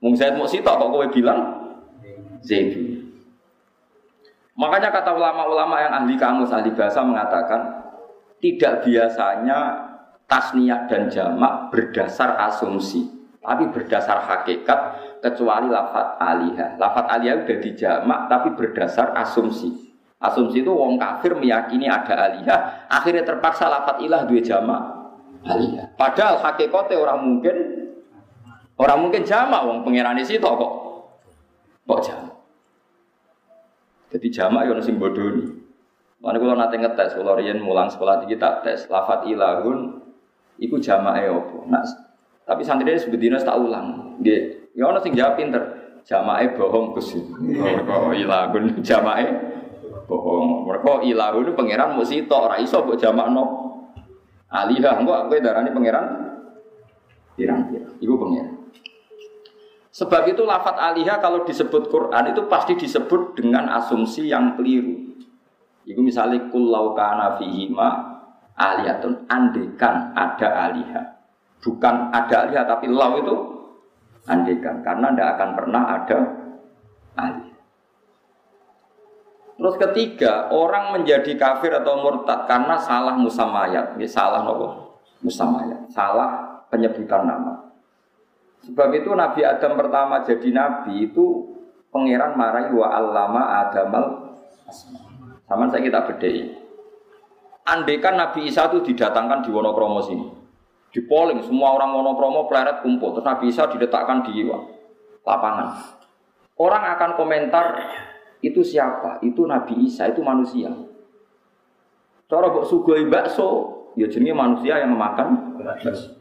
Mung 0.00 0.16
Zaid 0.16 0.40
mau 0.40 0.48
sitok 0.48 0.72
kok 0.72 0.88
kowe 0.88 1.06
bilang 1.12 1.40
Zaidi. 2.40 2.85
Makanya 4.56 4.88
kata 4.88 5.12
ulama-ulama 5.12 5.76
yang 5.84 5.92
ahli 5.92 6.16
kamus, 6.16 6.48
ahli 6.48 6.72
bahasa 6.72 7.04
mengatakan 7.04 7.60
tidak 8.40 8.88
biasanya 8.88 9.58
tasniyah 10.24 10.88
dan 10.88 11.12
jamak 11.12 11.68
berdasar 11.68 12.40
asumsi, 12.48 13.04
tapi 13.44 13.68
berdasar 13.68 14.24
hakikat 14.24 14.80
kecuali 15.20 15.68
lafat 15.68 16.16
alihah. 16.16 16.80
Lafat 16.80 17.04
alihah 17.12 17.44
udah 17.44 17.58
dijamak 17.60 18.20
tapi 18.32 18.48
berdasar 18.56 19.12
asumsi. 19.20 19.92
Asumsi 20.16 20.64
itu 20.64 20.72
wong 20.72 20.96
kafir 20.96 21.36
meyakini 21.36 21.92
ada 21.92 22.16
alihah, 22.16 22.88
akhirnya 22.88 23.28
terpaksa 23.28 23.68
lafat 23.68 24.00
ilah 24.00 24.24
dua 24.24 24.40
jama 24.40 24.78
alihah. 25.44 25.92
Padahal 26.00 26.40
hakikatnya 26.40 26.96
orang 26.96 27.20
mungkin 27.20 27.56
orang 28.80 28.98
mungkin 29.04 29.22
jama 29.28 29.68
wong 29.68 29.84
pangeran 29.84 30.16
itu 30.16 30.40
kok 30.40 30.72
kok 31.84 32.00
jama. 32.00 32.35
Jadi 34.16 34.32
jama 34.32 34.64
yo 34.64 34.80
sing 34.80 34.96
bodoni. 34.96 35.44
Mana 36.24 36.40
kalau 36.40 36.56
nanti 36.56 36.80
ngetes, 36.80 37.12
kalau 37.20 37.36
rian 37.36 37.60
mulang 37.60 37.92
sekolah 37.92 38.24
tinggi 38.24 38.40
tak 38.40 38.64
tes, 38.64 38.88
lafat 38.88 39.28
ilahun, 39.28 40.00
iku 40.56 40.80
jama 40.80 41.20
opo. 41.28 41.68
Nah, 41.68 41.84
tapi 42.48 42.64
santri 42.64 42.88
ini 42.88 42.96
sebetulnya 42.96 43.36
tak 43.44 43.60
ulang. 43.60 44.16
Dia, 44.24 44.56
ya 44.72 44.88
orang 44.88 45.04
sing 45.04 45.12
jawab 45.12 45.36
pinter, 45.36 45.60
jama 46.08 46.40
bohong 46.56 46.96
kusi. 46.96 47.20
Oh, 47.20 48.16
ilahun 48.16 48.80
jama 48.88 49.20
bohong. 50.08 50.64
Mereka 50.64 51.04
ilahu 51.04 51.44
itu 51.44 51.52
pangeran 51.52 52.00
mesti 52.00 52.24
tok 52.24 52.48
ora 52.48 52.56
iso 52.56 52.80
mbok 52.80 52.96
jamakno. 52.96 53.44
Alihah 54.48 54.96
engko 54.96 55.12
aku 55.12 55.36
darani 55.44 55.68
pangeran 55.76 56.06
pirang-pirang. 57.36 58.00
Iku 58.00 58.14
pangeran. 58.16 58.55
Sebab 59.96 60.28
itu 60.28 60.44
lafat 60.44 60.76
alihah 60.76 61.16
kalau 61.24 61.48
disebut 61.48 61.88
Quran 61.88 62.28
itu 62.28 62.44
pasti 62.52 62.76
disebut 62.76 63.32
dengan 63.32 63.64
asumsi 63.80 64.28
yang 64.28 64.52
keliru. 64.52 64.92
Iku 65.88 66.04
misalnya 66.04 66.52
kullau 66.52 66.92
kana 66.92 67.40
fihima 67.40 68.20
aliyatun 68.60 69.24
andekan 69.24 70.12
ada 70.12 70.68
alihah. 70.68 71.16
Bukan 71.64 72.12
ada 72.12 72.44
alihah 72.44 72.68
tapi 72.68 72.92
lau 72.92 73.16
itu 73.16 73.34
andekan 74.28 74.84
karena 74.84 75.16
tidak 75.16 75.28
akan 75.40 75.50
pernah 75.56 75.82
ada 75.88 76.18
alihah. 77.16 77.60
Terus 79.56 79.76
ketiga, 79.80 80.52
orang 80.52 80.92
menjadi 80.92 81.32
kafir 81.40 81.72
atau 81.72 82.04
murtad 82.04 82.44
karena 82.44 82.76
salah 82.76 83.16
musamayat. 83.16 83.96
Salah 84.04 84.44
nopo? 84.44 85.00
Musamayat. 85.24 85.88
Salah 85.88 86.60
penyebutan 86.68 87.24
nama. 87.24 87.65
Sebab 88.64 88.88
itu 88.96 89.12
Nabi 89.12 89.44
Adam 89.44 89.76
pertama 89.76 90.24
jadi 90.24 90.48
nabi 90.50 91.12
itu 91.12 91.56
pangeran 91.92 92.34
marahi 92.34 92.72
wa 92.72 92.88
allama 92.88 93.42
adamal 93.66 94.04
sama 95.46 95.70
saya 95.70 95.82
kita 95.84 96.00
bedai. 96.10 96.66
Andekan 97.66 98.14
Nabi 98.18 98.46
Isa 98.46 98.70
itu 98.70 98.82
didatangkan 98.82 99.46
di 99.46 99.50
Wonokromo 99.50 100.02
sini. 100.02 100.26
Di 100.90 101.02
polling, 101.02 101.42
semua 101.42 101.74
orang 101.74 101.94
Wonokromo 101.94 102.46
pleret 102.46 102.82
kumpul. 102.82 103.14
Terus 103.14 103.26
Nabi 103.26 103.50
Isa 103.50 103.66
diletakkan 103.70 104.22
di 104.26 104.46
lapangan. 105.26 105.98
Orang 106.56 106.82
akan 106.94 107.10
komentar 107.18 107.66
itu 108.42 108.62
siapa? 108.62 109.18
Itu 109.22 109.44
Nabi 109.46 109.86
Isa, 109.86 110.06
itu 110.10 110.22
manusia. 110.22 110.70
Cara 112.26 112.50
buat 112.50 112.66
sugoi 112.66 113.06
bakso, 113.06 113.92
ya 113.94 114.10
jenis 114.10 114.34
manusia 114.34 114.82
yang 114.82 114.94
makan 114.94 115.58
bakso. 115.62 116.15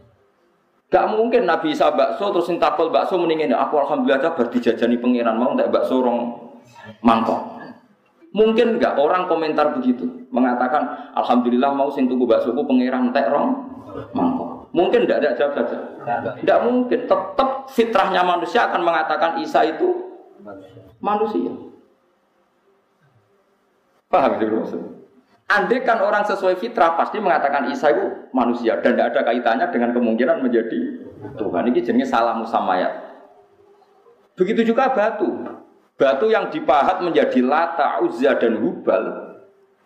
Gak 0.96 1.12
mungkin 1.12 1.44
Nabi 1.44 1.76
Isa 1.76 1.92
bakso 1.92 2.32
terus 2.32 2.48
takol 2.56 2.88
bakso 2.88 3.20
mendingin 3.20 3.52
aku 3.52 3.84
alhamdulillah 3.84 4.16
aja 4.16 4.32
berdijajani 4.32 4.96
pangeran 4.96 5.36
mau 5.36 5.52
tak 5.52 5.68
bakso 5.68 6.00
rong 6.00 6.40
mangkok. 7.04 7.60
Mungkin 8.32 8.80
enggak 8.80 8.96
orang 8.96 9.28
komentar 9.28 9.76
begitu 9.76 10.08
mengatakan 10.32 11.12
alhamdulillah 11.20 11.76
mau 11.76 11.92
sing 11.92 12.08
tuku 12.08 12.24
bakso 12.24 12.56
ku 12.56 12.64
pangeran 12.64 13.12
tek 13.12 13.28
rong 13.28 13.76
mangkok. 14.16 14.72
Mungkin 14.72 15.04
enggak 15.04 15.20
ada 15.20 15.36
jawab 15.36 15.54
saja. 15.60 15.78
Enggak 16.40 16.60
mungkin. 16.64 17.00
Tetap 17.12 17.50
fitrahnya 17.76 18.24
manusia 18.24 18.64
akan 18.72 18.80
mengatakan 18.80 19.44
Isa 19.44 19.68
itu 19.68 20.16
manusia. 21.04 21.52
Paham 24.08 24.32
itu 24.40 24.48
maksud? 24.48 24.82
Andai 25.46 25.86
kan 25.86 26.02
orang 26.02 26.26
sesuai 26.26 26.58
fitrah 26.58 26.98
pasti 26.98 27.22
mengatakan 27.22 27.70
Isa 27.70 27.94
itu 27.94 28.30
manusia 28.34 28.82
dan 28.82 28.98
tidak 28.98 29.14
ada 29.14 29.22
kaitannya 29.30 29.68
dengan 29.70 29.94
kemungkinan 29.94 30.42
menjadi 30.42 30.80
Tuhan. 31.38 31.64
Ini 31.70 31.80
jenis 31.86 32.10
salah 32.10 32.34
musamayat. 32.34 32.94
Begitu 34.34 34.74
juga 34.74 34.90
batu. 34.90 35.30
Batu 35.96 36.28
yang 36.28 36.50
dipahat 36.50 37.00
menjadi 37.00 37.40
lata, 37.46 38.04
uzza, 38.04 38.36
dan 38.36 38.58
hubal 38.60 39.26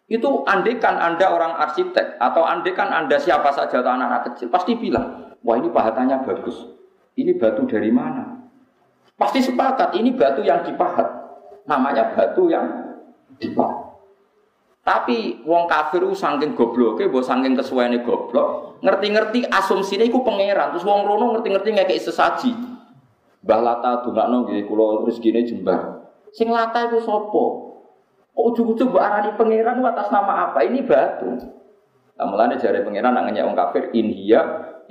itu 0.09 0.41
andekan 0.49 0.97
Anda 0.97 1.29
orang 1.29 1.53
arsitek 1.53 2.17
atau 2.17 2.41
andekan 2.41 2.89
Anda 2.89 3.21
siapa 3.21 3.53
saja 3.53 3.85
atau 3.85 3.93
anak-anak 3.93 4.33
kecil 4.33 4.49
pasti 4.49 4.73
bilang, 4.73 5.37
wah 5.45 5.53
ini 5.61 5.69
pahatannya 5.69 6.25
bagus. 6.25 6.65
Ini 7.13 7.37
batu 7.37 7.69
dari 7.69 7.93
mana? 7.93 8.41
Pasti 9.13 9.45
sepakat 9.45 9.93
ini 10.01 10.17
batu 10.17 10.41
yang 10.41 10.65
dipahat. 10.65 11.05
Namanya 11.69 12.09
batu 12.17 12.49
yang 12.49 12.65
dipahat. 13.37 13.88
Tapi 14.79 15.43
wong 15.43 15.67
kafir 15.67 16.01
ku 16.01 16.15
saking 16.15 16.55
gobloke, 16.55 17.05
mbok 17.05 17.21
saking 17.21 17.53
kesuwene 17.53 18.01
goblok, 18.01 18.79
ngerti-ngerti 18.79 19.45
asumsine 19.45 20.07
iku 20.07 20.23
pangeran. 20.23 20.73
Terus 20.73 20.87
wong 20.87 21.05
rono 21.05 21.35
ngerti-ngerti 21.35 21.69
ngekeki 21.75 22.01
sesaji. 22.09 22.51
Mbah 23.43 23.59
Lata 23.59 24.03
dongakno 24.03 24.47
nggih 24.47 24.65
kula 24.67 25.05
rezekine 25.05 25.45
jembar. 25.45 26.09
Sing 26.31 26.49
Lata 26.49 26.89
iku 26.89 26.99
sapa? 27.03 27.43
Kok 28.33 28.45
ujug-ujug 28.55 28.89
mbok 28.89 29.03
arani 29.03 29.29
pangeran 29.35 29.83
atas 29.83 30.07
nama 30.09 30.49
apa? 30.49 30.63
Ini 30.63 30.79
batu. 30.87 31.27
Mulane 32.19 32.59
jare 32.59 32.83
pangeran 32.83 33.15
nak 33.15 33.31
ngenyek 33.31 33.47
wong 33.47 33.55
kafir 33.55 33.83
in 33.95 34.11
hiya 34.11 34.41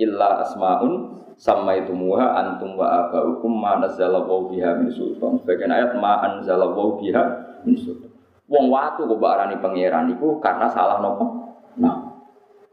illa 0.01 0.41
asmaun 0.45 1.21
sama 1.37 1.77
itu 1.77 1.93
muha 1.93 2.35
antum 2.41 2.73
wa 2.73 3.05
abaukum 3.05 3.53
ma 3.53 3.77
nazzala 3.77 4.25
biha 4.25 4.81
min 4.81 4.89
sultan. 4.93 5.37
Sebagian 5.41 5.69
ayat 5.69 5.93
ma 5.97 6.25
anzala 6.25 6.73
biha 6.73 7.23
min 7.65 7.77
sultan. 7.77 8.08
Wong 8.49 8.65
watu 8.73 9.05
kok 9.05 9.21
arani 9.21 9.61
pangeran 9.61 10.09
iku 10.09 10.41
karena 10.41 10.65
salah 10.73 10.97
nopo. 10.97 11.53
Nah, 11.77 12.17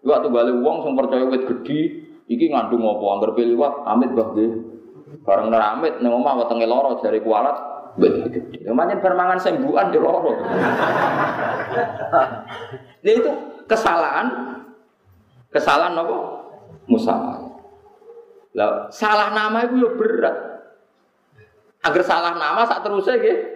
waktu 0.01 0.33
balik 0.33 0.57
wong 0.65 0.81
sing 0.81 0.97
percaya 0.97 1.29
wit 1.29 1.45
gedhi 1.45 2.01
iki 2.33 2.49
ngandung 2.49 2.81
apa 2.81 3.05
anggar 3.05 3.31
liwat 3.37 3.85
amit 3.85 4.11
bah 4.17 4.33
nggih. 4.33 4.51
Bareng 5.23 5.53
neramit 5.53 6.01
ning 6.01 6.11
omah 6.11 6.41
wetenge 6.41 6.65
lara 6.65 6.97
jare 7.05 7.21
kualat 7.21 7.57
wit 8.01 8.15
gedhi. 8.25 8.65
Ya 8.65 8.73
permangan 8.73 9.37
sembuhan 9.37 9.93
yo 9.93 10.01
lara. 10.01 10.33
Lha 13.05 13.13
itu 13.13 13.33
kesalahan 13.69 14.27
kesalahan 15.53 15.93
nopo? 15.93 16.17
Musa. 16.89 17.37
Lah 18.57 18.89
salah 18.89 19.29
nama 19.29 19.69
itu 19.69 19.77
yo 19.77 19.93
berat. 20.01 20.57
Agar 21.85 22.01
salah 22.01 22.33
nama 22.41 22.65
sak 22.65 22.81
terusnya 22.81 23.21
nggih 23.21 23.56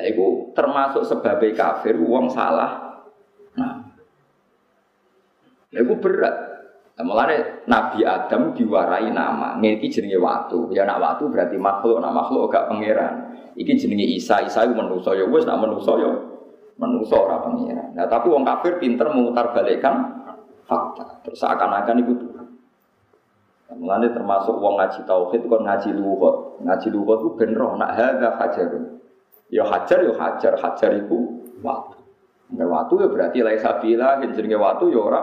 Nah, 0.00 0.08
itu 0.08 0.48
termasuk 0.56 1.04
sebagai 1.04 1.52
kafir, 1.52 1.92
uang 2.00 2.32
salah. 2.32 3.04
Nah, 3.52 3.84
nah 5.68 5.80
itu 5.84 5.92
berat. 6.00 6.32
Nah, 6.96 7.04
mulane 7.04 7.68
Nabi 7.68 8.00
Adam 8.08 8.56
diwarai 8.56 9.12
nama. 9.12 9.60
Ini 9.60 9.76
jenenge 9.92 10.16
watu. 10.16 10.72
Ya 10.72 10.88
nak 10.88 11.04
watu 11.04 11.28
berarti 11.28 11.60
makhluk, 11.60 12.00
nak 12.00 12.16
makhluk 12.16 12.48
gak 12.48 12.72
pangeran. 12.72 13.36
Iki 13.60 13.76
jenenge 13.76 14.08
Isa, 14.08 14.40
Isa 14.40 14.64
itu 14.64 14.72
manusa 14.72 15.12
ya 15.12 15.28
wis 15.28 15.44
nak 15.44 15.60
manusa 15.60 15.92
ya 16.00 16.12
manusa 16.80 17.20
ora 17.20 17.44
pangeran. 17.44 17.92
Nah, 17.92 18.08
tapi 18.08 18.32
wong 18.32 18.40
kafir 18.40 18.80
pinter 18.80 19.04
memutar 19.12 19.52
balikkan 19.52 20.16
fakta. 20.64 21.20
Terus 21.28 21.44
seakan-akan 21.44 21.96
itu 22.00 22.16
Tuhan. 22.16 22.46
Nah, 23.68 23.76
mulane 23.76 24.08
termasuk 24.16 24.56
wong 24.56 24.80
ngaji 24.80 25.04
tauhid 25.04 25.44
kon 25.44 25.60
ngaji 25.68 25.92
luhut. 25.92 26.56
Ngaji 26.64 26.88
luhut 26.88 27.20
itu 27.20 27.30
ben 27.36 27.52
roh 27.52 27.76
nak 27.76 28.00
hadza 28.00 28.40
hajar. 28.40 28.99
Ya 29.50 29.66
hajar 29.66 30.06
ya 30.06 30.14
hajar, 30.14 30.54
hajar 30.62 30.90
itu 30.94 31.42
watu. 31.58 31.98
Nah, 32.54 32.66
watu 32.66 33.02
ya 33.02 33.10
berarti 33.10 33.42
laisa 33.42 33.78
bila 33.82 34.22
jenenge 34.22 34.58
watu 34.58 34.90
ya 34.90 35.00
ora 35.02 35.22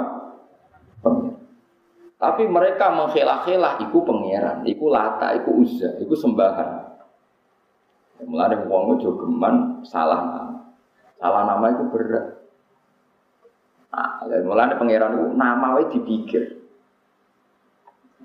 pangeran. 1.00 1.36
Tapi 2.18 2.44
mereka 2.50 2.90
menghelah-helah 2.92 3.78
iku 3.88 4.02
pangeran, 4.02 4.66
iku 4.66 4.90
lata, 4.90 5.38
iku 5.38 5.62
uzza, 5.64 5.96
iku 6.02 6.18
sembahan. 6.18 6.70
Mulane 8.26 8.66
wong 8.66 8.98
ojo 8.98 9.10
geman 9.22 9.86
salah 9.86 10.20
nama. 10.26 10.56
Salah 11.22 11.44
nama 11.46 11.66
itu 11.72 11.84
berat. 11.94 12.26
Nah, 13.94 14.26
mulane 14.44 14.74
pangeran 14.76 15.14
itu 15.14 15.26
nama 15.38 15.68
wae 15.78 15.86
dipikir. 15.94 16.57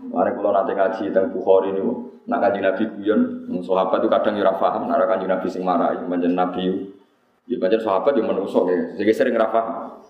Mari 0.03 0.31
kalau 0.35 0.51
nanti 0.51 0.75
ngaji 0.75 1.03
tentang 1.15 1.31
Bukhari 1.31 1.71
ini, 1.71 1.83
nak 2.27 2.39
kaji 2.43 2.59
Nabi 2.59 2.85
guyon, 2.99 3.21
sahabat 3.63 4.03
itu 4.03 4.09
kadang 4.11 4.35
ora 4.35 4.53
paham, 4.59 4.91
nak 4.91 4.99
kaji 5.07 5.27
Nabi 5.31 5.47
sing 5.47 5.63
marah, 5.63 5.95
manjen 6.03 6.35
Nabi, 6.35 6.91
ya 7.47 7.57
manjen 7.63 7.79
sahabat 7.79 8.19
yang 8.19 8.27
menusuk 8.27 8.67
ya, 8.67 8.99
jadi 8.99 9.13
sering 9.15 9.35
ora 9.39 9.49
paham. 9.55 10.03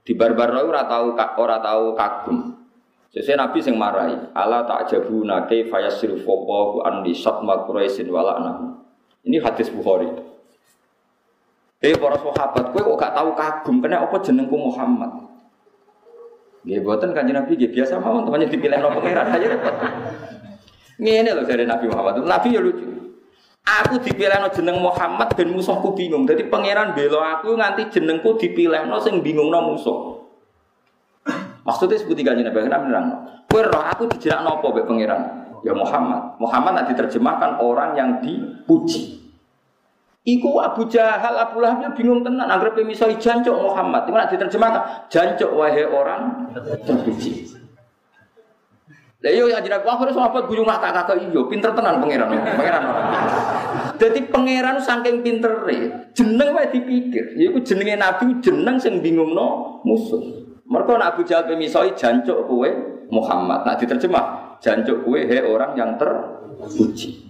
Di 0.00 0.16
barbar 0.16 0.56
ora 0.56 0.88
tahu 0.88 1.12
ora 1.36 1.60
tahu 1.60 1.92
kagum, 1.92 2.60
Sesuai 3.10 3.42
Nabi 3.42 3.58
sing 3.58 3.74
marai, 3.74 4.14
ala 4.38 4.62
ta'jabuna 4.62 5.50
kaifa 5.50 5.82
yasrifu 5.82 6.30
Allahu 6.30 6.86
an 6.86 7.02
li 7.02 7.10
satma 7.10 7.66
Quraisyin 7.66 8.06
wa 8.06 8.38
Ini 9.26 9.42
hadis 9.42 9.66
Bukhari. 9.74 10.06
Eh 11.82 11.96
para 11.98 12.14
sahabat, 12.14 12.70
kowe 12.70 12.80
kok 12.94 12.96
gak 13.02 13.12
tahu 13.18 13.34
kagum 13.34 13.76
kena 13.82 14.06
apa 14.06 14.16
jenengku 14.22 14.54
Muhammad? 14.54 15.29
Nggih 16.60 16.80
boten 16.84 17.16
Kanjeng 17.16 17.36
Nabi 17.40 17.56
nggih 17.56 17.72
biasa 17.72 17.96
mawon 18.00 18.28
temannya 18.28 18.52
dipilih 18.52 18.78
no 18.84 18.92
pangeran 18.92 19.26
aja 19.32 19.46
repot. 19.48 19.74
Ngene 21.00 21.30
lho 21.32 21.42
dari 21.48 21.64
Nabi 21.64 21.88
Muhammad. 21.88 22.20
Nabi 22.20 22.48
ya 22.52 22.60
lucu. 22.60 22.84
Aku 23.64 23.96
dipilih 24.04 24.36
no 24.44 24.48
jeneng 24.52 24.76
Muhammad 24.76 25.32
dan 25.32 25.48
musuhku 25.48 25.96
bingung. 25.96 26.28
Jadi 26.28 26.52
pangeran 26.52 26.92
belo 26.92 27.24
aku 27.24 27.56
nganti 27.56 27.88
jenengku 27.88 28.36
dipilih 28.36 28.84
no 28.84 29.00
sing 29.00 29.24
bingung 29.24 29.48
no 29.48 29.72
musuh. 29.72 30.20
Maksudnya 31.64 31.96
seperti 32.00 32.24
kanjeng 32.24 32.48
Nabi 32.48 32.66
kenapa 32.66 32.84
bilang, 32.88 33.06
kue 33.48 33.60
roh 33.60 33.84
aku 33.84 34.08
dijerak 34.16 34.44
nopo 34.44 34.72
be 34.72 34.84
pangeran. 34.84 35.40
Ya 35.60 35.76
Muhammad. 35.76 36.40
Muhammad 36.40 36.72
nanti 36.72 36.96
diterjemahkan 36.96 37.60
orang 37.60 37.92
yang 37.92 38.08
dipuji. 38.24 39.19
Iku 40.30 40.62
Abu 40.62 40.86
Jahal, 40.86 41.34
Abu 41.34 41.58
Lahab 41.58 41.82
ya 41.82 41.90
bingung 41.90 42.22
tenan. 42.22 42.46
Agar 42.46 42.70
misalnya 42.86 43.18
jancok 43.18 43.56
Muhammad. 43.58 44.06
Gimana 44.06 44.30
diterjemahkan? 44.30 45.10
Jancok 45.10 45.50
wahai 45.58 45.82
orang 45.82 46.52
terpuji. 46.86 47.50
Lah 49.20 49.32
yo 49.36 49.52
ya 49.52 49.60
Nabi 49.60 49.84
akhirnya 49.84 50.16
sahabat 50.16 50.48
guyung 50.48 50.64
mata 50.64 50.88
kakak 50.88 51.20
iyo, 51.28 51.44
pinter 51.44 51.76
tenan 51.76 52.00
pangeran. 52.00 52.32
Pangeran. 52.56 52.82
Jadi 54.00 54.32
pangeran 54.32 54.80
saking 54.80 55.20
pintere, 55.20 56.08
jeneng 56.16 56.56
wae 56.56 56.72
dipikir. 56.72 57.36
Iku 57.36 57.60
jenenge 57.60 58.00
Nabi 58.00 58.40
jeneng 58.40 58.80
sing 58.80 59.04
bingungno 59.04 59.80
musuh. 59.84 60.24
Mereka 60.64 60.96
nak 60.96 61.18
Abu 61.18 61.28
Jahal 61.28 61.52
pemisoi 61.52 61.92
jancuk 61.92 62.48
kue 62.48 62.70
Muhammad. 63.12 63.68
Nak 63.68 63.76
diterjemah 63.84 64.56
jancuk 64.64 65.04
kue 65.04 65.28
he 65.28 65.44
orang 65.44 65.76
yang 65.76 66.00
terpuji. 66.00 67.20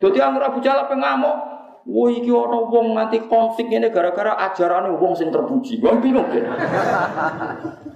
Jadi 0.00 0.16
yang 0.16 0.40
Abu 0.40 0.64
Jahal 0.64 0.88
apa 0.88 0.96
ngamuk? 0.96 1.36
Wah 1.84 2.08
iki 2.08 2.32
ana 2.32 2.64
wong 2.64 2.96
nganti 2.96 3.28
konflik 3.28 3.68
ini 3.68 3.92
gara-gara 3.92 4.40
ajaran 4.48 4.88
wong 4.96 5.12
sing 5.12 5.28
terpuji. 5.28 5.84
Wong 5.84 6.00
bingung 6.00 6.24
ya. 6.32 6.48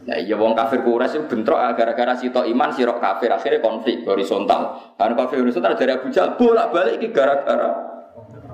Nah 0.04 0.16
iya 0.20 0.36
wong 0.36 0.52
kafir 0.52 0.84
Quraisy 0.84 1.24
itu 1.24 1.24
bentrok 1.24 1.56
gara-gara 1.72 2.12
sitok 2.12 2.44
iman 2.52 2.68
sirok 2.68 3.00
kafir 3.00 3.32
akhirnya 3.32 3.64
konflik 3.64 4.04
horizontal. 4.04 4.76
Kan 5.00 5.16
kafir 5.16 5.40
horizontal 5.40 5.72
dari 5.72 5.96
Abu 5.96 6.12
Jahal 6.12 6.36
bolak-balik 6.36 7.00
iki 7.00 7.08
gara-gara 7.16 7.72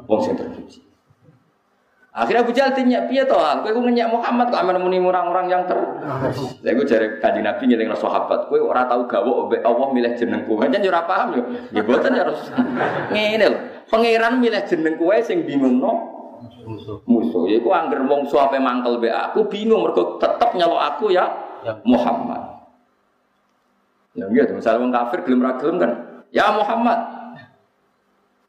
wong 0.07 0.23
sing 0.23 0.39
terpuji. 0.39 0.87
Akhirnya 2.15 2.47
Abu 2.47 2.55
Jahal 2.55 2.71
tanya, 2.71 3.11
piye 3.11 3.27
toh? 3.27 3.43
Kowe 3.43 3.75
ku 3.75 3.83
ngenyak 3.83 4.07
Muhammad 4.07 4.55
kok 4.55 4.63
amen 4.63 4.79
muni 4.79 5.03
orang-orang 5.03 5.51
yang 5.51 5.67
ter. 5.67 5.75
Lha 6.63 6.71
iku 6.71 6.87
jare 6.87 7.19
Kanjeng 7.19 7.43
Nabi 7.43 7.67
nyeling 7.67 7.91
sahabat, 7.91 8.47
kowe 8.47 8.55
ora 8.63 8.87
tau 8.87 9.03
gawe 9.03 9.59
Allah 9.67 9.89
milih 9.91 10.15
jenengku. 10.15 10.55
Kan 10.55 10.79
yo 10.79 10.95
ora 10.95 11.03
paham 11.11 11.35
yo. 11.35 11.43
Ya 11.75 11.83
boten 11.83 12.15
harus 12.15 12.39
ngene 13.11 13.51
lho. 13.51 13.74
Pangeran 13.89 14.41
milih 14.41 14.63
jeneng 14.65 14.95
kowe 14.97 15.17
sing 15.21 15.45
bingungno 15.45 16.15
musuh. 16.65 16.99
Musuh. 17.05 17.45
Iku 17.49 17.69
angger 17.71 18.01
wong 18.05 18.27
suape 18.29 18.57
mangkel 18.57 18.99
be 19.01 19.13
aku 19.13 19.47
bingung 19.49 19.85
mergo 19.85 20.17
tetep 20.17 20.57
nyelok 20.57 20.81
aku 20.81 21.13
ya, 21.13 21.25
ya. 21.65 21.73
Muhammad. 21.85 22.65
Ya 24.15 24.31
gitu, 24.31 24.55
misalnya 24.55 24.81
wong 24.81 24.93
kafir 24.95 25.27
gelem 25.27 25.43
ra 25.43 25.59
gelem 25.59 25.77
kan, 25.83 25.93
ya 26.31 26.55
Muhammad. 26.55 26.99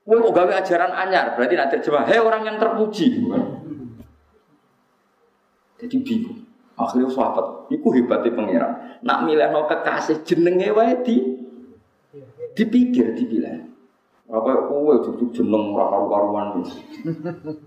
Kowe 0.06 0.22
kok 0.22 0.34
gawe 0.38 0.52
ajaran 0.62 0.94
anyar, 0.94 1.34
berarti 1.34 1.58
nanti 1.58 1.82
terjemah, 1.82 2.06
hei 2.06 2.22
orang 2.22 2.46
yang 2.46 2.58
terpuji. 2.62 3.26
Jadi 5.82 5.96
bingung. 6.06 6.46
Akhirnya 6.76 7.08
sahabat, 7.10 7.72
itu 7.72 7.88
hebatnya 7.90 8.36
pangeran. 8.36 8.74
Nak 9.02 9.20
milih 9.26 9.48
no 9.50 9.66
kekasih 9.66 10.22
jenenge 10.28 10.70
wae 10.76 10.94
di 11.02 11.16
dipikir 12.54 13.16
dipilih. 13.18 13.75
Apa 14.26 14.50
kowe 14.66 14.94
cucuk 15.06 15.30
jeneng 15.34 15.74
ora 15.74 15.86
karu-karuan. 15.94 16.48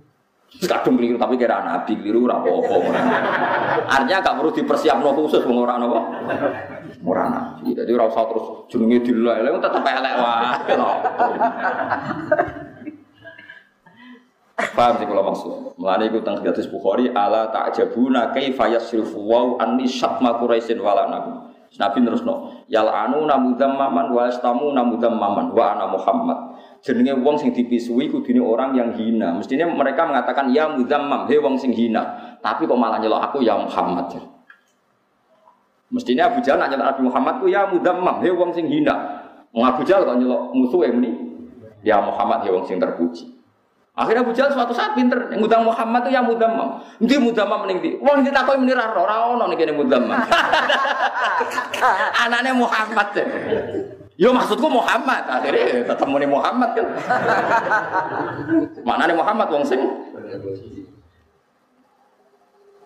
Kadung 0.48 0.96
keliru 0.96 1.20
tapi 1.20 1.36
kira 1.36 1.60
nabi 1.60 1.92
keliru 2.00 2.24
ora 2.24 2.40
apa-apa. 2.40 2.76
Artinya 3.84 4.24
gak 4.24 4.36
perlu 4.40 4.48
dipersiapno 4.48 5.12
khusus 5.12 5.44
wong 5.44 5.60
ora 5.60 5.76
napa. 5.76 6.00
Ora 7.04 7.24
nabi. 7.28 7.76
Jadi 7.76 7.90
ora 7.92 8.08
usah 8.08 8.24
terus 8.26 8.46
jenenge 8.72 9.04
dilelek 9.04 9.60
tetep 9.60 9.84
elek 9.84 10.14
wae. 10.18 10.48
Paham 14.58 14.98
sih 14.98 15.06
kalau 15.06 15.22
maksud. 15.22 15.78
Mulane 15.78 16.10
iku 16.10 16.18
teng 16.26 16.42
hadis 16.42 16.66
Bukhari 16.66 17.06
ala 17.14 17.46
ta'jabuna 17.54 18.34
kaifa 18.34 18.66
yasrifu 18.66 19.22
wa 19.22 19.54
anni 19.62 19.86
syatma 19.86 20.34
quraisin 20.42 20.82
wala 20.82 21.06
nabi. 21.06 21.54
Nabi 21.78 21.98
terusno, 22.02 22.34
yal 22.48 22.57
anu 22.76 23.24
namudam 23.24 23.72
maman 23.72 24.12
wa 24.12 24.28
istamu 24.28 24.76
namudam 24.76 25.16
maman 25.16 25.48
wa 25.56 25.64
ana 25.72 25.88
Muhammad. 25.88 26.38
Jenenge 26.84 27.16
wong 27.24 27.40
sing 27.40 27.50
dipisui 27.56 28.12
kudune 28.12 28.38
orang 28.38 28.76
yang 28.76 28.92
hina. 28.94 29.34
Mestinya 29.34 29.66
mereka 29.66 30.04
mengatakan 30.04 30.52
ya 30.52 30.68
mudammam, 30.68 31.26
he 31.26 31.40
wong 31.40 31.56
sing 31.56 31.72
hina. 31.72 32.36
Tapi 32.44 32.68
kok 32.68 32.78
malah 32.78 33.00
nyelok 33.00 33.32
aku 33.32 33.42
ya 33.42 33.56
Muhammad. 33.56 34.14
Mestinya 35.88 36.28
Abu 36.28 36.44
Jahal 36.44 36.60
nanya 36.60 36.76
Nabi 36.92 37.00
Muhammad 37.08 37.40
ku 37.40 37.48
ya 37.48 37.64
mudammam, 37.66 38.20
he 38.20 38.28
wong 38.28 38.52
sing 38.52 38.68
hina. 38.68 38.94
Wong 39.50 39.64
Abu 39.64 39.82
Jahal 39.88 40.04
kok 40.04 40.20
nyelok 40.20 40.52
musuh 40.52 40.84
ini 40.84 41.10
ya 41.80 42.04
Muhammad 42.04 42.44
he 42.44 42.52
wong 42.52 42.68
sing 42.68 42.76
terpuji. 42.76 43.37
Akhirnya 43.98 44.22
Abu 44.22 44.30
Jahal 44.30 44.54
suatu 44.54 44.70
saat 44.70 44.94
pinter, 44.94 45.18
yang 45.34 45.42
ngundang 45.42 45.66
Muhammad 45.66 46.06
itu 46.06 46.14
yang 46.14 46.22
mudamam. 46.22 46.78
Nanti 47.02 47.18
mudamam 47.18 47.66
ning 47.66 47.82
ndi? 47.82 47.98
Wong 47.98 48.22
ditakoni 48.22 48.62
muni 48.62 48.70
ra 48.70 48.94
ora 48.94 49.34
ono 49.34 49.50
ning 49.50 49.58
kene 49.58 49.74
mudamam. 49.74 50.14
Anaknya 52.22 52.54
Muhammad. 52.54 53.10
Yo 54.14 54.30
maksudku 54.30 54.70
Muhammad. 54.70 55.26
Akhirnya 55.26 55.82
tetap 55.82 56.06
muni 56.06 56.30
Muhammad 56.30 56.78
kan. 56.78 56.86
Mana 58.86 59.10
nih 59.10 59.18
Muhammad 59.18 59.50
wong 59.50 59.66
sing? 59.66 59.82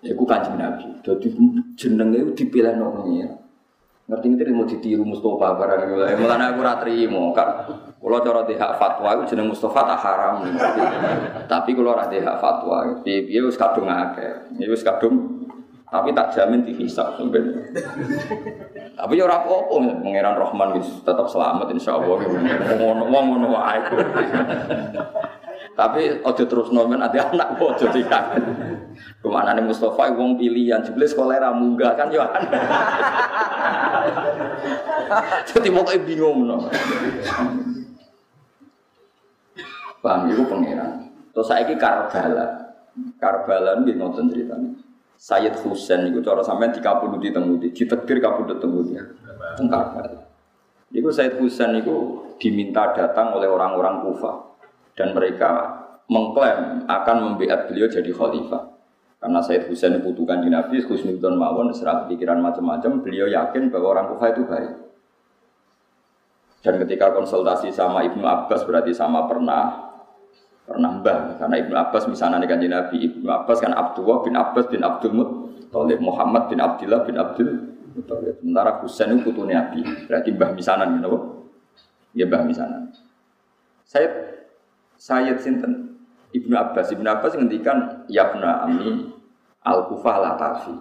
Ya 0.00 0.16
ku 0.16 0.24
kanjeng 0.24 0.56
Nabi. 0.56 0.96
Dadi 1.04 1.28
jenenge 1.76 2.32
dipilih 2.32 2.72
nang 2.72 3.04
Ngerti 4.02 4.26
ngerti 4.34 4.52
mau 4.52 4.66
ditiru 4.66 5.04
Mustafa 5.06 5.54
barang 5.56 5.80
itu. 5.86 5.94
Mulane 6.18 6.44
aku 6.50 6.58
ora 6.60 6.74
trimo 6.82 7.30
kan. 7.30 7.70
Kalau 8.02 8.18
cara 8.18 8.42
hak 8.42 8.72
fatwa 8.76 9.08
itu 9.14 9.22
jeneng 9.32 9.46
Mustafa 9.46 9.80
tak 9.94 10.00
haram. 10.02 10.42
Tapi 11.46 11.70
kalau 11.72 11.94
di 12.10 12.18
hak 12.18 12.36
fatwa, 12.42 12.78
piye 13.06 13.40
wis 13.40 13.54
kadung 13.54 13.86
akeh. 13.86 14.58
Ya 14.58 14.66
wis 14.66 14.82
kadung 14.82 15.46
tapi 15.92 16.08
tak 16.16 16.32
jamin 16.32 16.64
dihisab 16.64 17.20
sampean. 17.20 17.68
Tapi 18.96 19.12
ya 19.20 19.28
ora 19.28 19.44
apa-apa, 19.44 19.76
Pangeran 20.00 20.40
Rahman 20.40 20.80
wis 20.80 20.88
tetap 21.04 21.28
selamat 21.28 21.68
insyaallah. 21.68 22.16
Ngono 22.80 23.04
ngono 23.12 23.46
wae. 23.52 23.80
Tapi 25.72 26.20
ojo 26.20 26.44
terus 26.44 26.68
nomen 26.68 27.00
ada 27.00 27.32
anak 27.32 27.56
ojo 27.56 27.88
tidak. 27.88 28.36
Ke 28.92 29.28
mana 29.28 29.56
nih 29.56 29.64
Mustafa 29.64 30.12
wong 30.12 30.36
pilihan, 30.36 30.84
jebule 30.84 31.08
sekolah 31.08 31.40
ra 31.40 31.50
munggah 31.56 31.96
kan 31.96 32.12
yo 32.12 32.20
aneh. 32.20 32.62
Jadi 35.48 35.68
mau 35.72 35.84
kayak 35.84 36.04
bingung 36.04 36.44
no. 36.44 36.68
Paham 40.02 40.28
itu 40.28 40.44
pangeran. 40.44 41.08
Terus 41.32 41.46
saya 41.48 41.64
ini 41.64 41.74
Karbala. 41.80 42.46
Karbala 43.16 43.80
ini 43.80 43.96
nonton 43.96 44.28
ceritanya. 44.28 44.76
Sayyid 45.16 45.56
Husain 45.62 46.10
itu 46.10 46.18
cara 46.20 46.42
sampai 46.42 46.74
di 46.74 46.82
kapundut 46.82 47.22
di 47.22 47.30
temudi, 47.30 47.70
di 47.70 47.84
tegir 47.86 48.18
kapundut 48.18 48.58
temudi. 48.60 48.98
teng 49.56 49.70
Karbala. 49.70 50.28
Iku 50.92 51.08
Said 51.08 51.40
Husain 51.40 51.72
itu 51.80 52.20
diminta 52.36 52.92
datang 52.92 53.32
oleh 53.32 53.48
orang-orang 53.48 54.04
Kufa 54.04 54.51
dan 54.98 55.16
mereka 55.16 55.80
mengklaim 56.08 56.84
akan 56.84 57.16
membiat 57.32 57.68
beliau 57.68 57.88
jadi 57.88 58.12
khalifah. 58.12 58.72
Karena 59.22 59.38
Said 59.38 59.70
Husain 59.70 60.02
butuhkan 60.02 60.42
di 60.42 60.50
Nabi, 60.50 60.82
Husnudon 60.82 61.38
Mawon, 61.38 61.70
serah 61.70 62.10
pikiran 62.10 62.42
macam-macam, 62.42 63.06
beliau 63.06 63.30
yakin 63.30 63.70
bahwa 63.70 63.94
orang 63.94 64.06
Kufa 64.10 64.34
itu 64.34 64.42
baik. 64.42 64.72
Dan 66.62 66.78
ketika 66.82 67.10
konsultasi 67.14 67.70
sama 67.70 68.06
Ibnu 68.06 68.22
Abbas 68.22 68.62
berarti 68.66 68.94
sama 68.94 69.26
pernah 69.26 69.94
pernah 70.62 70.90
mbah. 70.94 71.38
Karena 71.42 71.56
Ibnu 71.58 71.74
Abbas 71.74 72.06
misalnya 72.06 72.46
kanji 72.46 72.70
Nabi 72.70 72.96
Ibnu 73.02 73.26
Abbas 73.26 73.58
kan 73.58 73.74
Abdullah 73.74 74.22
bin 74.22 74.34
Abbas 74.38 74.70
bin 74.70 74.80
Abdul 74.86 75.10
Muttalib 75.10 75.98
Muhammad 75.98 76.46
bin 76.46 76.62
Abdullah 76.62 77.02
bin 77.02 77.18
Abdul 77.18 77.50
Muttalib. 77.98 78.38
Sementara 78.38 78.78
Husain 78.78 79.10
itu 79.10 79.26
putunya 79.26 79.58
Nabi. 79.58 79.82
Berarti 80.06 80.28
mbah 80.30 80.50
misanan 80.54 81.02
gitu 81.02 81.18
ya 82.14 82.24
mbah 82.30 82.42
misanan. 82.46 82.94
Saya 83.82 84.06
Sayyid 85.02 85.42
Sinten? 85.42 85.98
Ibnu 86.30 86.54
Abbas. 86.54 86.94
Ibnu 86.94 87.04
Abbas 87.10 87.34
ngendikan 87.34 88.06
ya 88.06 88.30
pernah 88.30 88.62
ami 88.62 89.10
al 89.62 89.86
kufah 89.86 90.18
latafi 90.18 90.74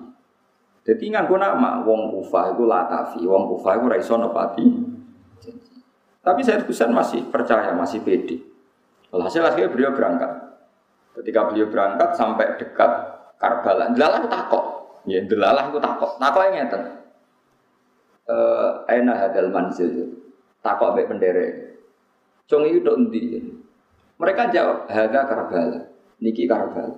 jadi 0.82 1.13
nganggo 1.13 1.38
nama 1.38 1.86
wong 1.86 2.09
kufah 2.17 2.57
itu 2.57 2.65
latafi 2.65 3.22
wong 3.22 3.45
kufah 3.53 3.78
itu 3.78 3.86
raiso 3.86 4.17
nepati 4.17 4.65
tapi 6.22 6.41
saya 6.45 6.61
Husain 6.61 6.93
masih 6.93 7.34
percaya 7.34 7.74
masih 7.74 8.05
pede. 8.05 8.45
Hasil 9.09 9.41
akhirnya 9.41 9.74
beliau 9.74 9.89
berangkat. 9.89 10.30
Ketika 11.17 11.49
beliau 11.49 11.65
berangkat 11.74 12.13
sampai 12.13 12.61
dekat 12.61 12.91
Karbala. 13.41 13.89
Delalah 13.89 14.30
takok. 14.30 14.65
Ya 15.09 15.26
delalah 15.26 15.74
itu 15.74 15.82
takok. 15.82 16.22
Takok 16.22 16.41
yang 16.45 16.53
ngeten. 16.61 16.82
Eh 18.30 18.72
enak 19.01 19.17
hadal 19.17 19.49
manzil? 19.49 20.13
Takok 20.61 20.93
ambek 20.93 21.09
pendere 21.09 21.45
Cung 22.45 22.69
itu 22.69 22.86
endi 22.93 23.49
mereka 24.22 24.53
jawab, 24.53 24.86
Hada 24.86 25.26
Karbala. 25.26 25.82
Niki 26.22 26.45
Karbala. 26.45 26.93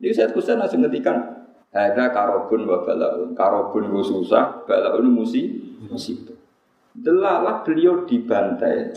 Ini 0.00 0.16
saya 0.16 0.32
Husain 0.32 0.56
langsung 0.56 0.80
ngetikan, 0.80 1.20
Hada 1.68 2.08
karobun 2.08 2.64
wa 2.64 2.80
balaun. 2.80 3.36
Karobun 3.36 3.92
gue 3.92 4.04
susah, 4.04 4.64
balaun 4.64 5.12
musi, 5.12 5.52
musibah. 5.84 6.32
Delalah 6.96 7.60
beliau 7.60 8.08
dibantai, 8.08 8.88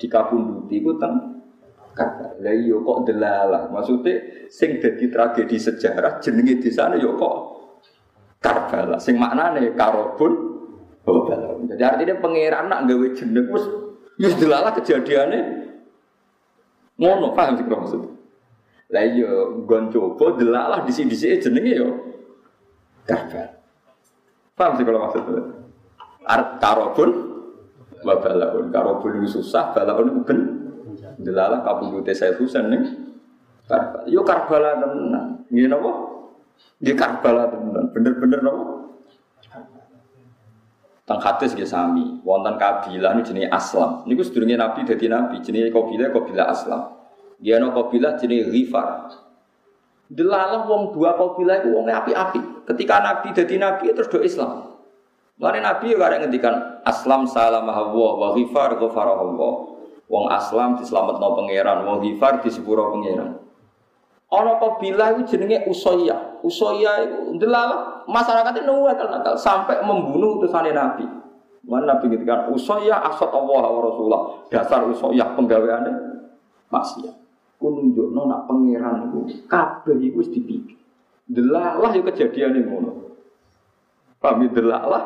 dikabunduti 0.00 0.80
itu 0.80 0.96
teng 0.96 1.44
Karbala. 1.92 2.40
Lah 2.40 2.54
iya 2.56 2.76
kok 2.80 2.98
delalah. 3.04 3.62
Maksudnya 3.68 4.48
sing 4.48 4.80
dadi 4.80 5.12
tragedi 5.12 5.60
sejarah 5.60 6.22
jenenge 6.24 6.64
di 6.64 6.70
sana 6.72 6.96
yo 6.96 7.12
kok 7.18 7.36
Karbala. 8.40 8.96
Sing 8.96 9.20
maknane 9.20 9.76
karobun 9.76 10.32
balaun. 11.04 11.68
Jadi 11.68 11.82
artinya 11.84 12.14
pangeran 12.22 12.72
nak 12.72 12.88
gawe 12.88 13.06
jeneng 13.12 13.52
wis 13.52 13.64
wis 14.16 14.34
delalah 14.38 14.72
kejadiannya 14.78 15.67
Ngono 16.98 17.32
paham 17.32 17.54
sih 17.54 17.64
kalau 17.64 17.86
maksud. 17.86 18.02
Lah 18.90 19.04
iya 19.06 19.30
gon 19.62 19.86
coba 19.94 20.34
di 20.82 20.92
sini 20.92 21.14
sini 21.14 21.38
jenenge 21.38 21.72
yo. 21.78 21.88
Karbal. 23.06 23.54
Paham 24.58 24.72
sih 24.74 24.84
kalau 24.84 25.00
maksud. 25.06 25.22
Art 26.26 26.58
karobun 26.58 27.10
wa 28.02 28.14
balakun. 28.18 28.66
Karobun 28.74 29.12
susah, 29.30 29.70
balakun 29.70 30.10
itu 30.10 30.20
ben. 30.26 30.40
Delalah 31.22 31.62
kabudute 31.62 32.10
saya 32.14 32.34
susah 32.34 32.66
nih. 32.66 32.82
Karbal. 33.70 34.02
Yo 34.10 34.26
Karbala 34.26 34.82
tenan. 34.82 35.46
Ngene 35.54 35.68
napa? 35.70 35.90
Nggih 36.82 36.96
Karbala 36.98 37.46
tenan. 37.46 37.84
Bener-bener 37.94 38.42
napa? 38.42 38.77
Tang 41.08 41.24
hadis 41.24 41.56
nggih 41.56 41.64
sami, 41.64 42.20
wonten 42.20 42.60
kabilah 42.60 43.16
ini 43.16 43.24
jenis 43.24 43.48
Aslam. 43.48 44.04
Niku 44.04 44.20
sedurunge 44.20 44.60
Nabi 44.60 44.84
dadi 44.84 45.08
nabi, 45.08 45.40
jenis 45.40 45.72
kabilah 45.72 46.12
kabilah 46.12 46.52
Aslam. 46.52 46.82
Dia 47.40 47.56
no 47.56 47.72
kabilah 47.72 48.20
jenis 48.20 48.52
Ghifar. 48.52 49.08
Delalah 50.12 50.68
wong 50.68 50.92
dua 50.92 51.16
kabilah 51.16 51.64
itu 51.64 51.72
wongnya 51.72 52.04
api-api. 52.04 52.68
Ketika 52.68 53.00
Nabi 53.00 53.32
dadi 53.32 53.56
nabi 53.56 53.88
terus 53.96 54.12
do 54.12 54.20
Islam. 54.20 54.68
Lalu 55.40 55.64
Nabi 55.64 55.96
juga 55.96 56.12
ada 56.12 56.16
ngendikan 56.20 56.84
Aslam 56.84 57.24
salam 57.24 57.64
hawa 57.64 58.08
wa 58.20 58.28
Ghifar 58.36 58.76
ghafara 58.76 59.16
Allah. 59.16 59.52
Wong 60.12 60.24
Aslam 60.28 60.76
no 60.76 61.28
pangeran, 61.40 61.88
wong 61.88 62.04
Ghifar 62.04 62.44
disepuro 62.44 62.92
pangeran. 62.92 63.47
Ono 64.28 64.60
kabilah 64.60 65.16
itu 65.16 65.36
jenenge 65.36 65.64
Usoya. 65.64 66.36
Usoya 66.44 67.00
itu 67.00 67.40
delalah 67.40 68.04
masyarakat 68.04 68.60
itu 68.60 68.68
nakal 68.68 69.08
nakal 69.08 69.34
sampai 69.40 69.80
membunuh 69.80 70.36
utusan 70.36 70.68
Nabi. 70.68 71.08
Mana 71.64 71.96
Nabi 71.96 72.12
ngintikan 72.12 72.52
Usoya 72.52 73.00
asat 73.08 73.32
Allah 73.32 73.64
wa 73.72 73.80
Rasulullah. 73.88 74.22
Dasar 74.52 74.84
Usoya 74.84 75.32
penggaweannya 75.32 75.92
maksiat. 76.68 77.16
Ku 77.56 77.72
nunjuk 77.72 78.12
nona 78.12 78.44
pangeran 78.44 79.08
itu 79.08 79.48
kabeh 79.48 79.96
itu 79.96 80.20
wis 80.20 80.28
dipikir. 80.28 80.76
Delalah 81.24 81.88
ya 81.96 82.04
kejadian 82.04 82.52
ini 82.52 82.68
ngono. 82.68 82.92
Paham 84.20 84.44
ya? 84.44 84.48
delalah 84.52 85.02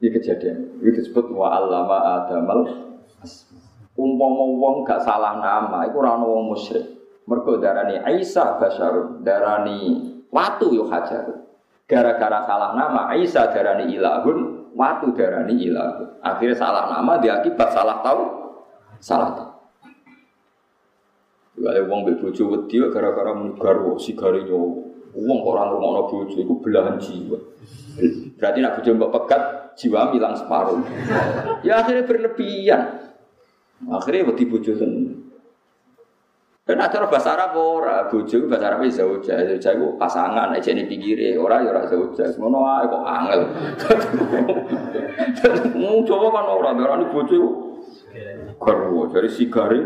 ya 0.00 0.08
kejadian. 0.08 0.80
Itu 0.80 1.04
disebut 1.04 1.36
wa 1.36 1.52
allama 1.52 2.24
adamal 2.24 2.64
umpama 3.96 4.44
wong 4.56 4.84
gak 4.84 5.04
salah 5.04 5.36
nama 5.36 5.84
iku 5.84 6.00
ora 6.00 6.16
wong 6.16 6.56
musyrik. 6.56 6.95
Mergo 7.26 7.58
darani 7.58 7.98
Aisyah 7.98 8.62
basyarun, 8.62 9.26
darani 9.26 9.78
watu 10.30 10.70
yo 10.70 10.86
hajar. 10.86 11.46
Gara-gara 11.86 12.46
salah 12.46 12.74
nama 12.78 13.10
Aisyah 13.10 13.50
darani 13.50 13.90
ilahun, 13.94 14.70
watu 14.78 15.10
darani 15.10 15.58
ilahun. 15.58 16.22
Akhirnya 16.22 16.54
salah 16.54 16.86
nama 16.86 17.18
diakibat 17.18 17.74
salah 17.74 17.98
tahu, 18.06 18.22
salah 19.02 19.30
tahu. 19.34 19.52
Kalau 21.56 21.88
wong 21.88 22.00
mbek 22.04 22.16
bojo 22.20 22.42
wedi 22.52 22.78
gara-gara 22.92 23.32
garwa 23.58 23.96
sigare 23.98 24.44
nyowo. 24.44 24.86
Wong 25.16 25.38
kok 25.40 25.50
ora 25.56 25.64
ngono 25.72 26.06
bojo 26.06 26.36
iku 26.36 26.60
belahan 26.60 27.00
jiwa. 27.00 27.38
Berarti 28.36 28.58
nak 28.60 28.78
bojo 28.78 28.90
pegat 29.08 29.42
jiwa 29.80 30.12
hilang 30.12 30.36
separuh. 30.36 30.78
Ya 31.64 31.80
akhirnya 31.80 32.04
berlebihan. 32.04 32.82
Akhirnya 33.88 34.28
wedi 34.28 34.44
bojo 34.46 34.72
tenan. 34.76 35.05
Dan 36.66 36.82
ada 36.82 37.06
bahasa 37.06 37.38
Arab 37.38 37.54
ora, 37.54 38.10
bojo 38.10 38.50
bahasa 38.50 38.74
Arab 38.74 38.82
zauja, 38.90 39.38
zauja 39.38 39.70
itu 39.70 39.86
pasangan 39.94 40.50
aja 40.50 40.74
ini 40.74 40.90
pinggire, 40.90 41.38
ora 41.38 41.62
ya 41.62 41.70
ora 41.70 41.86
zauja, 41.86 42.26
ngono 42.34 42.58
wae 42.58 42.84
kok 42.90 43.04
angel. 43.06 43.40
Mau 45.78 46.02
coba 46.02 46.26
kan 46.34 46.46
ora, 46.50 46.70
darani 46.74 47.06
bojo 47.06 47.30
itu 47.30 47.50
garwo, 48.58 49.06
dari 49.06 49.30
sigare 49.30 49.80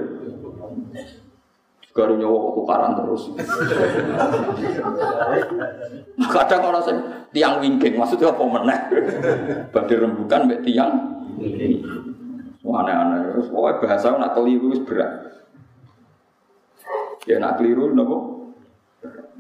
Garu 1.90 2.22
nyawa 2.22 2.38
kok 2.38 2.54
tukaran 2.54 2.92
terus. 3.02 3.22
Kadang 6.32 6.62
orang 6.70 6.84
sing 6.86 6.96
tiang 7.34 7.58
wingking, 7.58 7.98
maksudnya 7.98 8.30
apa 8.30 8.44
meneh? 8.46 8.78
Badhe 9.74 9.94
rembukan 9.98 10.46
mbek 10.46 10.62
tiang. 10.62 10.96
Aneh-aneh, 12.62 13.34
terus 13.34 13.50
pokoknya 13.50 13.82
bahasa 13.82 14.14
nak 14.14 14.32
keliru 14.38 14.70
berat. 14.86 15.39
Ya 17.28 17.36
nak 17.36 17.60
keliru 17.60 17.92
nopo. 17.92 18.40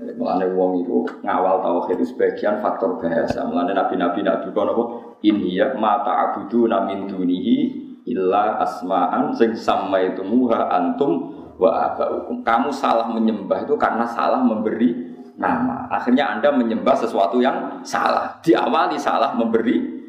Mulane 0.00 0.48
wong 0.56 0.84
itu 0.84 1.04
ngawal 1.20 1.60
tauhid 1.60 2.00
itu 2.00 2.16
sebagian 2.16 2.60
faktor 2.64 2.96
bahasa. 2.96 3.44
Mulane 3.44 3.76
nabi-nabi 3.76 4.24
nabi 4.24 4.48
kok 4.52 4.64
nopo 4.64 4.84
ya 5.20 5.76
mata 5.76 6.32
abudu 6.32 6.64
namin 6.64 7.04
dunihi 7.04 7.56
illa 8.08 8.56
asma'an 8.64 9.32
sing 9.36 9.52
muha 10.24 10.72
antum 10.72 11.36
wa 11.60 11.70
abaukum. 11.92 12.40
Kamu 12.40 12.72
salah 12.72 13.12
menyembah 13.12 13.68
itu 13.68 13.76
karena 13.76 14.08
salah 14.08 14.40
memberi 14.40 15.12
nama. 15.36 15.88
Akhirnya 15.92 16.32
Anda 16.36 16.52
menyembah 16.52 16.96
sesuatu 16.96 17.40
yang 17.40 17.84
salah. 17.84 18.40
Diawali 18.44 18.96
salah 19.00 19.36
memberi 19.36 20.00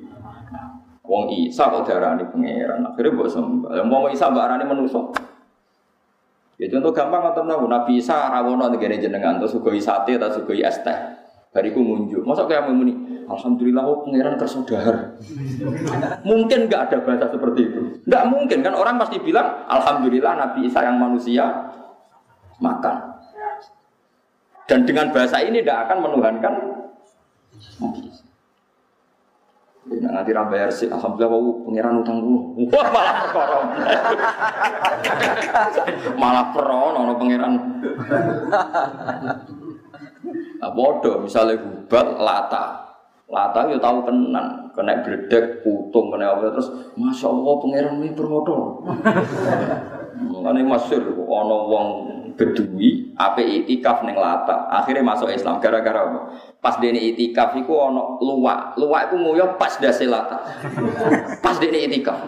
Wong 1.11 1.27
Isa 1.27 1.67
kok 1.67 1.83
darani 1.83 2.23
pangeran. 2.23 2.87
Akhirnya 2.87 3.11
mbok 3.11 3.27
sembah. 3.27 3.83
Wong 3.83 4.15
Isa 4.15 4.31
mbok 4.31 4.47
arani 4.47 4.63
manusa. 4.63 5.11
Ya 6.61 6.69
contoh 6.69 6.93
gampang 6.93 7.25
atau 7.33 7.41
nabi 7.41 7.65
Nabi 7.65 7.91
Isa 7.97 8.29
rawono 8.29 8.69
negara 8.69 8.93
jenengan 8.93 9.41
atau 9.41 9.49
sugoi 9.49 9.81
sate 9.81 10.21
atau 10.21 10.29
sugoi 10.29 10.61
es 10.61 10.77
teh. 10.85 10.93
Bariku 11.49 11.81
munjuk. 11.81 12.21
Masa 12.21 12.45
kayak 12.45 12.69
muni, 12.69 13.25
Alhamdulillah 13.25 13.81
oh 13.81 14.05
pangeran 14.05 14.37
kersodar. 14.37 15.17
mungkin 16.29 16.69
nggak 16.69 16.81
ada 16.87 16.97
bahasa 17.01 17.33
seperti 17.33 17.65
itu. 17.65 17.81
Nggak 18.05 18.23
mungkin 18.29 18.61
kan 18.61 18.77
orang 18.77 19.01
pasti 19.01 19.17
bilang 19.17 19.65
Alhamdulillah 19.65 20.37
Nabi 20.37 20.69
Isa 20.69 20.85
yang 20.85 21.01
manusia 21.01 21.49
makan. 22.61 23.09
Dan 24.69 24.85
dengan 24.85 25.09
bahasa 25.09 25.41
ini 25.41 25.65
tidak 25.65 25.89
akan 25.89 25.97
menuhankan 25.97 26.53
Nabi. 27.81 28.10
Nah, 29.81 30.13
nanti 30.13 30.29
ra 30.29 30.45
bayar 30.45 30.69
alhamdulillah 30.69 31.31
wau 31.33 31.65
pangeran 31.65 32.05
utang 32.05 32.21
dulu. 32.21 32.69
Wah, 32.69 32.85
malah 32.93 33.15
perkara. 33.25 33.57
malah 36.21 36.45
peron 36.53 36.93
ono 37.01 37.13
pangeran. 37.17 37.53
Nah, 40.61 40.69
bodoh 40.77 41.25
misalnya 41.25 41.57
gubat 41.57 42.07
lata. 42.21 42.93
Lata 43.25 43.59
yo 43.73 43.81
tahu 43.81 44.05
tenan. 44.05 44.69
kena 44.71 45.03
bledek, 45.03 45.67
utung 45.67 46.15
kena 46.15 46.31
apa 46.31 46.55
terus 46.55 46.71
Masya 46.95 47.27
Allah 47.27 47.53
pangeran 47.59 47.99
ini 47.99 48.13
bermodal. 48.13 48.85
Mulane 50.21 50.61
masyhur 50.61 51.25
ana 51.25 51.57
wong 51.65 51.87
Bedui 52.35 53.15
ape 53.17 53.43
itikaf 53.43 54.03
ning 54.03 54.17
Lata. 54.17 54.67
Akhirnya 54.71 55.03
masuk 55.03 55.31
Islam 55.31 55.59
gara-gara 55.59 56.07
apa? 56.07 56.19
Pas 56.59 56.77
dene 56.77 56.99
itikaf 56.99 57.55
iku 57.57 57.91
ana 57.91 58.17
luwak. 58.21 58.75
Luwak 58.77 59.11
iku 59.11 59.15
nguyuh 59.19 59.55
pas 59.55 59.75
dase 59.77 60.07
Lata. 60.07 60.41
Pas 61.45 61.57
dene 61.57 61.87
itikaf. 61.87 62.19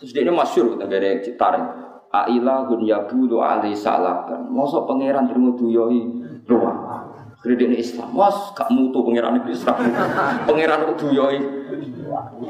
Terus 0.00 0.12
dene 0.12 0.30
masyhur 0.34 0.78
tenggene 0.78 1.22
citaring. 1.22 1.66
Ailahun 2.14 2.86
yabudu 2.86 3.42
alai 3.42 3.74
salaban. 3.74 4.46
Mosok 4.50 4.86
pangeran 4.86 5.26
terima 5.26 5.50
duyohi 5.58 6.00
luwak. 6.46 6.76
Kredit 7.44 7.76
Islam, 7.76 8.08
mas 8.16 8.56
gak 8.56 8.72
mutu 8.72 9.04
pangeran 9.04 9.36
Islam, 9.44 9.76
pangeran 10.48 10.96
duyoi 10.96 11.38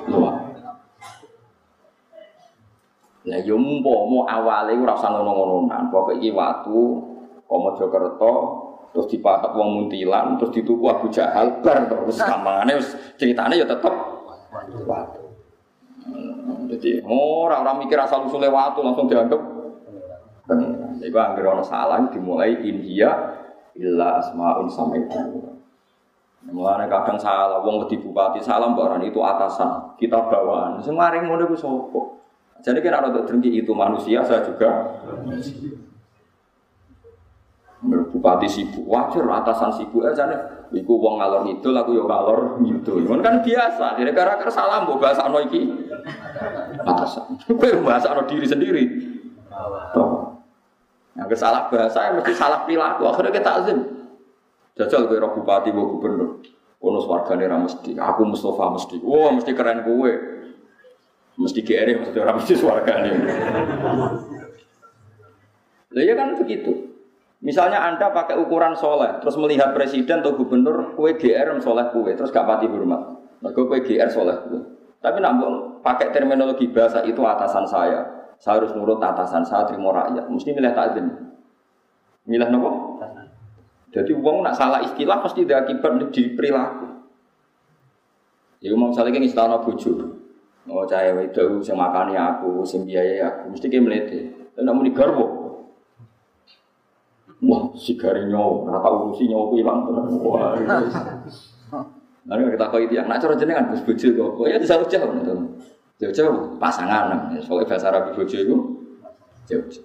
luwak. 0.07 0.37
Lah 3.25 3.41
yo 3.41 3.57
mau 3.57 4.29
awale 4.29 4.77
ora 4.77 4.93
usah 4.93 5.09
ngono-ngononan. 5.12 5.89
Pokoke 5.89 6.20
iki 6.20 6.29
watu 6.33 7.12
Mojokerto 7.55 8.33
terus 8.91 9.07
dipakat 9.11 9.55
wong 9.55 9.79
muntilan 9.79 10.39
terus 10.39 10.51
dituku 10.51 10.87
Abu 10.91 11.07
Jahal 11.07 11.62
bar 11.62 11.87
terus 11.87 12.18
kamangane 12.18 12.83
wis 12.83 12.95
critane 13.14 13.55
ya 13.59 13.66
tetep 13.66 13.95
watu. 14.87 15.22
Jadi 16.75 16.99
ora 17.07 17.62
ora 17.62 17.72
mikir 17.79 17.95
asal 17.95 18.27
usule 18.27 18.51
watu 18.51 18.83
langsung 18.83 19.07
dianggap. 19.07 19.39
Jadi 20.99 21.14
anggere 21.14 21.47
ana 21.47 21.64
salah 21.64 22.03
dimulai 22.11 22.59
inhiya 22.59 23.39
illa 23.79 24.18
asmaun 24.18 24.66
samaitu. 24.66 25.14
Mulane 26.45 26.91
kadang 26.91 27.16
salah 27.16 27.62
wong 27.64 27.89
di 27.89 27.97
bupati 27.97 28.43
salah 28.43 28.68
mbak 28.68 29.01
itu 29.01 29.16
atasan, 29.16 29.97
kita 29.97 30.29
bawaan. 30.29 30.77
Sing 30.85 30.93
maring 30.93 31.25
ngono 31.25 31.49
ku 31.49 31.57
sapa? 31.57 32.01
Jadi 32.65 32.81
kan 32.81 32.97
ada 32.97 33.21
dengki 33.29 33.61
itu 33.61 33.73
manusia, 33.77 34.25
saya 34.25 34.41
juga 34.41 34.97
Bupati 37.85 38.49
sibuk, 38.49 38.89
wajar 38.89 39.29
atasan 39.45 39.69
sibuk 39.77 40.09
aja 40.09 40.25
nih. 40.25 40.41
Iku 40.81 40.97
wong 40.97 41.21
ngalor 41.21 41.45
itu, 41.53 41.69
aku 41.69 41.93
yo 41.93 42.09
ngalor 42.09 42.57
gitu. 42.65 42.97
kan 43.21 43.45
biasa. 43.45 44.01
Jadi 44.01 44.11
gara-gara 44.17 44.49
salah 44.49 44.89
mau 44.89 44.97
bahasa 44.97 45.29
ano 45.29 45.45
iki 45.45 45.69
atasan. 46.81 47.37
Bahasa 47.85 48.17
ano 48.17 48.25
diri 48.25 48.49
sendiri. 48.49 48.85
Yang 51.15 51.29
kesalah 51.37 51.69
bahasa 51.69 52.17
mesti 52.17 52.33
salah 52.33 52.65
perilaku. 52.65 53.05
Akhirnya 53.05 53.37
kita 53.37 53.51
azim. 53.61 53.79
Jajal 54.75 55.07
kue 55.07 55.21
bupati, 55.21 55.69
gue 55.71 55.85
gubernur. 55.85 56.41
Ono 56.81 56.99
swargane 57.05 57.45
ra 57.45 57.61
mesti. 57.61 57.95
Aku 57.95 58.25
Mustafa 58.25 58.75
mesti. 58.75 58.97
Wah, 59.05 59.31
mesti 59.37 59.53
keren 59.53 59.85
gue. 59.85 60.12
Mesti 61.35 61.61
GR 61.66 61.89
mesti 61.99 62.16
orang 62.22 62.37
mesti 62.39 62.55
swargane. 62.55 63.11
Lah 65.95 66.03
ya 66.03 66.14
kan 66.14 66.39
begitu. 66.39 66.95
Misalnya 67.45 67.85
Anda 67.85 68.09
pakai 68.09 68.41
ukuran 68.41 68.72
soleh, 68.72 69.20
terus 69.20 69.37
melihat 69.37 69.76
presiden 69.76 70.24
atau 70.24 70.32
gubernur, 70.32 70.97
kue 70.97 71.12
GR 71.20 71.53
soleh 71.61 71.93
kue, 71.93 72.16
terus 72.16 72.32
gak 72.32 72.49
pati 72.49 72.64
hormat. 72.64 73.20
Mereka 73.45 73.61
kue 73.68 73.78
GR 73.85 74.09
soleh 74.09 74.32
kue. 74.49 74.61
Tapi 75.05 75.20
namun 75.20 75.85
pakai 75.85 76.09
terminologi 76.09 76.72
bahasa 76.72 77.05
itu 77.05 77.20
atasan 77.20 77.68
saya. 77.68 78.01
Saya 78.41 78.64
harus 78.64 78.72
nurut 78.72 78.97
atasan 78.97 79.45
saya, 79.45 79.68
terima 79.68 79.93
rakyat. 79.93 80.24
Mesti 80.32 80.57
milih 80.57 80.72
takzim. 80.72 81.07
Milih 82.24 82.49
nopo? 82.49 82.70
Jadi 83.93 84.11
uang 84.11 84.43
nak 84.43 84.57
salah 84.57 84.82
istilah 84.82 85.22
pasti 85.22 85.47
ada 85.47 85.62
akibat 85.62 86.11
di 86.11 86.35
perilaku. 86.35 86.89
Ya 88.64 88.72
mau 88.74 88.91
misalnya 88.91 89.20
ini 89.20 89.28
istana 89.28 89.61
bojo. 89.61 90.14
Oh 90.65 90.85
cahaya 90.89 91.12
itu 91.21 91.61
sing 91.61 91.77
makani 91.77 92.17
aku, 92.17 92.65
sing 92.65 92.89
biayai 92.89 93.21
aku, 93.21 93.53
mesti 93.53 93.67
kayak 93.69 93.85
melete. 93.85 94.21
Dan 94.57 94.65
namun 94.65 94.89
digarwo. 94.89 95.45
Wah, 97.45 97.69
si 97.77 97.93
gari 98.01 98.25
nyawa, 98.25 98.73
rata 98.73 98.89
urusi 98.89 99.29
nyawa 99.29 99.53
ku 99.53 99.55
hilang 99.61 99.85
tenan. 99.85 100.05
Wah. 100.25 100.57
Lalu 102.25 102.57
kita 102.57 102.73
kau 102.73 102.81
itu 102.81 102.97
yang 102.97 103.05
nak 103.05 103.21
cara 103.21 103.37
jenengan 103.37 103.69
Gus 103.69 103.85
bojo 103.85 104.09
kok. 104.17 104.31
Oh 104.41 104.47
ya 104.49 104.57
jauh 104.57 104.89
jauh 104.89 105.12
Jauh-jauh 106.01 106.57
pasangan. 106.57 107.31
Soalnya 107.45 107.69
bahasa 107.69 107.87
Arab 107.93 108.17
bojo 108.17 108.25
itu 108.33 108.57
jauh-jauh. 109.45 109.85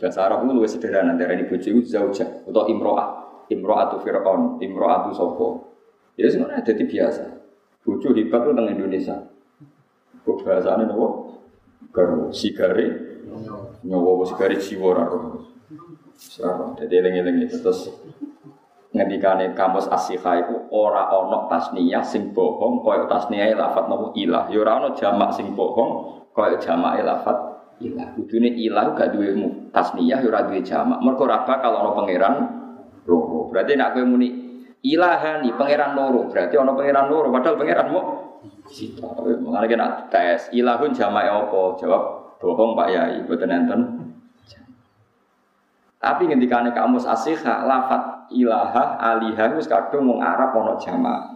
Bahasa 0.00 0.18
Arab 0.24 0.48
itu 0.48 0.52
lebih 0.56 0.70
sederhana 0.72 1.12
dari 1.12 1.36
ini 1.36 1.44
bojo 1.44 1.68
itu 1.68 1.84
jauh 1.84 2.08
jauh 2.08 2.48
atau 2.48 2.64
imroah 2.72 3.24
imro'atu 3.52 4.00
fir'aun, 4.00 4.60
imro'atu 4.64 5.12
sopo. 5.12 5.76
Ya 6.16 6.30
sebenarnya 6.30 6.64
jadi 6.64 6.84
biasa. 6.88 7.24
Bojo 7.84 8.16
hebat 8.16 8.40
itu 8.40 8.50
tentang 8.54 8.68
Indonesia. 8.72 9.16
Kok 10.24 10.40
bahasanya 10.40 10.88
nopo? 10.88 11.36
Garo 11.92 12.32
sigari, 12.32 12.90
nyawa 13.84 14.24
sigari 14.26 14.56
jiwa 14.56 14.90
raro. 14.96 15.44
Sarah, 16.14 16.72
jadi 16.80 17.04
eling-eling 17.04 17.46
terus 17.50 17.92
ngendikane 18.94 19.52
kamus 19.58 19.90
asyiha 19.90 20.46
itu 20.46 20.56
ora 20.70 21.10
ono 21.10 21.50
tasniyah 21.50 22.00
sing 22.06 22.30
bohong 22.30 22.80
kaya 22.86 23.04
tasniyah 23.10 23.52
lafat 23.58 23.84
nopo 23.90 24.16
ilah. 24.16 24.48
Ya 24.48 24.62
ora 24.64 24.80
ono 24.80 24.88
jamak 24.96 25.34
sing 25.34 25.52
bohong 25.52 26.24
kaya 26.32 26.56
jamak 26.56 27.02
lafat 27.02 27.36
ilah. 27.82 28.14
Kudune 28.16 28.54
ilah 28.54 28.94
gak 28.96 29.12
duwe 29.12 29.34
tasniyah 29.74 30.22
ya 30.22 30.26
ora 30.30 30.46
duwe 30.46 30.62
jamak. 30.64 31.02
Mergo 31.02 31.26
ora 31.28 31.42
bakal 31.44 31.74
ono 31.74 31.90
pangeran 31.92 32.34
loro. 33.04 33.52
Berarti 33.52 33.76
nak 33.76 33.92
kowe 33.98 34.06
muni 34.06 34.28
ilahani 34.84 35.48
pangeran 35.56 35.96
loro, 35.96 36.28
berarti 36.28 36.54
ana 36.60 36.72
pangeran 36.76 37.06
loro 37.08 37.28
padahal 37.32 37.56
pangeran 37.56 37.86
mau 37.88 38.02
Mengenai 38.64 39.68
kena 39.68 40.08
tes 40.08 40.48
ilahun 40.50 40.96
jamae 40.96 41.28
apa? 41.28 41.76
Jawab 41.76 42.02
bohong 42.40 42.72
Pak 42.72 42.88
Yai, 42.88 43.20
boten 43.28 43.52
enten. 43.52 43.80
Tapi 46.00 46.28
ngendikane 46.28 46.72
kamus 46.76 47.08
asihha 47.08 47.64
lafat 47.64 48.28
ilaha 48.32 49.00
aliha 49.00 49.56
wis 49.56 49.68
kadung 49.68 50.08
wong 50.08 50.20
Arab 50.20 50.52
ana 50.52 50.76
jamak. 50.80 51.32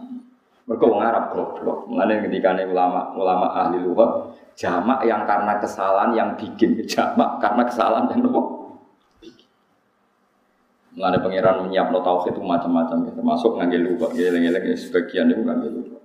Mergo 0.69 0.85
wong 0.89 1.01
Arab 1.01 1.33
goblok. 1.33 1.89
Mengenai 1.89 2.21
ngendikane 2.25 2.65
ulama 2.69 3.13
ulama 3.17 3.49
ahli 3.53 3.81
lughah 3.81 4.29
jamak 4.57 5.05
yang 5.05 5.25
karena 5.25 5.57
kesalahan 5.57 6.11
yang 6.13 6.29
bikin 6.37 6.81
jamak 6.91 7.41
karena 7.41 7.65
kesalahan 7.65 8.09
yang 8.13 8.25
nopo 8.25 8.59
Mengenai 10.99 11.21
pangeran 11.21 11.63
menyiap 11.63 11.93
no 11.93 12.03
tauhid 12.03 12.35
itu 12.35 12.43
macam-macam, 12.43 13.07
termasuk 13.07 13.55
ngambil 13.55 13.93
lupa, 13.93 14.11
geleng-geleng 14.11 14.67
ya, 14.67 14.75
sebagian 14.75 15.31
itu 15.31 15.45
ngambil 15.47 15.71
lupa. 15.79 15.98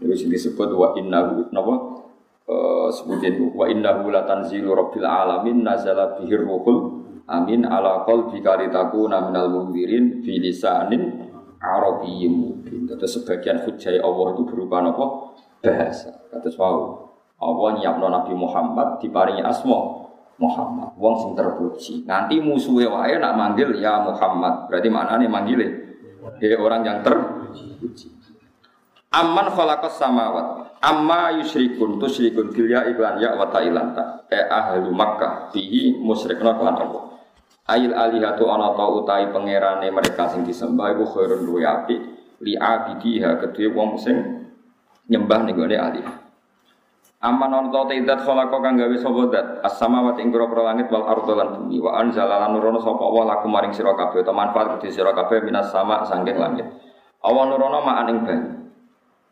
Itu 0.00 0.14
sih 0.16 0.28
disebut 0.32 0.72
wa 0.72 0.96
innahu 0.96 1.52
napa 1.52 1.74
uh, 2.48 2.88
sebutin 2.88 3.52
wa 3.52 3.68
innahu 3.68 4.08
la 4.08 4.24
tanzilu 4.24 4.72
rabbil 4.72 5.04
alamin 5.04 5.60
nazala 5.60 6.16
bihi 6.16 6.34
ruhul 6.40 7.04
amin 7.28 7.68
ala 7.68 8.08
qalbi 8.08 8.40
kalitakuna 8.40 9.28
minal 9.28 9.52
mundirin 9.52 10.24
fi 10.24 10.40
lisanin 10.40 11.30
arabiyyin. 11.60 12.64
Terus 12.90 13.20
sebagian 13.20 13.60
hujjah 13.62 14.00
Allah 14.00 14.26
itu 14.34 14.42
berupa 14.48 14.80
napa 14.80 15.36
bahasa. 15.60 16.10
Kata 16.32 16.48
wow. 16.56 17.06
Allah 17.40 17.68
nyiapno 17.80 18.06
Nabi 18.12 18.36
Muhammad 18.36 19.00
diparingi 19.00 19.40
asma 19.40 20.00
Muhammad. 20.40 20.92
Wong 20.96 21.14
sing 21.20 21.32
terpuji. 21.36 22.04
Nanti 22.04 22.40
musuhnya 22.40 22.88
wae 22.92 23.16
nak 23.16 23.36
manggil 23.36 23.76
ya 23.80 24.00
Muhammad. 24.04 24.68
Berarti 24.68 24.88
mana 24.92 25.16
nih 25.16 25.28
manggilnya? 25.28 25.68
Ya 26.40 26.56
orang 26.60 26.84
yang 26.84 27.00
terpuji. 27.00 28.19
Amman 29.10 29.50
khalaqas 29.50 29.98
samawat. 29.98 30.78
Amma 30.78 31.34
yusyrikun 31.42 31.98
tusyrikun 31.98 32.54
bil 32.54 32.70
ya 32.70 32.86
iklan 32.86 33.18
ya 33.18 33.34
wa 33.34 33.50
ta'ilan 33.50 33.90
ta. 33.90 34.22
E 34.30 34.38
ahlu 34.38 34.94
Makkah 34.94 35.50
bihi 35.50 35.98
musyrikna 35.98 36.54
kan 36.54 36.78
Allah. 36.78 37.18
Ail 37.66 37.90
alihatu 37.90 38.46
ana 38.46 38.70
ta 38.78 38.86
utai 38.86 39.34
pangerane 39.34 39.90
mereka 39.90 40.30
sing 40.30 40.46
disembah 40.46 40.94
iku 40.94 41.10
khairun 41.10 41.42
luwe 41.42 41.66
apik 41.66 41.98
li 42.46 42.54
abidiha 42.54 43.42
kedue 43.42 43.74
wong 43.74 43.98
sing 43.98 44.46
nyembah 45.10 45.42
ning 45.42 45.58
gone 45.58 45.74
alihah. 45.74 46.16
Aman 47.20 47.52
on 47.52 47.66
to 47.68 47.82
tidak 47.92 48.24
kholako 48.24 48.64
kang 48.64 48.80
gawe 48.80 48.96
sapa 48.96 49.22
dat 49.28 49.46
as-samawati 49.60 50.24
ing 50.24 50.32
pira 50.32 50.48
langit 50.48 50.88
wal 50.88 51.04
ardo 51.04 51.36
lan 51.36 51.52
bumi 51.52 51.76
wa 51.76 52.00
anzala 52.00 52.40
lan 52.40 52.56
nurono 52.56 52.80
sapa 52.80 53.04
Allah 53.04 53.36
laku 53.36 53.46
maring 53.50 53.76
sira 53.76 53.92
kabeh 53.92 54.24
utawa 54.24 54.48
manfaat 54.48 54.80
kedhi 54.80 54.88
sira 54.88 55.12
kabeh 55.12 55.44
minas 55.44 55.68
sama 55.68 56.00
saking 56.08 56.38
langit. 56.40 56.64
Allah 57.20 57.44
nurono 57.50 57.84
ma'an 57.84 58.08
ing 58.08 58.18
banyu. 58.24 58.50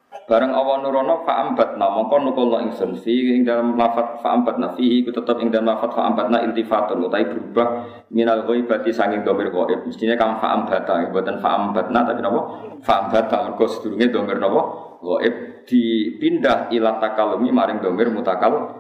Bareng 0.09 0.52
Allah 0.56 0.80
nurono 0.80 1.20
fa'ambatna 1.24 1.84
mongko 1.88 2.16
nukulna 2.20 2.64
ingsun 2.64 2.96
fi 2.96 3.32
ing 3.32 3.44
dalam 3.44 3.76
lafat 3.76 4.24
fa'ambatna 4.24 4.72
fihi 4.72 5.04
ku 5.04 5.12
tetep 5.12 5.36
ing 5.40 5.52
dalam 5.52 5.68
lafat 5.72 5.92
fa'ambatna 5.92 6.44
iltifatun 6.48 7.04
utai 7.04 7.28
berubah 7.28 7.66
minal 8.12 8.44
ghaibati 8.44 8.88
saking 8.88 9.24
domir 9.24 9.52
ghaib. 9.52 9.84
Mestinya 9.84 10.16
kang 10.16 10.40
fa'ambata 10.40 11.12
mboten 11.12 11.40
fa'ambatna 11.40 12.09
tapi 12.09 12.20
napa? 12.24 12.40
Fa'ambata 12.80 13.36
mergo 13.48 13.64
sedurunge 13.68 14.09
domir 14.09 14.36
napa? 14.40 14.61
Ghaib. 15.00 15.34
Dipindah 15.68 16.72
ila 16.72 16.96
takalumi 16.96 17.52
maring 17.52 17.84
domir 17.84 18.09
mutakal 18.09 18.72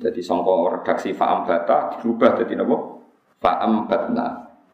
jadi 0.00 0.20
songko 0.24 0.80
redaksi 0.80 1.12
fa'ambata 1.12 2.00
dirubah 2.00 2.36
jadi 2.40 2.64
napa? 2.64 2.76
Fa'ambatna 3.40 4.26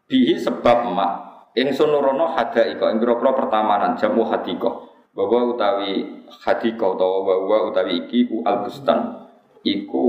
bihi 0.09 0.35
sebab 0.35 0.89
mak 0.95 1.11
ing 1.53 1.69
sunurono 1.69 2.33
hadaika 2.33 2.89
ing 2.89 2.97
pira 2.97 3.15
pertamanan 3.19 3.93
jamu 3.93 4.25
hadiko 4.25 4.89
Bahwa 5.13 5.55
utawi 5.55 6.23
hadika 6.29 6.85
utawa 6.85 7.25
bahwa 7.25 7.73
utawi 7.73 8.05
iki 8.05 8.29
ku 8.29 8.45
al 8.45 8.63
bustan. 8.65 9.29
Iku 9.65 10.03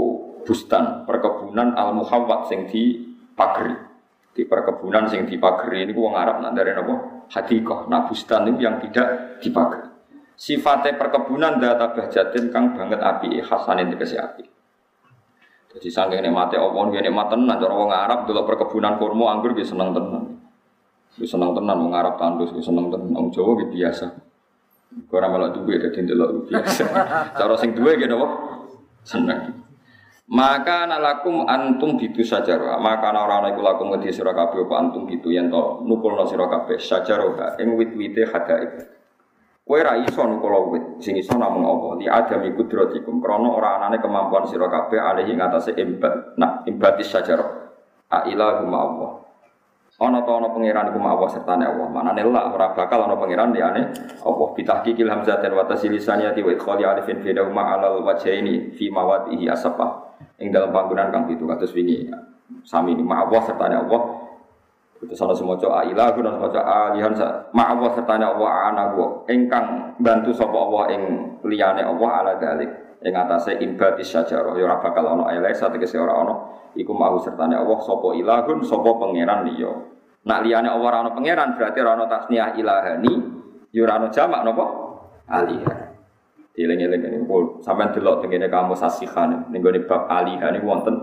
bustan 0.47 1.05
perkebunan 1.09 1.75
al 1.75 1.97
muhawwat 1.97 2.49
sing 2.49 2.69
di 2.71 3.01
pagri. 3.35 3.75
Di 4.31 4.47
perkebunan 4.47 5.11
sing 5.11 5.27
di 5.27 5.41
pagri 5.41 5.83
ini 5.85 5.93
wong 5.97 6.15
Arab 6.15 6.45
nak 6.45 6.55
dari 6.55 6.71
napa? 6.71 7.27
Hadikah. 7.31 7.91
Nah 7.91 8.07
bustan 8.07 8.47
itu 8.51 8.63
yang 8.63 8.79
tidak 8.79 9.41
dipagri. 9.43 9.91
Sifatnya 10.41 10.97
perkebunan 10.97 11.61
data 11.61 11.93
bahjatin 11.93 12.49
kang 12.49 12.73
banget 12.73 12.97
api 12.97 13.45
hasanin 13.45 13.93
dikasih 13.93 14.17
api. 14.25 14.49
Jadi 15.71 15.87
saking 15.87 16.25
nikmate 16.27 16.59
Allah 16.59 16.83
nggih 16.91 17.05
nikmat 17.05 17.31
tenan 17.31 17.61
cara 17.61 17.75
wong 17.77 17.93
Arab 17.95 18.27
delok 18.27 18.49
perkebunan 18.49 18.99
kurma 18.99 19.37
anggur 19.37 19.55
nggih 19.55 19.69
seneng 19.69 19.95
tenan. 19.95 20.41
Wis 21.21 21.31
seneng 21.31 21.55
tenan 21.55 21.79
wong 21.79 21.93
Arab 21.95 22.19
tandus 22.19 22.51
wis 22.51 22.67
seneng 22.67 22.91
tenan 22.91 23.15
wong 23.15 23.31
Jawa 23.31 23.55
biasa. 23.69 24.30
Ora 25.11 25.27
melok 25.31 25.63
duwe 25.63 25.79
dadi 25.79 26.03
ndelok 26.03 26.51
biasa. 26.51 26.85
Cara 27.39 27.55
sing 27.55 27.75
duwe 27.75 27.95
nggih 27.95 28.11
napa? 28.11 28.27
Seneng. 29.07 29.63
Maka 30.31 30.87
nalakum 30.87 31.43
antum 31.43 31.99
gitu 31.99 32.23
saja 32.23 32.55
Maka 32.79 33.11
orang 33.11 33.51
iku 33.51 33.67
lakum 33.67 33.91
ngedi 33.91 34.15
sira 34.15 34.31
kabeh 34.31 34.63
apa 34.63 34.75
antum 34.79 35.03
gitu 35.11 35.35
yen 35.35 35.51
to 35.51 35.83
nukulno 35.83 36.23
sira 36.23 36.47
kabeh 36.47 36.79
sajaroha 36.79 37.59
ing 37.59 37.75
wit-wite 37.75 38.31
hadaib. 38.31 38.71
Kowe 39.71 39.79
ra 39.79 39.95
iso 40.03 40.27
nukul 40.27 40.75
wit, 40.75 40.85
sing 40.99 41.15
iso 41.15 41.39
namung 41.39 41.63
Allah. 41.63 41.91
Li 42.03 42.07
adami 42.11 42.51
kudratikum 42.59 43.23
krana 43.23 43.47
ora 43.55 43.79
anane 43.79 44.03
kemampuan 44.03 44.47
sira 44.51 44.67
kabeh 44.67 44.99
alih 44.99 45.31
ing 45.31 45.39
atase 45.39 45.75
imbat. 45.79 46.35
Nah, 46.35 46.67
imbatis 46.67 47.07
sajarah. 47.07 47.71
A 48.11 48.27
ilahu 48.27 48.67
ma 48.67 48.79
Allah. 48.83 49.11
Ana 50.01 50.25
ta 50.25 50.33
ana 50.41 50.49
pangeran 50.49 50.89
iku 50.89 50.97
ma 50.97 51.13
Allah 51.13 51.29
sertane 51.29 51.69
Allah. 51.69 51.87
Manane 51.93 52.25
la 52.25 52.49
ora 52.49 52.73
bakal 52.73 53.05
ana 53.05 53.21
pangeran 53.21 53.53
liyane 53.53 53.93
Allah. 54.25 54.49
Bitahqiqil 54.57 55.13
hamzatin 55.13 55.53
wa 55.53 55.69
tasilisaniyati 55.69 56.41
wa 56.41 56.51
idkhali 56.57 56.89
alifin 56.89 57.21
fi 57.21 57.37
dawma 57.37 57.77
alal 57.77 58.01
wajhaini 58.01 58.73
fi 58.73 58.89
mawadihi 58.89 59.53
asapa. 59.53 60.17
Ing 60.41 60.49
dalam 60.49 60.73
panggonan 60.73 61.13
kang 61.13 61.29
pitu 61.29 61.45
kados 61.45 61.77
wingi. 61.77 62.09
Sami 62.65 62.97
ni 62.97 63.05
ma 63.05 63.29
Allah 63.29 63.41
sertane 63.45 63.77
Allah 63.77 64.21
itu 65.01 65.17
salah 65.17 65.33
ilah, 65.33 66.13
dan 66.13 66.29
semua 66.29 66.53
coba 66.53 66.61
alihan 66.93 67.13
ma'awa 67.57 67.89
serta 67.97 68.21
Allah 68.21 68.51
anahu 68.69 69.25
engkang 69.33 69.97
bantu 69.97 70.29
sopo 70.29 70.69
Allah 70.69 70.93
ing 70.93 71.03
liyane 71.41 71.81
Allah 71.81 72.11
ala 72.21 72.33
dalik 72.37 72.69
ing 73.01 73.15
atase 73.17 73.57
imbatis 73.65 74.13
sajarah 74.13 74.53
ya 74.61 74.69
ora 74.69 74.77
bakal 74.81 75.05
ana 75.09 75.33
elek 75.33 75.57
sategese 75.57 75.97
ora 75.97 76.21
ana 76.21 76.35
iku 76.77 76.93
mau 76.93 77.17
sertane 77.17 77.57
Allah 77.57 77.81
sapa 77.81 78.13
ilahun 78.13 78.61
sapa 78.61 78.91
pangeran 79.01 79.49
liya. 79.49 79.73
Nak 80.21 80.41
liyane 80.45 80.69
Allah 80.69 80.89
ora 81.01 81.13
pangeran 81.17 81.57
berarti 81.57 81.79
ora 81.81 81.97
ana 81.97 82.05
tasniah 82.07 82.53
ilahani. 82.61 83.15
Ya 83.73 83.81
ora 83.89 84.05
jamak 84.13 84.45
napa? 84.45 84.65
Alihah 85.31 85.79
dieling-eling 86.53 87.01
ini. 87.01 87.19
Pun 87.25 87.65
sampean 87.65 87.95
delok 87.97 88.21
tengene 88.21 88.53
kamu 88.53 88.77
sasihan 88.77 89.49
ning 89.49 89.65
gone 89.65 89.81
bab 89.89 90.05
alihah 90.11 90.53
niku 90.53 90.69
wonten 90.69 90.97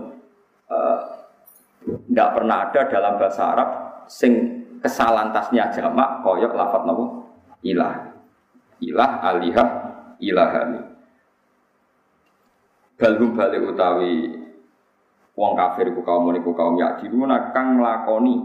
tidak 1.88 2.28
pernah 2.36 2.68
ada 2.68 2.80
dalam 2.90 3.12
bahasa 3.16 3.42
Arab 3.56 3.68
sing 4.06 4.32
kesalahan 4.78 5.32
tasnya 5.32 5.72
jamak 5.72 6.22
koyok 6.22 6.54
lafat 6.54 6.86
nopo 6.86 7.26
ilah. 7.66 8.06
Ilah 8.78 9.12
alihah 9.34 9.68
ilahani 10.22 10.97
balhum 12.98 13.38
balik 13.38 13.62
utawi 13.62 14.34
wong 15.38 15.52
kafir 15.54 15.94
ku 15.94 16.02
kaum 16.02 16.34
niku 16.34 16.50
kaum 16.50 16.74
yakdiluna 16.74 17.54
kang 17.54 17.78
nglakoni 17.78 18.42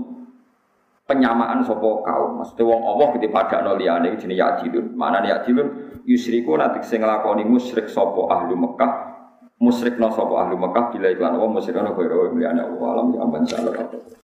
penyamaan 1.10 1.66
sopo 1.66 2.06
kaum. 2.06 2.40
Maksudnya 2.40 2.70
wong 2.70 2.82
Allah 2.86 3.08
gede 3.18 3.28
pada 3.34 3.66
no 3.66 3.74
liyane 3.74 4.14
jenenge 4.16 4.38
yakdilun 4.38 4.94
mana 4.94 5.26
yakdilun 5.26 6.00
yusriku 6.06 6.54
nanti 6.54 6.86
sing 6.86 7.02
nglakoni 7.02 7.44
musyrik 7.50 7.90
sopo 7.90 8.30
ahli 8.30 8.54
Mekah 8.54 8.94
musyrik 9.58 9.98
no 9.98 10.14
sopo 10.14 10.38
ahli 10.38 10.54
Mekah 10.54 10.94
bila 10.94 11.10
iklan 11.10 11.34
Allah 11.34 11.50
musyrik 11.50 11.82
no 11.82 11.98
kaya 11.98 12.14
Allah. 12.62 12.88
Alam 12.94 13.08
ya 13.18 13.20
amban 13.26 13.44
salah 13.50 13.74